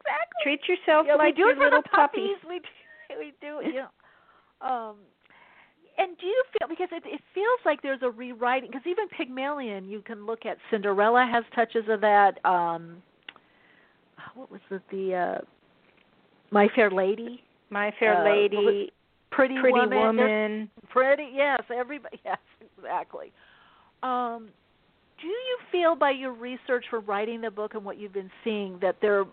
[0.01, 0.37] exactly.
[0.43, 2.29] Treat yourself yeah, like we do your it for little the puppy.
[2.35, 2.37] puppies.
[2.47, 3.89] We do, we do you know.
[4.67, 4.97] Um,
[5.99, 9.89] and do you feel because it, it feels like there's a rewriting because even Pygmalion,
[9.89, 12.45] you can look at Cinderella has touches of that.
[12.45, 13.03] Um,
[14.35, 14.83] what was it?
[14.91, 15.39] The uh,
[16.51, 17.43] My Fair Lady.
[17.71, 18.93] My Fair Uh, Lady,
[19.31, 19.99] Pretty, Pretty Woman.
[19.99, 20.71] Woman.
[20.89, 22.39] Pretty, yes, everybody, yes,
[22.77, 23.33] exactly.
[24.03, 24.49] Um,
[25.21, 28.79] do you feel by your research for writing the book and what you've been seeing
[28.81, 29.25] that there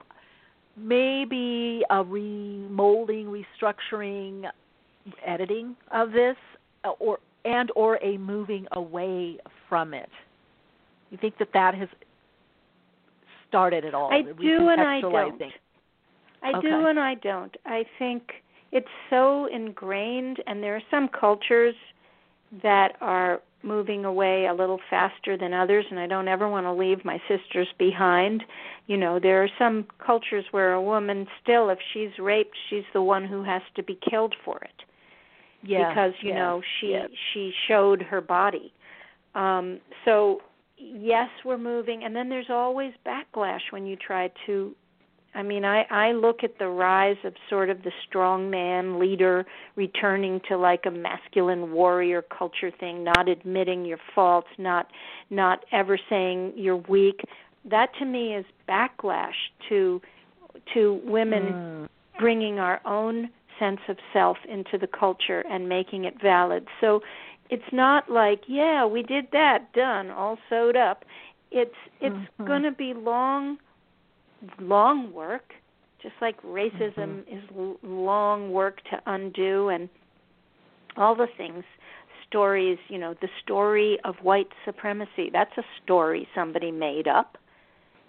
[0.77, 4.45] may be a remolding, restructuring,
[5.25, 6.37] editing of this,
[6.83, 9.37] Uh, or and or a moving away
[9.69, 10.09] from it?
[11.09, 11.89] You think that that has
[13.47, 14.11] started at all?
[14.11, 15.41] I do and I don't.
[16.43, 16.61] I Okay.
[16.61, 17.55] do and I don't.
[17.65, 18.23] I think
[18.71, 21.75] it's so ingrained, and there are some cultures
[22.63, 26.73] that are moving away a little faster than others, and I don't ever want to
[26.73, 28.43] leave my sisters behind.
[28.87, 33.03] You know, there are some cultures where a woman still, if she's raped, she's the
[33.03, 34.83] one who has to be killed for it
[35.63, 37.09] Yes, because you yes, know she yes.
[37.33, 38.73] she showed her body.
[39.35, 40.41] Um, so
[40.77, 44.75] yes, we're moving, and then there's always backlash when you try to.
[45.33, 49.45] I mean, I I look at the rise of sort of the strong man leader
[49.75, 54.87] returning to like a masculine warrior culture thing, not admitting your faults, not
[55.29, 57.21] not ever saying you're weak.
[57.63, 59.37] That to me is backlash
[59.69, 60.01] to
[60.73, 61.89] to women Mm.
[62.19, 63.29] bringing our own
[63.61, 66.67] sense of self into the culture and making it valid.
[66.81, 67.01] So
[67.49, 71.05] it's not like, yeah, we did that, done, all sewed up.
[71.51, 72.47] It's it's Mhm.
[72.47, 73.57] going to be long
[74.59, 75.53] long work,
[76.01, 79.89] just like racism is l- long work to undo and
[80.97, 81.63] all the things
[82.27, 85.29] stories, you know, the story of white supremacy.
[85.31, 87.37] That's a story somebody made up.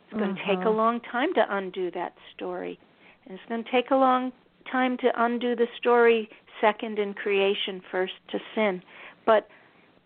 [0.09, 0.77] It's going to take a Mhm.
[0.83, 2.79] long time to undo that story.
[3.27, 4.33] And it's going to take a long
[4.63, 6.29] time to undo the story
[6.61, 8.83] second in creation, first to sin.
[9.27, 9.49] But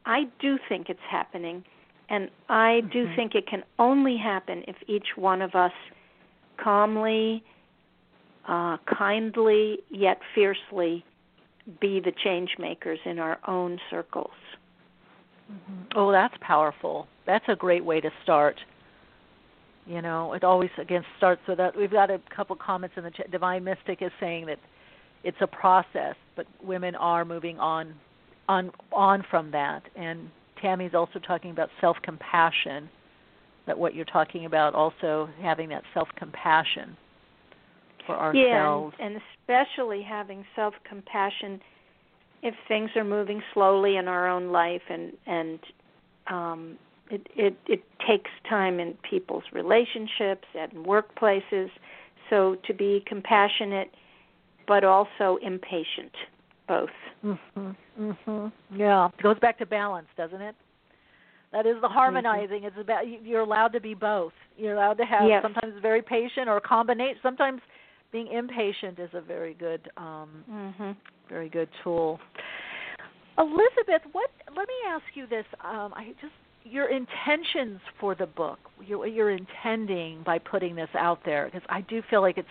[0.05, 1.65] I do think it's happening.
[2.09, 3.17] And I do Mm-hmm.
[3.17, 5.73] think it can only happen if each one of us
[6.63, 7.43] calmly,
[8.49, 11.05] uh, kindly, yet fiercely
[11.81, 14.31] be the change makers in our own circles.
[15.95, 17.09] Oh, that's powerful.
[17.27, 18.57] That's a great way to start.
[19.87, 21.77] You know, it always again starts with that.
[21.77, 23.31] We've got a couple comments in the chat.
[23.31, 24.59] Divine Mystic is saying that
[25.23, 27.95] it's a process, but women are moving on,
[28.49, 29.83] on, on from that.
[29.95, 30.31] And
[30.61, 32.89] Tammy's also talking about self-compassion.
[33.67, 36.97] That what you're talking about, also having that self-compassion
[38.07, 38.95] for ourselves.
[38.99, 41.61] Yeah, and, and especially having self-compassion
[42.43, 45.59] if things are moving slowly in our own life and and
[46.29, 46.79] um
[47.11, 51.71] it it it takes time in people's relationships and workplaces
[52.31, 53.91] so to be compassionate
[54.67, 56.13] but also impatient
[56.69, 56.91] both
[57.25, 57.77] Mhm.
[57.99, 58.53] Mhm.
[58.71, 60.55] Yeah, it goes back to balance, doesn't it?
[61.53, 62.65] That is the harmonizing.
[62.65, 64.35] It's about you- you're allowed to be both.
[64.57, 65.43] You're allowed to have Yes.
[65.43, 67.21] sometimes very patient or combinate.
[67.23, 67.63] Sometimes
[68.11, 70.97] being impatient is a very good um mhm
[71.29, 72.21] very good tool.
[73.39, 75.47] Elizabeth, what let me ask you this.
[75.61, 76.35] Um I just
[76.71, 81.83] your intentions for the book, what you're intending by putting this out there because I
[81.83, 82.49] do feel like it's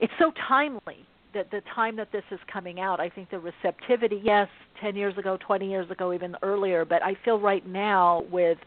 [0.00, 4.20] it's so timely that the time that this is coming out, I think the receptivity,
[4.22, 4.48] yes,
[4.80, 8.58] 10 years ago, 20 years ago, even earlier, but I feel right now with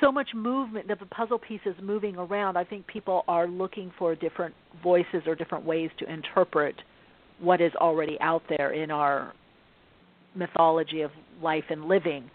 [0.00, 4.14] so much movement, that the puzzle pieces moving around, I think people are looking for
[4.14, 6.74] different voices or different ways to interpret
[7.40, 9.32] what is already out there in our
[10.34, 11.10] mythology of
[11.42, 12.30] life and living.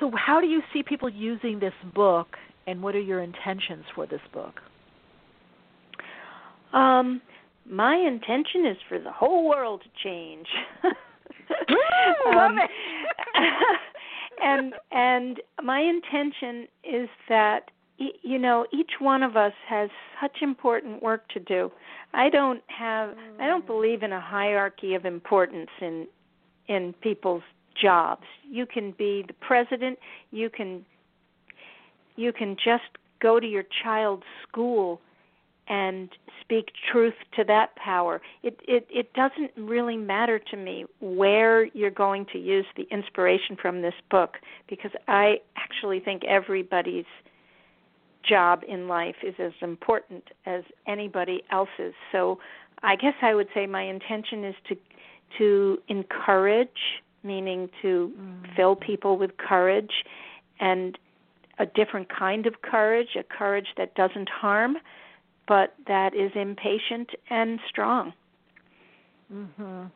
[0.00, 2.36] So, how do you see people using this book,
[2.66, 4.60] and what are your intentions for this book?
[6.72, 7.22] Um,
[7.68, 10.46] my intention is for the whole world to change.
[12.26, 12.58] Um,
[14.42, 19.90] and and my intention is that you know each one of us has
[20.20, 21.70] such important work to do.
[22.14, 26.06] I don't have I don't believe in a hierarchy of importance in
[26.68, 27.42] in people's
[27.80, 28.24] jobs.
[28.48, 29.98] You can be the president,
[30.30, 30.84] you can
[32.16, 32.84] you can just
[33.20, 35.00] go to your child's school
[35.68, 38.20] and speak truth to that power.
[38.42, 43.56] It it it doesn't really matter to me where you're going to use the inspiration
[43.60, 44.36] from this book
[44.68, 47.04] because I actually think everybody's
[48.22, 51.94] job in life is as important as anybody else's.
[52.12, 52.38] So
[52.82, 54.76] I guess I would say my intention is to
[55.38, 58.12] to encourage, meaning to
[58.54, 60.04] fill people with courage
[60.60, 60.98] and
[61.58, 64.76] a different kind of courage, a courage that doesn't harm,
[65.48, 68.12] but that is impatient and strong.
[69.32, 69.90] Mhm.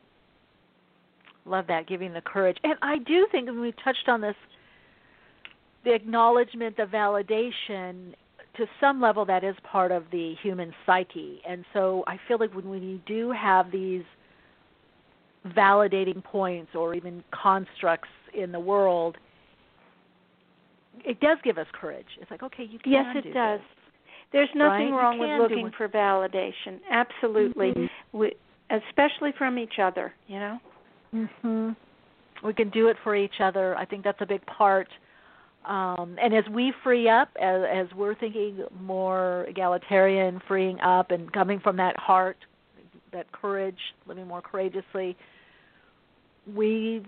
[1.45, 2.57] Love that, giving the courage.
[2.63, 4.35] And I do think when we touched on this
[5.83, 8.13] the acknowledgement, the validation,
[8.53, 11.41] to some level that is part of the human psyche.
[11.43, 14.03] And so I feel like when we do have these
[15.47, 19.17] validating points or even constructs in the world,
[21.05, 22.05] it does give us courage.
[22.19, 22.97] It's like, okay, you can do.
[22.97, 23.59] Yes, it do does.
[23.59, 23.67] this.
[24.31, 25.01] There's nothing Right?
[25.01, 26.79] wrong with looking for validation.
[26.89, 27.73] Absolutely.
[27.73, 27.89] Mhm.
[28.13, 28.33] We,
[28.69, 30.59] especially from each other, you know.
[31.13, 31.75] Mhm.
[32.43, 33.77] We can do it for each other.
[33.77, 34.87] I think that's a big part.
[35.65, 41.31] Um, and as we free up, as, as we're thinking more egalitarian, freeing up, and
[41.31, 42.37] coming from that heart,
[43.13, 43.77] that courage,
[44.07, 45.15] living more courageously,
[46.55, 47.03] we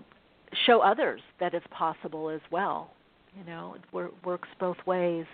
[0.66, 2.90] show others that it's possible as well.
[3.38, 5.26] You know, it works both ways.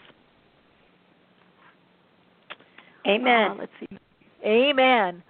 [3.07, 3.51] Amen.
[3.53, 3.99] Uh, let's see.
[4.45, 5.23] Amen.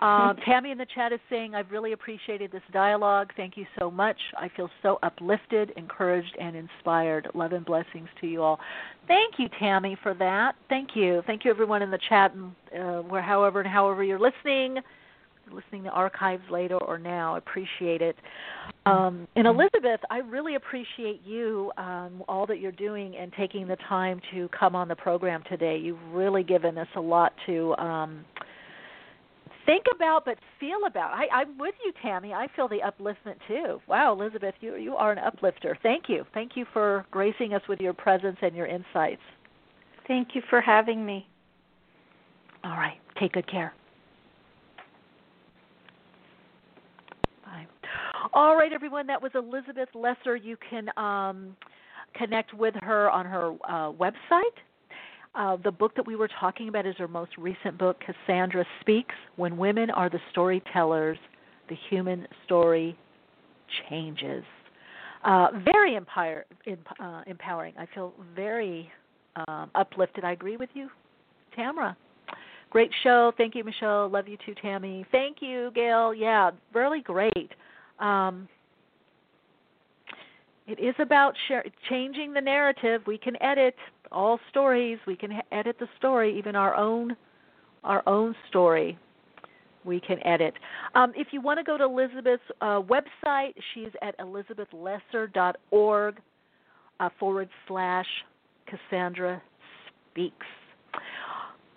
[0.00, 3.32] Uh, Tammy in the chat is saying, I've really appreciated this dialogue.
[3.36, 4.18] Thank you so much.
[4.36, 7.28] I feel so uplifted, encouraged, and inspired.
[7.34, 8.58] Love and blessings to you all.
[9.06, 10.56] Thank you, Tammy, for that.
[10.68, 11.22] Thank you.
[11.26, 14.78] Thank you, everyone in the chat, and uh, where, however and however you're listening,
[15.52, 17.36] listening to archives later or now.
[17.36, 18.16] Appreciate it.
[18.86, 23.76] Um, and Elizabeth, I really appreciate you, um, all that you're doing, and taking the
[23.88, 25.76] time to come on the program today.
[25.78, 27.76] You've really given us a lot to.
[27.76, 28.24] Um,
[29.66, 31.12] think about but feel about.
[31.12, 32.32] I, I'm with you, Tammy.
[32.32, 33.80] I feel the upliftment too.
[33.86, 35.76] Wow, Elizabeth, you you are an uplifter.
[35.82, 36.24] Thank you.
[36.34, 39.22] Thank you for gracing us with your presence and your insights.
[40.06, 41.26] Thank you for having me.
[42.62, 42.98] All right.
[43.18, 43.74] Take good care.
[47.44, 47.66] Bye.
[48.32, 49.06] All right, everyone.
[49.06, 50.36] That was Elizabeth Lesser.
[50.36, 51.56] You can um,
[52.14, 54.56] connect with her on her uh, website.
[55.34, 59.14] Uh, the book that we were talking about is her most recent book, Cassandra Speaks
[59.36, 61.18] When Women Are the Storytellers,
[61.68, 62.96] the Human Story
[63.88, 64.44] Changes.
[65.24, 66.44] uh, very empower,
[67.00, 67.74] uh, empowering.
[67.78, 68.90] I feel very
[69.48, 70.24] um, uplifted.
[70.24, 70.88] I agree with you,
[71.56, 71.96] Tamara.
[72.70, 73.32] Great show.
[73.36, 74.08] Thank you, Michele.
[74.08, 75.06] Love you too, Tammy.
[75.10, 76.12] Thank you, Gail.
[76.12, 77.50] Yeah, really great.
[77.98, 78.48] Um,
[80.66, 83.02] it is about share, changing the narrative.
[83.06, 83.74] We can edit
[84.10, 84.98] all stories.
[85.06, 87.16] We can edit the story, even our own
[87.82, 88.98] our own story.
[89.84, 90.54] We can edit.
[90.94, 96.16] Um, if you want to go to Elizabeth's uh, website, she's at elizabethlesser.org
[97.00, 98.06] uh, forward slash
[98.66, 99.42] Cassandra
[100.10, 100.46] Speaks.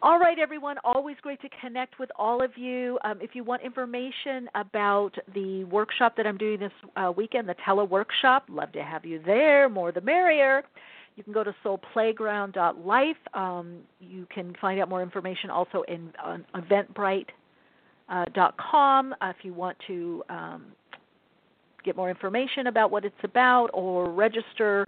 [0.04, 0.76] All right, everyone.
[0.84, 3.00] Always great to connect with all of you.
[3.04, 7.56] Um, if you want information about the workshop that I'm doing this uh, weekend, the
[7.66, 9.70] Tele Workshop, love to have you there.
[9.70, 10.62] More the merrier.
[11.16, 13.18] You can go to soulplayground.life.
[13.34, 19.78] Um, you can find out more information also in on eventbrite.com uh, if you want
[19.88, 20.66] to um,
[21.84, 24.88] get more information about what it's about or register.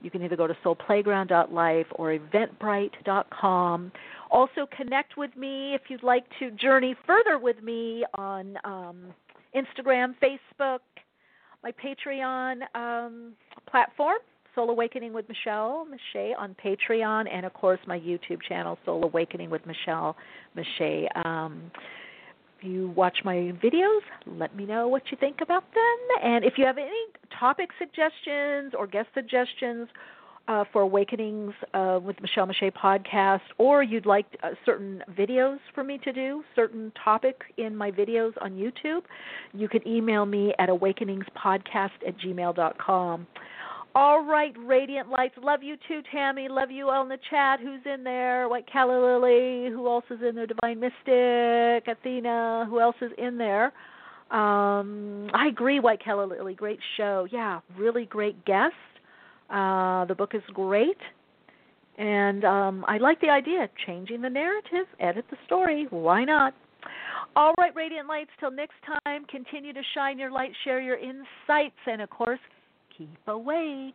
[0.00, 3.92] You can either go to soulplayground.life or eventbrite.com.
[4.30, 9.14] Also, connect with me if you'd like to journey further with me on um,
[9.54, 10.80] Instagram, Facebook,
[11.62, 13.32] my Patreon um,
[13.68, 14.18] platform,
[14.54, 19.50] Soul Awakening with Michele Meiche on Patreon, and of course my YouTube channel, Soul Awakening
[19.50, 20.16] with Michele
[20.56, 21.26] Meiche.
[21.26, 21.70] Um,
[22.62, 26.22] you watch my videos, let me know what you think about them.
[26.22, 26.90] And if you have any
[27.38, 29.88] topic suggestions or guest suggestions
[30.48, 35.84] uh, for Awakenings uh, with Michele Meiche podcast, or you'd like uh, certain videos for
[35.84, 39.02] me to do, certain topic in my videos on YouTube,
[39.52, 43.26] you can email me at awakeningspodcast at gmail.com.
[43.94, 45.34] All right, Radiant Lights.
[45.42, 46.46] Love you too, Tammy.
[46.48, 47.58] Love you all in the chat.
[47.60, 48.48] Who's in there?
[48.48, 49.70] White Calla Lily.
[49.72, 50.46] Who else is in there?
[50.46, 51.88] Divine Mystic.
[51.88, 52.66] Athena.
[52.68, 53.72] Who else is in there?
[54.30, 56.54] Um, I agree, White Calla Lily.
[56.54, 57.26] Great show.
[57.32, 58.74] Yeah, really great guest.
[59.50, 60.98] Uh, the book is great.
[61.96, 65.86] And um, I like the idea changing the narrative, edit the story.
[65.90, 66.54] Why not?
[67.34, 71.76] All right, Radiant Lights, till next time, continue to shine your light, share your insights,
[71.86, 72.38] and of course,
[72.98, 73.94] keep awake.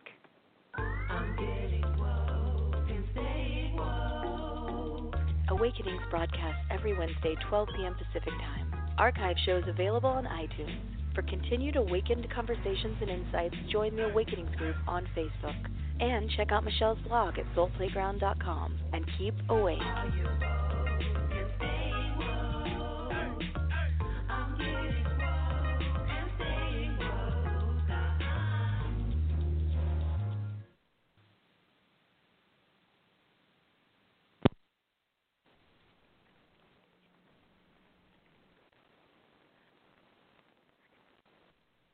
[5.50, 7.94] Awakenings broadcast every Wednesday, 12 p.m.
[7.94, 8.74] Pacific Time.
[8.98, 10.80] Archive shows available on iTunes.
[11.14, 15.54] For continued awakened conversations and insights, join the Awakenings group on Facebook.
[16.00, 20.63] And check out Michele's blog at soulplayground.com and keep awake.